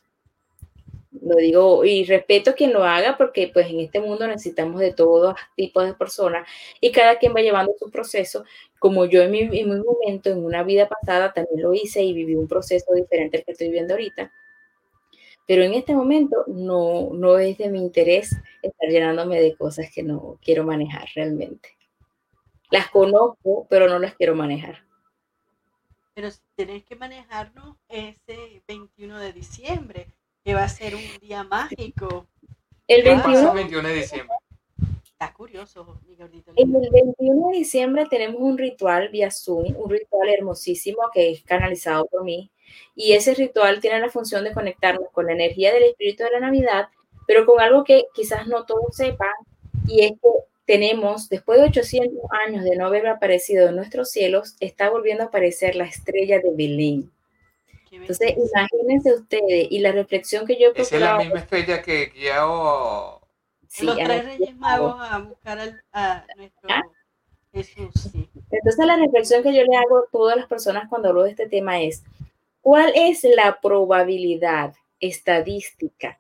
Lo 1.20 1.36
digo 1.36 1.84
y 1.84 2.04
respeto 2.04 2.50
a 2.50 2.54
quien 2.54 2.72
lo 2.72 2.84
haga 2.84 3.16
porque 3.18 3.50
pues 3.52 3.68
en 3.68 3.80
este 3.80 4.00
mundo 4.00 4.26
necesitamos 4.26 4.80
de 4.80 4.92
todo 4.94 5.34
tipo 5.54 5.82
de 5.82 5.94
personas 5.94 6.48
y 6.80 6.90
cada 6.90 7.18
quien 7.18 7.34
va 7.34 7.42
llevando 7.42 7.74
su 7.78 7.90
proceso. 7.90 8.44
Como 8.78 9.04
yo 9.04 9.22
en 9.22 9.30
mi, 9.30 9.40
en 9.40 9.50
mi 9.50 9.80
momento, 9.80 10.30
en 10.30 10.42
una 10.44 10.62
vida 10.64 10.88
pasada, 10.88 11.32
también 11.32 11.62
lo 11.62 11.74
hice 11.74 12.02
y 12.02 12.14
viví 12.14 12.34
un 12.34 12.48
proceso 12.48 12.92
diferente 12.94 13.36
al 13.38 13.44
que 13.44 13.52
estoy 13.52 13.68
viviendo 13.68 13.94
ahorita. 13.94 14.32
Pero 15.46 15.64
en 15.64 15.74
este 15.74 15.94
momento 15.94 16.44
no, 16.46 17.10
no 17.12 17.38
es 17.38 17.58
de 17.58 17.68
mi 17.68 17.80
interés 17.80 18.34
estar 18.62 18.88
llenándome 18.88 19.40
de 19.40 19.54
cosas 19.54 19.90
que 19.94 20.02
no 20.02 20.38
quiero 20.42 20.64
manejar 20.64 21.06
realmente. 21.14 21.76
Las 22.72 22.88
conozco, 22.88 23.66
pero 23.68 23.86
no 23.86 23.98
las 23.98 24.14
quiero 24.14 24.34
manejar. 24.34 24.82
Pero 26.14 26.30
si 26.30 26.40
tenés 26.56 26.82
que 26.84 26.96
manejarlo 26.96 27.76
ese 27.86 28.62
21 28.66 29.18
de 29.18 29.32
diciembre, 29.34 30.06
que 30.42 30.54
va 30.54 30.64
a 30.64 30.68
ser 30.70 30.94
un 30.94 31.02
día 31.20 31.44
mágico. 31.44 32.26
El 32.88 33.02
21, 33.02 33.52
21 33.52 33.88
de 33.88 33.94
diciembre. 33.94 34.36
Está 35.04 35.34
curioso, 35.34 36.00
mi 36.08 36.16
gordito. 36.16 36.52
El 36.56 36.70
21 36.70 37.48
de 37.50 37.58
diciembre 37.58 38.06
tenemos 38.08 38.40
un 38.40 38.56
ritual 38.56 39.10
vía 39.10 39.30
Zoom, 39.30 39.76
un 39.76 39.90
ritual 39.90 40.30
hermosísimo 40.30 41.10
que 41.12 41.30
es 41.30 41.42
canalizado 41.42 42.06
por 42.06 42.24
mí. 42.24 42.50
Y 42.94 43.12
ese 43.12 43.34
ritual 43.34 43.80
tiene 43.80 44.00
la 44.00 44.08
función 44.08 44.44
de 44.44 44.54
conectarnos 44.54 45.10
con 45.12 45.26
la 45.26 45.32
energía 45.32 45.74
del 45.74 45.82
espíritu 45.82 46.24
de 46.24 46.30
la 46.30 46.40
Navidad, 46.40 46.88
pero 47.26 47.44
con 47.44 47.60
algo 47.60 47.84
que 47.84 48.06
quizás 48.14 48.46
no 48.46 48.64
todos 48.64 48.96
sepan, 48.96 49.28
y 49.86 50.04
es 50.04 50.12
que 50.12 50.28
tenemos, 50.72 51.28
después 51.28 51.60
de 51.60 51.66
800 51.66 52.18
años 52.46 52.64
de 52.64 52.76
no 52.76 52.86
haber 52.86 53.06
aparecido 53.06 53.68
en 53.68 53.76
nuestros 53.76 54.10
cielos, 54.10 54.56
está 54.58 54.88
volviendo 54.88 55.22
a 55.22 55.26
aparecer 55.26 55.76
la 55.76 55.84
estrella 55.84 56.40
de 56.40 56.50
Belén. 56.50 57.10
Entonces, 57.90 58.34
imagínense 58.38 59.12
ustedes, 59.12 59.66
y 59.70 59.80
la 59.80 59.92
reflexión 59.92 60.46
que 60.46 60.58
yo 60.58 60.72
he 60.74 60.80
Esa 60.80 60.94
es 60.94 61.02
la 61.02 61.18
misma 61.18 61.40
estrella 61.40 61.82
que 61.82 62.06
guió 62.06 63.20
sí, 63.68 63.84
los 63.84 63.96
tres 63.96 64.24
reyes 64.24 64.56
magos 64.56 64.96
a 64.98 65.18
buscar 65.18 65.58
a 65.92 66.24
nuestro 66.38 66.70
¿Ah? 66.70 66.82
Jesús. 67.52 68.08
Entonces, 68.50 68.86
la 68.86 68.96
reflexión 68.96 69.42
que 69.42 69.54
yo 69.54 69.64
le 69.64 69.76
hago 69.76 69.98
a 69.98 70.06
todas 70.10 70.38
las 70.38 70.46
personas 70.46 70.88
cuando 70.88 71.10
hablo 71.10 71.24
de 71.24 71.32
este 71.32 71.50
tema 71.50 71.82
es, 71.82 72.02
¿cuál 72.62 72.92
es 72.94 73.24
la 73.24 73.60
probabilidad 73.60 74.72
estadística 75.00 76.18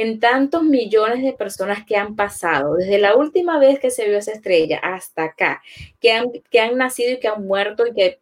en 0.00 0.20
tantos 0.20 0.62
millones 0.62 1.24
de 1.24 1.32
personas 1.32 1.84
que 1.84 1.96
han 1.96 2.14
pasado, 2.14 2.76
desde 2.76 2.98
la 2.98 3.16
última 3.16 3.58
vez 3.58 3.80
que 3.80 3.90
se 3.90 4.06
vio 4.06 4.18
esa 4.18 4.30
estrella 4.30 4.78
hasta 4.80 5.24
acá, 5.24 5.60
que 6.00 6.12
han, 6.12 6.30
que 6.50 6.60
han 6.60 6.78
nacido 6.78 7.14
y 7.14 7.18
que 7.18 7.26
han 7.26 7.44
muerto 7.44 7.84
y 7.84 7.92
que 7.92 8.20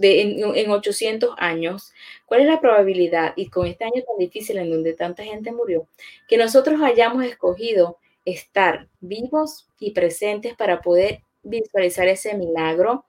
en, 0.00 0.56
en, 0.56 0.70
800 0.72 1.36
años, 1.38 1.92
¿cuál 2.26 2.40
es 2.40 2.48
la 2.48 2.60
probabilidad, 2.60 3.34
y 3.36 3.50
con 3.50 3.68
este 3.68 3.84
año 3.84 4.02
tan 4.04 4.18
difícil 4.18 4.58
en 4.58 4.72
donde 4.72 4.94
tanta 4.94 5.22
gente 5.22 5.52
murió, 5.52 5.86
que 6.26 6.36
nosotros 6.36 6.80
hayamos 6.82 7.24
escogido 7.24 7.98
estar 8.24 8.88
vivos 8.98 9.68
y 9.78 9.92
presentes 9.92 10.56
para 10.56 10.80
poder 10.80 11.22
visualizar 11.44 12.08
ese 12.08 12.36
milagro 12.36 13.04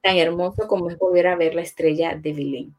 tan 0.00 0.16
hermoso 0.16 0.66
como 0.68 0.88
es 0.88 0.96
volver 0.96 1.26
a 1.26 1.36
ver 1.36 1.54
la 1.54 1.60
estrella 1.60 2.16
de 2.16 2.32
Belén. 2.32 2.77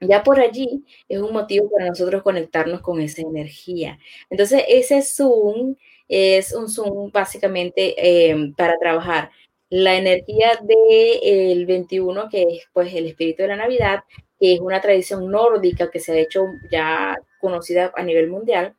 Ya 0.00 0.22
por 0.22 0.38
allí 0.40 0.84
es 1.08 1.18
un 1.20 1.32
motivo 1.32 1.70
para 1.70 1.86
nosotros 1.86 2.22
conectarnos 2.22 2.80
con 2.80 3.00
esa 3.00 3.22
energía. 3.22 3.98
Entonces, 4.30 4.62
ese 4.68 5.02
Zoom 5.02 5.76
es 6.08 6.54
un 6.54 6.68
Zoom 6.68 7.10
básicamente 7.10 7.94
eh, 7.98 8.52
para 8.56 8.78
trabajar 8.78 9.30
la 9.70 9.96
energía 9.96 10.58
del 10.62 11.66
21, 11.66 12.28
que 12.30 12.42
es 12.42 12.68
pues 12.72 12.94
el 12.94 13.06
espíritu 13.06 13.42
de 13.42 13.48
la 13.48 13.56
Navidad, 13.56 14.04
que 14.40 14.54
es 14.54 14.60
una 14.60 14.80
tradición 14.80 15.30
nórdica 15.30 15.90
que 15.90 16.00
se 16.00 16.12
ha 16.12 16.18
hecho 16.18 16.44
ya 16.70 17.16
conocida 17.40 17.92
a 17.94 18.02
nivel 18.02 18.28
mundial, 18.28 18.74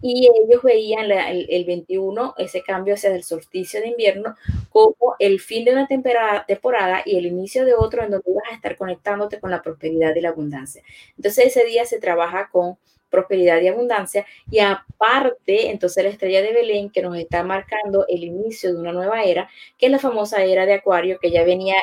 y 0.00 0.28
ellos 0.28 0.62
veían 0.62 1.10
el, 1.10 1.64
21, 1.64 2.34
ese 2.38 2.62
cambio 2.62 2.94
hacia 2.94 3.14
el 3.14 3.24
solsticio 3.24 3.80
de 3.80 3.88
invierno, 3.88 4.34
como 4.70 5.16
el 5.18 5.40
fin 5.40 5.64
de 5.64 5.72
una 5.72 5.86
temporada, 5.86 6.44
temporada 6.46 7.02
y 7.04 7.16
el 7.16 7.26
inicio 7.26 7.64
de 7.64 7.74
otro 7.74 8.02
en 8.02 8.10
donde 8.10 8.32
vas 8.32 8.52
a 8.52 8.54
estar 8.54 8.76
conectándote 8.76 9.40
con 9.40 9.50
la 9.50 9.62
prosperidad 9.62 10.14
y 10.14 10.20
la 10.20 10.30
abundancia. 10.30 10.82
Entonces 11.16 11.46
ese 11.46 11.64
día 11.64 11.84
se 11.84 11.98
trabaja 11.98 12.48
con 12.50 12.78
prosperidad 13.10 13.60
y 13.60 13.68
abundancia. 13.68 14.26
Y 14.50 14.58
aparte, 14.60 15.70
entonces 15.70 16.04
la 16.04 16.10
estrella 16.10 16.42
de 16.42 16.52
Belén 16.52 16.90
que 16.90 17.02
nos 17.02 17.16
está 17.16 17.42
marcando 17.42 18.04
el 18.08 18.24
inicio 18.24 18.72
de 18.72 18.80
una 18.80 18.92
nueva 18.92 19.22
era, 19.22 19.48
que 19.78 19.86
es 19.86 19.92
la 19.92 19.98
famosa 19.98 20.42
era 20.44 20.66
de 20.66 20.74
Acuario, 20.74 21.18
que 21.18 21.30
ya 21.30 21.44
venía 21.44 21.76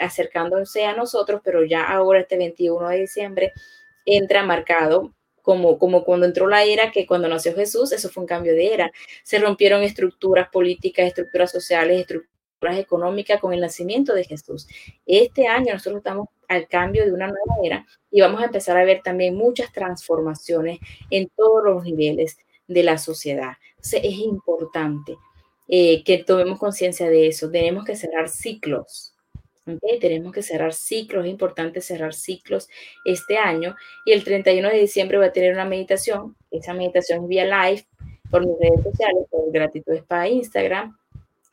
acercándose 0.00 0.84
a 0.84 0.94
nosotros, 0.94 1.40
pero 1.44 1.64
ya 1.64 1.84
ahora 1.84 2.20
este 2.20 2.36
21 2.36 2.88
de 2.88 3.00
diciembre 3.00 3.52
entra 4.06 4.42
marcado 4.42 5.12
como, 5.50 5.80
como 5.80 6.04
cuando 6.04 6.26
entró 6.26 6.46
la 6.46 6.62
era, 6.62 6.92
que 6.92 7.06
cuando 7.06 7.26
nació 7.26 7.52
Jesús, 7.56 7.90
eso 7.90 8.08
fue 8.08 8.20
un 8.20 8.28
cambio 8.28 8.52
de 8.52 8.72
era. 8.72 8.92
Se 9.24 9.40
rompieron 9.40 9.82
estructuras 9.82 10.48
políticas, 10.48 11.08
estructuras 11.08 11.50
sociales, 11.50 11.98
estructuras 11.98 12.78
económicas 12.78 13.40
con 13.40 13.52
el 13.52 13.60
nacimiento 13.60 14.14
de 14.14 14.22
Jesús. 14.22 14.68
Este 15.04 15.48
año 15.48 15.72
nosotros 15.72 15.98
estamos 15.98 16.28
al 16.46 16.68
cambio 16.68 17.04
de 17.04 17.12
una 17.12 17.26
nueva 17.26 17.56
era 17.64 17.84
y 18.12 18.20
vamos 18.20 18.40
a 18.40 18.44
empezar 18.44 18.76
a 18.76 18.84
ver 18.84 19.00
también 19.02 19.34
muchas 19.34 19.72
transformaciones 19.72 20.78
en 21.10 21.28
todos 21.36 21.64
los 21.64 21.82
niveles 21.82 22.38
de 22.68 22.84
la 22.84 22.96
sociedad. 22.96 23.54
Entonces 23.70 24.02
es 24.04 24.18
importante 24.18 25.16
eh, 25.66 26.04
que 26.04 26.18
tomemos 26.18 26.60
conciencia 26.60 27.10
de 27.10 27.26
eso. 27.26 27.50
Tenemos 27.50 27.84
que 27.84 27.96
cerrar 27.96 28.28
ciclos. 28.28 29.16
Tenemos 30.00 30.32
que 30.32 30.42
cerrar 30.42 30.72
ciclos, 30.72 31.24
es 31.24 31.30
importante 31.30 31.80
cerrar 31.80 32.14
ciclos 32.14 32.68
este 33.04 33.38
año. 33.38 33.76
Y 34.04 34.12
el 34.12 34.24
31 34.24 34.68
de 34.68 34.78
diciembre 34.78 35.18
va 35.18 35.26
a 35.26 35.32
tener 35.32 35.52
una 35.52 35.64
meditación. 35.64 36.36
Esa 36.50 36.74
meditación 36.74 37.22
es 37.22 37.28
vía 37.28 37.44
live 37.44 37.86
por 38.30 38.46
mis 38.46 38.58
redes 38.58 38.82
sociales, 38.82 39.26
por 39.30 39.50
Gratitud 39.52 39.94
Spa 39.94 40.28
Instagram, 40.28 40.96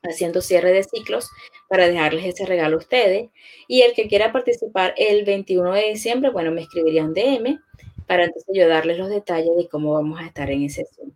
haciendo 0.04 0.42
cierre 0.42 0.72
de 0.72 0.84
ciclos 0.84 1.30
para 1.70 1.88
dejarles 1.88 2.26
ese 2.26 2.46
regalo 2.46 2.78
a 2.78 2.80
ustedes. 2.80 3.30
Y 3.68 3.82
el 3.82 3.94
que 3.94 4.08
quiera 4.08 4.32
participar 4.32 4.94
el 4.98 5.26
21 5.26 5.74
de 5.74 5.90
diciembre, 5.90 6.30
bueno, 6.30 6.52
me 6.52 6.62
escribirían 6.62 7.14
DM 7.14 7.60
para 8.08 8.24
entonces 8.24 8.56
yo 8.56 8.68
darles 8.68 8.98
los 8.98 9.10
detalles 9.10 9.56
de 9.58 9.68
cómo 9.68 9.94
vamos 9.94 10.20
a 10.20 10.26
estar 10.26 10.50
en 10.50 10.64
ese 10.64 10.86
Zoom. 10.86 11.12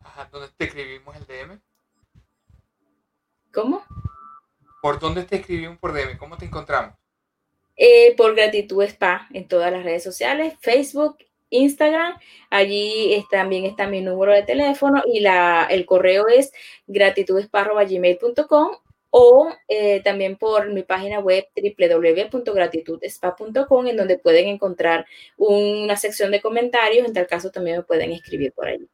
Ajá, 0.00 0.28
¿dónde 0.30 0.48
te 0.56 0.64
escribimos 0.64 1.16
el 1.16 1.26
DM? 1.26 1.60
¿Cómo? 3.52 3.82
¿Por 4.80 4.98
dónde 4.98 5.24
te 5.24 5.36
escribimos 5.36 5.78
por 5.78 5.92
DM? 5.92 6.16
¿Cómo 6.18 6.36
te 6.36 6.46
encontramos? 6.46 6.94
Eh, 7.76 8.14
por 8.16 8.34
Gratitud 8.34 8.82
Spa 8.82 9.28
en 9.32 9.46
todas 9.46 9.72
las 9.72 9.84
redes 9.84 10.02
sociales, 10.02 10.54
Facebook, 10.60 11.18
Instagram. 11.50 12.18
Allí 12.50 13.24
también 13.30 13.64
está 13.64 13.86
mi 13.86 14.00
número 14.00 14.32
de 14.32 14.42
teléfono 14.42 15.02
y 15.06 15.20
la, 15.20 15.66
el 15.70 15.86
correo 15.86 16.26
es 16.28 16.52
gratitudespa.gmail.com 16.86 18.76
o 19.10 19.50
eh, 19.68 20.02
también 20.02 20.36
por 20.36 20.70
mi 20.72 20.82
página 20.82 21.20
web 21.20 21.46
www.gratitudspa.com 21.56 23.86
en 23.86 23.96
donde 23.96 24.18
pueden 24.18 24.48
encontrar 24.48 25.06
una 25.36 25.96
sección 25.96 26.30
de 26.30 26.42
comentarios. 26.42 27.06
En 27.06 27.12
tal 27.12 27.26
caso 27.26 27.50
también 27.50 27.78
me 27.78 27.82
pueden 27.84 28.12
escribir 28.12 28.52
por 28.52 28.68
allí. 28.68 28.88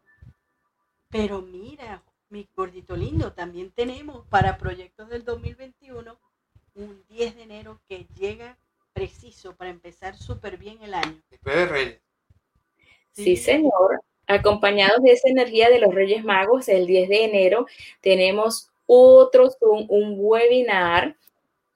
Pero 1.10 1.42
mira, 1.42 2.02
mi 2.34 2.48
gordito 2.56 2.96
lindo, 2.96 3.32
también 3.32 3.70
tenemos 3.70 4.26
para 4.26 4.58
proyectos 4.58 5.08
del 5.08 5.24
2021 5.24 6.18
un 6.74 7.04
10 7.08 7.36
de 7.36 7.42
enero 7.44 7.80
que 7.88 8.08
llega 8.18 8.58
preciso 8.92 9.54
para 9.54 9.70
empezar 9.70 10.16
súper 10.16 10.56
bien 10.56 10.82
el 10.82 10.94
año. 10.94 11.22
Después 11.30 11.54
de 11.54 11.66
Reyes. 11.66 12.00
Sí, 13.12 13.36
señor. 13.36 14.00
Acompañados 14.26 15.00
de 15.04 15.12
esa 15.12 15.28
energía 15.28 15.70
de 15.70 15.78
los 15.78 15.94
Reyes 15.94 16.24
Magos, 16.24 16.68
el 16.68 16.88
10 16.88 17.08
de 17.08 17.24
enero 17.24 17.66
tenemos 18.00 18.68
otro 18.86 19.48
un 19.60 20.16
webinar 20.18 21.16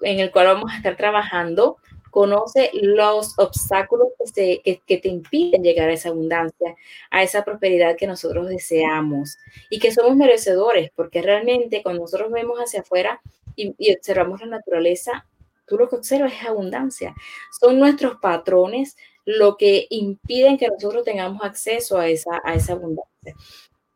en 0.00 0.18
el 0.18 0.32
cual 0.32 0.48
vamos 0.48 0.72
a 0.72 0.78
estar 0.78 0.96
trabajando. 0.96 1.76
Conoce 2.10 2.70
los 2.72 3.38
obstáculos 3.38 4.08
que, 4.34 4.60
que, 4.86 4.96
te 4.98 5.08
impiden 5.08 5.62
llegar 5.62 5.88
a 5.88 5.92
esa 5.92 6.08
abundancia, 6.08 6.74
a 7.10 7.22
esa 7.22 7.44
prosperidad 7.44 7.96
que 7.96 8.06
nosotros 8.06 8.48
deseamos 8.48 9.38
y 9.70 9.78
que 9.78 9.92
somos 9.92 10.16
merecedores, 10.16 10.90
porque 10.94 11.22
realmente 11.22 11.82
cuando 11.82 12.02
nosotros 12.02 12.30
vemos 12.30 12.58
hacia 12.58 12.80
afuera 12.80 13.20
y, 13.56 13.74
y 13.78 13.94
observamos 13.94 14.40
la 14.40 14.46
naturaleza, 14.46 15.26
tú 15.66 15.76
lo 15.76 15.88
que 15.88 15.96
observas 15.96 16.32
es 16.32 16.48
abundancia. 16.48 17.14
Son 17.60 17.78
nuestros 17.78 18.16
patrones, 18.16 18.96
lo 19.24 19.56
que 19.56 19.86
impiden 19.90 20.56
que 20.56 20.68
nosotros 20.68 21.04
tengamos 21.04 21.42
acceso 21.44 21.98
a 21.98 22.08
esa, 22.08 22.40
a 22.42 22.54
esa 22.54 22.72
abundancia. 22.72 23.34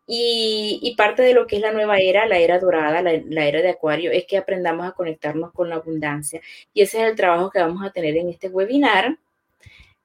Y, 0.07 0.95
parte 0.97 1.23
de 1.23 1.33
lo 1.33 1.47
que 1.47 1.57
es 1.57 1.63
la 1.63 1.73
nueva 1.73 1.99
era, 1.99 2.27
la 2.27 2.39
era 2.39 2.59
dorada, 2.59 3.03
la, 3.03 3.13
era 3.47 3.63
de 3.63 3.71
Acuario, 3.71 4.11
es 4.11 4.27
que 4.27 4.37
aprendamos 4.37 4.87
a 4.87 4.93
conectarnos 4.93 5.53
con 5.53 5.69
la 5.69 5.77
abundancia. 5.77 6.41
Y 6.75 6.83
ese 6.83 7.03
es 7.03 7.09
el 7.09 7.17
trabajo 7.17 7.51
que 7.51 7.61
vamos 7.61 7.85
a 7.85 7.91
tener 7.91 8.17
en 8.17 8.29
este 8.29 8.49
webinar, 8.49 9.17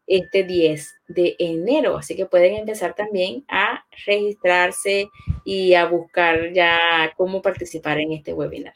este 0.06 0.44
10 0.44 0.96
de 1.08 1.36
enero. 1.40 1.98
Así 1.98 2.16
que 2.16 2.26
pueden 2.26 2.56
empezar 2.56 2.94
también 2.94 3.44
a 3.48 3.86
registrarse 4.06 5.10
y 5.44 5.74
a 5.74 5.86
buscar 5.86 6.54
ya 6.54 7.12
cómo 7.18 7.42
participar 7.42 8.00
en 8.00 8.14
este 8.14 8.34
webinar. 8.34 8.76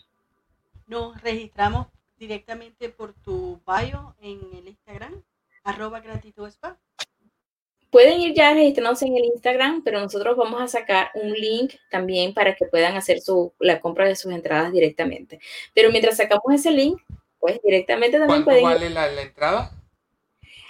Nos 0.88 1.22
registramos 1.22 1.88
directamente 2.18 2.90
por 2.90 3.14
tu 3.14 3.62
bio 3.66 4.16
en 4.22 4.40
el 4.54 4.68
Instagram 4.68 5.24
arroba 5.64 6.00
gratitud 6.00 6.48
spa. 6.48 6.78
Pueden 7.92 8.22
ir 8.22 8.34
ya 8.34 8.54
registrándose 8.54 9.06
en 9.06 9.18
el 9.18 9.26
Instagram, 9.26 9.84
pero 9.84 10.00
nosotros 10.00 10.38
vamos 10.38 10.62
a 10.62 10.68
sacar 10.68 11.12
un 11.14 11.34
link 11.34 11.74
también 11.90 12.34
para 12.34 12.56
que 12.56 12.66
puedan 12.66 12.96
hacer 12.96 13.20
su, 13.20 13.54
la 13.60 13.82
compra 13.82 14.06
de 14.06 14.16
sus 14.16 14.32
entradas 14.32 14.72
directamente. 14.72 15.42
Pero 15.74 15.92
mientras 15.92 16.16
sacamos 16.16 16.46
ese 16.54 16.72
link, 16.72 17.02
pues 17.38 17.62
directamente 17.62 18.18
también 18.18 18.46
pueden... 18.46 18.62
¿Cuál 18.62 18.76
vale 18.76 18.90
la, 18.90 19.22
entrada? 19.22 19.72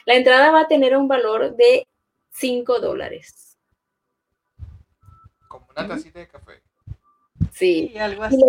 La 0.06 0.16
entrada 0.16 0.52
va 0.52 0.62
a 0.62 0.68
tener 0.68 0.98
un 0.98 1.08
valor 1.08 1.56
de 1.56 1.88
5 2.32 2.80
dólares. 2.80 3.56
Como 5.48 5.68
una 5.70 5.88
tacita 5.88 6.20
de 6.20 6.28
café. 6.28 6.54
Sí. 7.54 7.96
algo 8.00 8.24
así. 8.24 8.42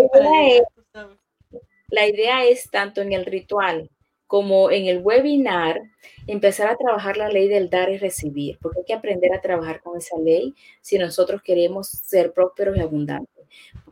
la 1.89 2.07
idea 2.07 2.45
es 2.47 2.70
tanto 2.70 3.03
en 3.03 3.12
el 3.12 3.27
ritual 3.27 3.91
como 4.33 4.70
en 4.70 4.87
el 4.87 5.01
webinar, 5.01 5.83
empezar 6.26 6.66
a 6.68 6.76
trabajar 6.78 7.18
la 7.18 7.28
ley 7.28 7.49
del 7.49 7.68
dar 7.68 7.91
y 7.91 7.99
recibir, 7.99 8.59
porque 8.62 8.78
hay 8.78 8.85
que 8.87 8.95
aprender 8.95 9.30
a 9.35 9.43
trabajar 9.43 9.83
con 9.83 9.99
esa 9.99 10.16
ley 10.18 10.55
si 10.80 10.97
nosotros 10.97 11.43
queremos 11.43 11.87
ser 11.87 12.33
prósperos 12.33 12.78
y 12.78 12.80
abundantes. 12.80 13.45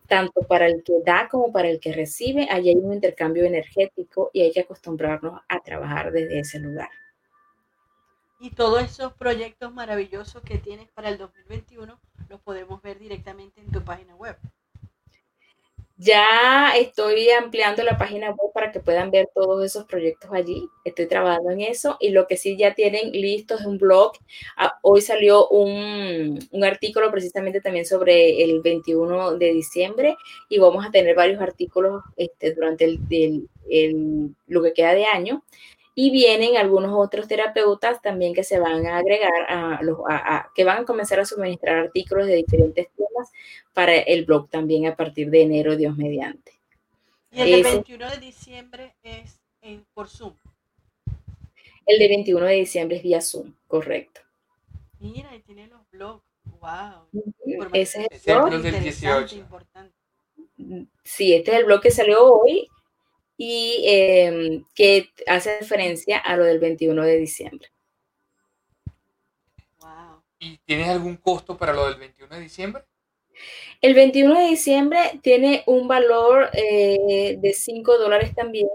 Tanto 0.08 0.40
para 0.48 0.66
el 0.66 0.82
que 0.82 0.94
da 1.04 1.28
como 1.28 1.52
para 1.52 1.68
el 1.68 1.78
que 1.78 1.92
recibe, 1.92 2.48
allí 2.50 2.70
hay 2.70 2.76
un 2.76 2.94
intercambio 2.94 3.44
energético 3.44 4.30
y 4.32 4.40
hay 4.40 4.50
que 4.50 4.60
acostumbrarnos 4.60 5.42
a 5.46 5.60
trabajar 5.60 6.10
desde 6.10 6.38
ese 6.38 6.58
lugar. 6.58 6.88
Y 8.38 8.48
todos 8.48 8.82
esos 8.82 9.12
proyectos 9.12 9.74
maravillosos 9.74 10.40
que 10.42 10.56
tienes 10.56 10.88
para 10.88 11.10
el 11.10 11.18
2021 11.18 12.00
los 12.30 12.40
podemos 12.40 12.80
ver 12.80 12.98
directamente 12.98 13.60
en 13.60 13.70
tu 13.70 13.84
página 13.84 14.16
web. 14.16 14.38
Ya 16.02 16.72
estoy 16.78 17.28
ampliando 17.28 17.82
la 17.82 17.98
página 17.98 18.30
web 18.30 18.52
para 18.54 18.72
que 18.72 18.80
puedan 18.80 19.10
ver 19.10 19.28
todos 19.34 19.62
esos 19.62 19.84
proyectos 19.84 20.30
allí. 20.32 20.66
Estoy 20.82 21.06
trabajando 21.06 21.50
en 21.50 21.60
eso 21.60 21.98
y 22.00 22.08
lo 22.08 22.26
que 22.26 22.38
sí 22.38 22.56
ya 22.56 22.74
tienen 22.74 23.12
listo 23.12 23.56
es 23.56 23.66
un 23.66 23.76
blog. 23.76 24.12
Ah, 24.56 24.78
hoy 24.80 25.02
salió 25.02 25.46
un, 25.48 26.38
artículo 26.62 27.10
precisamente 27.10 27.60
también 27.60 27.84
sobre 27.84 28.42
el 28.42 28.62
21 28.62 29.36
de 29.36 29.52
diciembre 29.52 30.16
y 30.48 30.58
vamos 30.58 30.86
a 30.86 30.90
tener 30.90 31.14
varios 31.14 31.42
artículos 31.42 32.02
este, 32.16 32.54
durante 32.54 32.86
el, 32.86 34.34
lo 34.46 34.62
que 34.62 34.72
queda 34.72 34.94
de 34.94 35.04
año. 35.04 35.44
Y 35.94 36.10
vienen 36.10 36.56
algunos 36.56 36.92
otros 36.94 37.26
terapeutas 37.26 38.00
también 38.00 38.32
que 38.32 38.44
se 38.44 38.58
van 38.58 38.86
a 38.86 38.98
agregar, 38.98 39.50
a 39.50 39.82
los, 39.82 39.98
que 40.54 40.64
van 40.64 40.82
a 40.82 40.84
comenzar 40.84 41.20
a 41.20 41.24
suministrar 41.24 41.78
artículos 41.78 42.26
de 42.26 42.36
diferentes 42.36 42.88
temas 42.96 43.30
para 43.74 43.96
el 43.96 44.24
blog 44.24 44.48
también 44.48 44.86
a 44.86 44.96
partir 44.96 45.30
de 45.30 45.42
enero, 45.42 45.76
Dios 45.76 45.96
mediante. 45.96 46.52
Y 47.32 47.40
el 47.52 47.62
21 47.62 48.10
de 48.10 48.16
diciembre 48.18 48.94
es 49.02 49.40
por 49.94 50.08
Zoom. 50.08 50.34
El 51.86 51.98
de 51.98 52.08
21 52.08 52.46
de 52.46 52.54
diciembre 52.54 52.96
es 52.96 53.02
vía 53.02 53.20
Zoom, 53.20 53.54
correcto. 53.66 54.20
Mira, 55.00 55.30
ahí 55.30 55.40
tiene 55.40 55.66
los 55.66 55.80
blogs. 55.90 56.24
Wow. 56.60 57.08
Ese 57.72 58.06
es 58.10 58.26
el 58.28 58.36
blog 58.36 58.62
del 58.62 58.82
18. 58.82 59.46
Sí, 61.04 61.34
este 61.34 61.52
es 61.52 61.58
el 61.58 61.64
blog 61.64 61.80
que 61.80 61.90
salió 61.90 62.22
hoy 62.22 62.68
y 63.42 63.84
em, 63.86 64.64
que 64.74 65.08
hace 65.26 65.60
referencia 65.60 66.18
a 66.18 66.36
lo 66.36 66.44
del 66.44 66.58
21 66.58 67.02
de 67.02 67.16
diciembre. 67.16 67.68
¿Y 70.38 70.58
tienes 70.58 70.90
algún 70.90 71.16
costo 71.16 71.56
para 71.56 71.72
lo 71.72 71.86
del 71.86 71.98
21 71.98 72.34
de 72.34 72.40
diciembre? 72.42 72.84
El 73.80 73.94
21 73.94 74.38
de 74.38 74.44
diciembre 74.44 75.20
tiene 75.22 75.62
un 75.66 75.88
valor 75.88 76.50
eh, 76.52 77.38
de 77.38 77.52
5 77.54 77.96
dólares 77.96 78.34
también, 78.34 78.68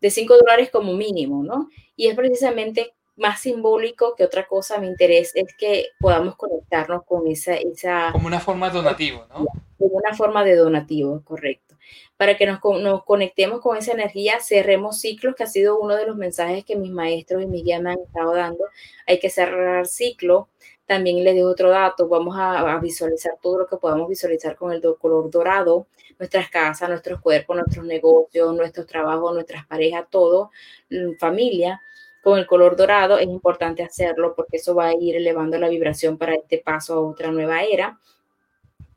de 0.00 0.10
5 0.10 0.36
dólares 0.36 0.70
como 0.70 0.92
mínimo, 0.92 1.42
¿no? 1.42 1.68
Y 1.96 2.06
es 2.06 2.14
precisamente 2.14 2.94
más 3.16 3.40
simbólico 3.40 4.14
que 4.14 4.22
otra 4.22 4.46
cosa. 4.46 4.78
Mi 4.78 4.86
interés 4.86 5.32
es 5.34 5.56
que 5.56 5.86
podamos 5.98 6.36
conectarnos 6.36 7.04
con 7.04 7.26
esa... 7.26 7.54
esa 7.54 8.10
como 8.12 8.28
una 8.28 8.38
forma 8.38 8.68
de 8.68 8.74
donativo, 8.74 9.26
¿no? 9.28 9.44
Como 9.76 9.94
una 9.94 10.14
forma 10.14 10.44
de 10.44 10.54
donativo, 10.54 11.20
correcto. 11.24 11.67
Para 12.16 12.36
que 12.36 12.46
nos, 12.46 12.60
nos, 12.80 13.04
conectemos 13.04 13.60
con 13.60 13.76
esa 13.76 13.92
energía, 13.92 14.40
cerremos 14.40 15.00
ciclos, 15.00 15.34
que 15.34 15.44
ha 15.44 15.46
sido 15.46 15.78
uno 15.78 15.96
de 15.96 16.06
los 16.06 16.16
mensajes 16.16 16.64
que 16.64 16.76
mis 16.76 16.90
maestros 16.90 17.42
y 17.42 17.46
mis 17.46 17.64
guías 17.64 17.80
me 17.80 17.92
han 17.92 18.00
estado 18.00 18.34
dando. 18.34 18.64
Hay 19.06 19.20
que 19.20 19.30
cerrar 19.30 19.86
ciclo, 19.86 20.48
también 20.88 21.22
les 21.22 21.34
dejo 21.34 21.48
otro 21.48 21.68
dato, 21.68 22.08
vamos 22.08 22.34
a, 22.38 22.78
visualizar 22.78 23.34
todo 23.42 23.58
lo 23.58 23.66
que 23.66 23.76
podamos 23.76 24.08
visualizar 24.08 24.56
con 24.56 24.72
el 24.72 24.82
color 24.98 25.30
dorado, 25.30 25.86
nuestras 26.18 26.48
casas, 26.48 26.88
nuestros 26.88 27.20
cuerpos, 27.20 27.56
nuestros 27.56 27.84
negocios, 27.84 28.54
nuestros 28.56 28.86
trabajos, 28.86 29.34
nuestras 29.34 29.66
parejas, 29.66 30.06
todo, 30.10 30.50
mm, 30.90 31.18
familia, 31.20 31.82
con 32.22 32.38
el 32.38 32.46
color 32.46 32.74
dorado. 32.74 33.18
Es 33.18 33.26
importante 33.28 33.82
hacerlo 33.82 34.34
porque 34.34 34.56
eso 34.56 34.74
va 34.74 34.86
a 34.86 34.94
ir 34.94 35.14
elevando 35.16 35.58
la 35.58 35.68
vibración 35.68 36.16
para 36.16 36.34
este 36.34 36.58
paso 36.58 36.94
a 36.94 37.00
otra 37.00 37.30
nueva 37.30 37.62
era. 37.64 37.98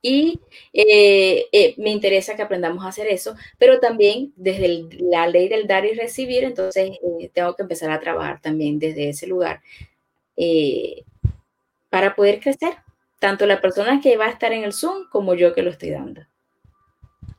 Y 0.01 0.39
eh, 0.73 1.45
eh, 1.51 1.75
me 1.77 1.91
interesa 1.91 2.35
que 2.35 2.41
aprendamos 2.41 2.83
a 2.83 2.89
hacer 2.89 3.07
eso, 3.07 3.35
pero 3.59 3.79
también 3.79 4.33
desde 4.35 4.87
la 4.99 5.27
ley 5.27 5.47
del 5.47 5.67
dar 5.67 5.85
y 5.85 5.93
recibir, 5.93 6.43
entonces 6.43 6.97
eh, 7.19 7.29
tengo 7.33 7.55
que 7.55 7.61
empezar 7.61 7.91
a 7.91 7.99
trabajar 7.99 8.41
también 8.41 8.79
desde 8.79 9.09
ese 9.09 9.27
lugar 9.27 9.61
para 11.89 12.15
poder 12.15 12.39
crecer, 12.39 12.73
tanto 13.19 13.45
la 13.45 13.61
persona 13.61 14.01
que 14.01 14.17
va 14.17 14.25
a 14.25 14.31
estar 14.31 14.51
en 14.53 14.63
el 14.63 14.73
Zoom 14.73 15.07
como 15.11 15.35
yo 15.35 15.53
que 15.53 15.61
lo 15.61 15.69
estoy 15.69 15.91
dando. 15.91 16.21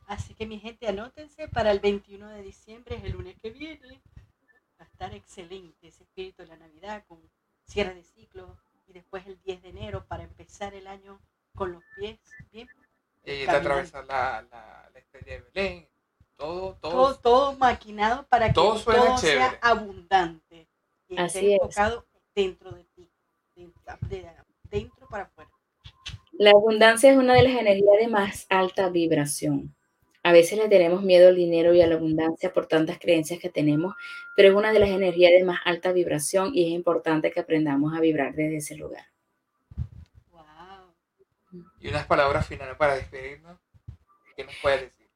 Así 0.07 0.33
que 0.35 0.45
mi 0.45 0.57
gente, 0.59 0.87
anótense 0.87 1.49
para 1.49 1.71
el 1.71 1.81
21 1.81 2.29
de 2.29 2.43
diciembre, 2.43 2.95
es 2.95 3.03
el 3.03 3.11
lunes 3.11 3.35
que 3.41 3.49
viene. 3.49 3.99
Va 4.79 4.85
a 4.85 4.87
estar 4.87 5.13
excelente 5.13 5.87
ese 5.87 6.03
espíritu 6.03 6.43
de 6.43 6.47
la 6.47 6.55
Navidad 6.55 7.03
con 7.09 7.19
cierre 7.65 7.95
de 7.95 8.03
ciclo 8.03 8.57
y 8.87 8.93
después 8.93 9.25
el 9.27 9.37
10 9.41 9.63
de 9.63 9.69
enero 9.69 10.05
para 10.07 10.23
empezar 10.23 10.73
el 10.75 10.87
año 10.87 11.19
con 11.55 11.71
los 11.71 11.83
pies 11.97 12.19
bien. 12.51 12.67
Y 13.25 13.47
atravesar 13.47 14.05
la, 14.05 14.45
la, 14.51 14.89
la 14.93 14.99
estrella 14.99 15.33
de 15.33 15.41
Belén, 15.53 15.89
todo, 16.35 16.77
todo, 16.81 17.15
todo, 17.15 17.53
maquinado 17.53 18.27
para 18.27 18.47
que 18.47 18.53
todo, 18.53 18.77
sea 19.17 19.57
abundante 19.61 20.67
y 21.07 21.21
esté 21.21 21.55
enfocado 21.55 22.05
dentro 22.35 22.71
de 22.71 22.83
ti, 22.95 23.09
de, 23.55 24.25
dentro 24.69 25.07
para 25.07 25.23
afuera. 25.23 25.49
La 26.33 26.51
abundancia 26.51 27.11
es 27.11 27.17
una 27.17 27.35
de 27.35 27.43
las 27.43 27.53
energías 27.53 27.97
de 27.99 28.07
más 28.07 28.45
alta 28.49 28.89
vibración. 28.89 29.75
A 30.23 30.31
veces 30.31 30.57
le 30.57 30.67
tenemos 30.67 31.03
miedo 31.03 31.29
al 31.29 31.35
dinero 31.35 31.73
y 31.73 31.81
a 31.81 31.87
la 31.87 31.95
abundancia 31.95 32.51
por 32.51 32.65
tantas 32.65 32.97
creencias 32.97 33.39
que 33.39 33.49
tenemos, 33.49 33.93
pero 34.35 34.49
es 34.49 34.55
una 34.55 34.71
de 34.73 34.79
las 34.79 34.89
energías 34.89 35.31
de 35.31 35.43
más 35.43 35.59
alta 35.65 35.91
vibración 35.91 36.51
y 36.53 36.63
es 36.63 36.69
importante 36.71 37.31
que 37.31 37.41
aprendamos 37.41 37.95
a 37.95 37.99
vibrar 37.99 38.33
desde 38.33 38.57
ese 38.57 38.75
lugar. 38.75 39.12
Y 41.79 41.87
unas 41.89 42.05
palabras 42.05 42.47
finales 42.47 42.75
para 42.77 42.95
despedirnos. 42.95 43.59
¿Qué 44.35 44.43
nos 44.43 44.55
puedes 44.61 44.81
decir? 44.81 45.07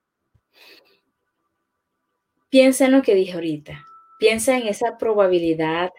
Piensa 2.49 2.85
en 2.85 2.91
lo 2.93 3.01
que 3.01 3.15
dije 3.15 3.33
ahorita. 3.33 3.85
Piensa 4.19 4.57
en 4.57 4.67
esa 4.67 4.97
probabilidad 4.97 5.91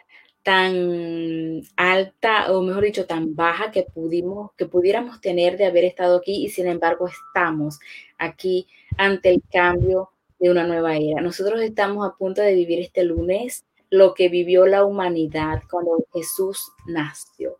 tan 0.42 1.62
alta, 1.76 2.52
o 2.52 2.62
mejor 2.62 2.84
dicho, 2.84 3.06
tan 3.06 3.34
baja 3.34 3.70
que 3.70 3.82
pudimos, 3.82 4.52
que 4.56 4.66
pudiéramos 4.66 5.20
tener 5.20 5.58
de 5.58 5.66
haber 5.66 5.84
estado 5.84 6.16
aquí 6.16 6.44
y 6.44 6.48
sin 6.48 6.68
embargo 6.68 7.06
estamos 7.06 7.78
aquí 8.16 8.66
ante 8.96 9.30
el 9.30 9.42
cambio 9.52 10.10
de 10.38 10.50
una 10.50 10.66
nueva 10.66 10.96
era. 10.96 11.20
Nosotros 11.20 11.60
estamos 11.60 12.08
a 12.08 12.16
punto 12.16 12.40
de 12.40 12.54
vivir 12.54 12.80
este 12.80 13.04
lunes 13.04 13.66
lo 13.90 14.14
que 14.14 14.28
vivió 14.28 14.66
la 14.66 14.84
humanidad 14.84 15.62
cuando 15.70 16.04
Jesús 16.14 16.72
nació. 16.86 17.57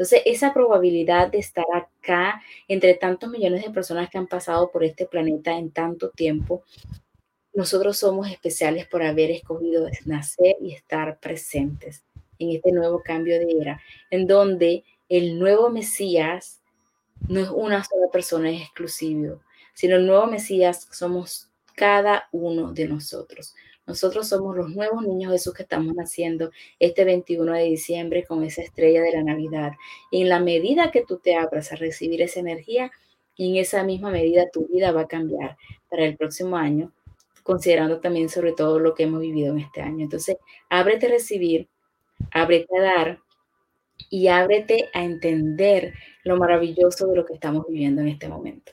Entonces, 0.00 0.22
esa 0.24 0.54
probabilidad 0.54 1.30
de 1.30 1.40
estar 1.40 1.66
acá 1.74 2.40
entre 2.68 2.94
tantos 2.94 3.28
millones 3.28 3.62
de 3.62 3.70
personas 3.70 4.08
que 4.08 4.16
han 4.16 4.26
pasado 4.26 4.70
por 4.70 4.82
este 4.82 5.04
planeta 5.04 5.58
en 5.58 5.72
tanto 5.72 6.08
tiempo, 6.08 6.62
nosotros 7.52 7.98
somos 7.98 8.30
especiales 8.30 8.86
por 8.86 9.02
haber 9.02 9.30
escogido 9.30 9.86
nacer 10.06 10.56
y 10.58 10.72
estar 10.72 11.18
presentes 11.18 12.02
en 12.38 12.52
este 12.52 12.72
nuevo 12.72 13.02
cambio 13.02 13.38
de 13.38 13.52
era, 13.60 13.78
en 14.10 14.26
donde 14.26 14.84
el 15.10 15.38
nuevo 15.38 15.68
Mesías 15.68 16.62
no 17.28 17.40
es 17.40 17.50
una 17.50 17.84
sola 17.84 18.06
persona, 18.10 18.48
es 18.48 18.62
exclusivo, 18.62 19.42
sino 19.74 19.96
el 19.96 20.06
nuevo 20.06 20.26
Mesías 20.28 20.88
somos 20.90 21.50
cada 21.76 22.26
uno 22.32 22.72
de 22.72 22.88
nosotros. 22.88 23.54
Nosotros 23.90 24.28
somos 24.28 24.56
los 24.56 24.70
nuevos 24.70 25.04
niños 25.04 25.32
Jesús 25.32 25.52
que 25.52 25.64
estamos 25.64 25.96
naciendo 25.96 26.52
este 26.78 27.04
21 27.04 27.54
de 27.54 27.64
diciembre 27.64 28.24
con 28.24 28.44
esa 28.44 28.62
estrella 28.62 29.02
de 29.02 29.10
la 29.10 29.24
Navidad. 29.24 29.72
Y 30.12 30.22
en 30.22 30.28
la 30.28 30.38
medida 30.38 30.92
que 30.92 31.04
tú 31.04 31.18
te 31.18 31.34
abras 31.34 31.72
a 31.72 31.74
recibir 31.74 32.22
esa 32.22 32.38
energía, 32.38 32.92
en 33.36 33.56
esa 33.56 33.82
misma 33.82 34.12
medida 34.12 34.48
tu 34.48 34.68
vida 34.68 34.92
va 34.92 35.00
a 35.00 35.08
cambiar 35.08 35.56
para 35.88 36.04
el 36.04 36.16
próximo 36.16 36.56
año, 36.56 36.92
considerando 37.42 37.98
también 37.98 38.28
sobre 38.28 38.52
todo 38.52 38.78
lo 38.78 38.94
que 38.94 39.02
hemos 39.02 39.22
vivido 39.22 39.54
en 39.54 39.58
este 39.58 39.82
año. 39.82 40.04
Entonces, 40.04 40.36
ábrete 40.68 41.06
a 41.06 41.10
recibir, 41.10 41.68
ábrete 42.30 42.78
a 42.78 42.82
dar 42.82 43.18
y 44.08 44.28
ábrete 44.28 44.88
a 44.94 45.02
entender 45.02 45.94
lo 46.22 46.36
maravilloso 46.36 47.08
de 47.08 47.16
lo 47.16 47.24
que 47.26 47.34
estamos 47.34 47.66
viviendo 47.66 48.02
en 48.02 48.06
este 48.06 48.28
momento. 48.28 48.70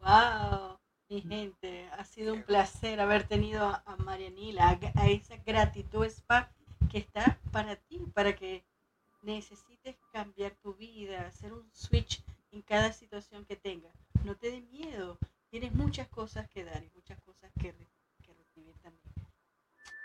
Wow, 0.00 0.71
mi 1.12 1.20
gente, 1.20 1.90
ha 1.98 2.04
sido 2.04 2.32
un 2.32 2.42
placer 2.42 2.98
haber 2.98 3.24
tenido 3.24 3.66
a 3.66 3.96
Marianila, 3.98 4.78
a 4.94 5.08
esa 5.08 5.36
gratitud 5.44 6.06
spa 6.06 6.50
que 6.90 6.96
está 6.98 7.38
para 7.50 7.76
ti, 7.76 8.00
para 8.14 8.34
que 8.34 8.64
necesites 9.20 9.96
cambiar 10.10 10.52
tu 10.62 10.72
vida, 10.72 11.26
hacer 11.26 11.52
un 11.52 11.68
switch 11.74 12.22
en 12.50 12.62
cada 12.62 12.92
situación 12.94 13.44
que 13.44 13.56
tengas. 13.56 13.92
No 14.24 14.36
te 14.36 14.50
dé 14.50 14.62
miedo, 14.62 15.18
tienes 15.50 15.74
muchas 15.74 16.08
cosas 16.08 16.48
que 16.48 16.64
dar 16.64 16.82
y 16.82 16.90
muchas 16.94 17.20
cosas 17.20 17.50
que, 17.60 17.74
que 18.24 18.32
recibir 18.32 18.74
también. 18.78 19.12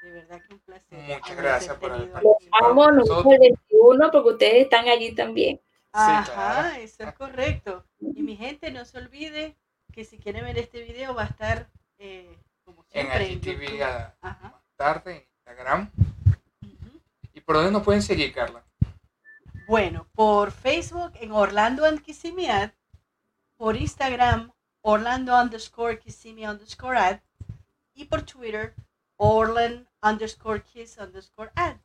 De 0.04 0.12
verdad 0.12 0.42
que 0.46 0.56
un 0.56 0.60
placer. 0.60 1.00
Muchas 1.00 1.38
gracias 1.38 1.78
por 1.78 1.92
haber 1.92 2.12
participado. 2.12 3.32
el 3.32 3.40
21 3.40 4.12
porque 4.12 4.30
ustedes 4.30 4.64
están 4.64 4.90
allí 4.90 5.16
también. 5.16 5.62
Ajá, 5.94 6.78
eso 6.80 7.04
es 7.04 7.14
correcto. 7.14 7.86
Y 8.02 8.22
mi 8.24 8.36
gente, 8.36 8.72
no 8.72 8.84
se 8.84 8.98
olvide 8.98 9.56
que 9.98 10.06
si 10.06 10.20
quieren 10.20 10.46
ver 10.46 10.60
este 10.60 10.84
video 10.84 11.16
va 11.16 11.24
a 11.24 11.26
estar 11.26 11.68
eh, 11.98 12.38
como 12.64 12.84
siempre 12.84 13.32
en 13.32 13.40
IGTV 13.40 13.82
a, 13.82 14.16
más 14.22 14.54
tarde 14.76 15.16
en 15.16 15.28
Instagram. 15.38 15.92
¿Y 17.34 17.42
por 17.42 17.56
dónde 17.56 17.72
nos 17.72 17.82
pueden 17.82 18.04
seguir, 18.04 18.32
Carla? 18.32 18.64
Bueno, 19.68 20.08
por 20.14 20.52
Facebook 20.52 21.14
en 21.16 21.32
Orlando 21.32 21.84
and 21.84 22.04
Kissimmee 22.04 22.72
por 23.56 23.76
Instagram 23.76 24.52
Orlando 24.82 25.36
underscore 25.36 25.98
Kissimmee 25.98 26.48
underscore 26.48 27.00
ad 27.00 27.20
y 27.96 28.06
por 28.06 28.22
Twitter 28.22 28.76
Orland 29.16 29.88
underscore 30.04 30.62
kiss 30.62 31.00
underscore 31.00 31.50
ad. 31.56 31.78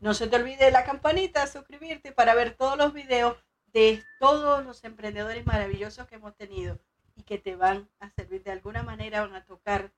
No 0.00 0.14
se 0.14 0.28
te 0.28 0.36
olvide 0.36 0.70
la 0.70 0.84
campanita, 0.84 1.46
suscribirte 1.46 2.12
para 2.12 2.34
ver 2.34 2.56
todos 2.56 2.78
los 2.78 2.94
videos 2.94 3.36
de 3.72 4.04
todos 4.18 4.64
los 4.64 4.82
emprendedores 4.84 5.46
maravillosos 5.46 6.06
que 6.06 6.16
hemos 6.16 6.36
tenido 6.36 6.78
y 7.16 7.22
que 7.22 7.38
te 7.38 7.56
van 7.56 7.88
a 8.00 8.10
servir 8.10 8.42
de 8.42 8.52
alguna 8.52 8.82
manera, 8.82 9.20
van 9.20 9.34
a 9.34 9.44
tocar 9.44 9.90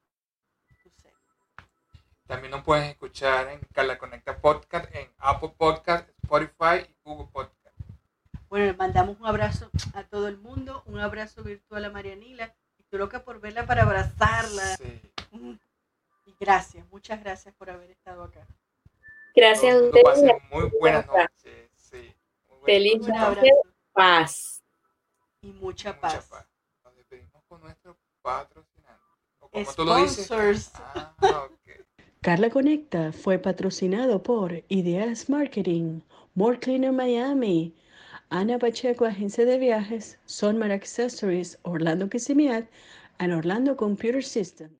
tu 0.82 0.90
ser. 0.90 1.12
También 2.26 2.50
nos 2.50 2.62
pueden 2.62 2.84
escuchar 2.84 3.48
en 3.48 3.60
Carla 3.72 3.98
Conecta 3.98 4.38
Podcast, 4.38 4.94
en 4.94 5.10
Apple 5.18 5.54
Podcast, 5.56 6.08
Spotify 6.22 6.86
y 6.88 6.96
Google 7.04 7.28
Podcast. 7.32 7.62
Bueno, 8.48 8.66
le 8.66 8.74
mandamos 8.74 9.18
un 9.18 9.26
abrazo 9.26 9.70
a 9.94 10.04
todo 10.04 10.28
el 10.28 10.38
mundo, 10.38 10.82
un 10.86 10.98
abrazo 10.98 11.42
virtual 11.42 11.84
a 11.86 11.90
Marianila. 11.90 12.54
Estoy 12.78 12.98
loca 12.98 13.24
por 13.24 13.40
verla 13.40 13.64
para 13.66 13.82
abrazarla. 13.82 14.76
Sí. 14.76 15.00
Mm. 15.30 15.54
Y 16.26 16.36
gracias, 16.38 16.86
muchas 16.88 17.20
gracias 17.22 17.54
por 17.54 17.70
haber 17.70 17.90
estado 17.90 18.24
acá. 18.24 18.46
Gracias 19.34 19.74
a 19.74 19.80
ustedes. 19.80 20.34
Muy 20.50 20.70
buenas 20.78 21.06
noches. 21.06 21.61
Feliz 22.64 23.06
noche, 23.06 23.50
paz. 23.92 24.62
Y 25.42 25.52
mucha, 25.52 25.98
paz. 26.00 26.30
Nos 26.84 26.94
despedimos 26.96 27.42
con 27.48 27.60
nuestro 27.60 27.96
patrocinante. 28.22 29.02
como 29.38 29.72
tú 29.74 29.84
lo 29.84 29.96
dices. 29.96 30.70
Ah, 30.74 31.48
Carla 32.20 32.50
Conecta 32.50 33.12
fue 33.12 33.38
patrocinado 33.38 34.22
por 34.22 34.62
Ideas 34.68 35.28
Marketing, 35.28 36.02
More 36.34 36.58
Cleaner 36.58 36.92
Miami, 36.92 37.74
Ana 38.30 38.58
Pacheco, 38.58 39.04
Agencia 39.04 39.44
de 39.44 39.58
Viajes, 39.58 40.18
Sonmar 40.24 40.70
Accessories, 40.70 41.58
Orlando 41.62 42.08
Kissimmee, 42.08 42.68
and 43.18 43.32
Orlando 43.32 43.76
Computer 43.76 44.22
System. 44.22 44.70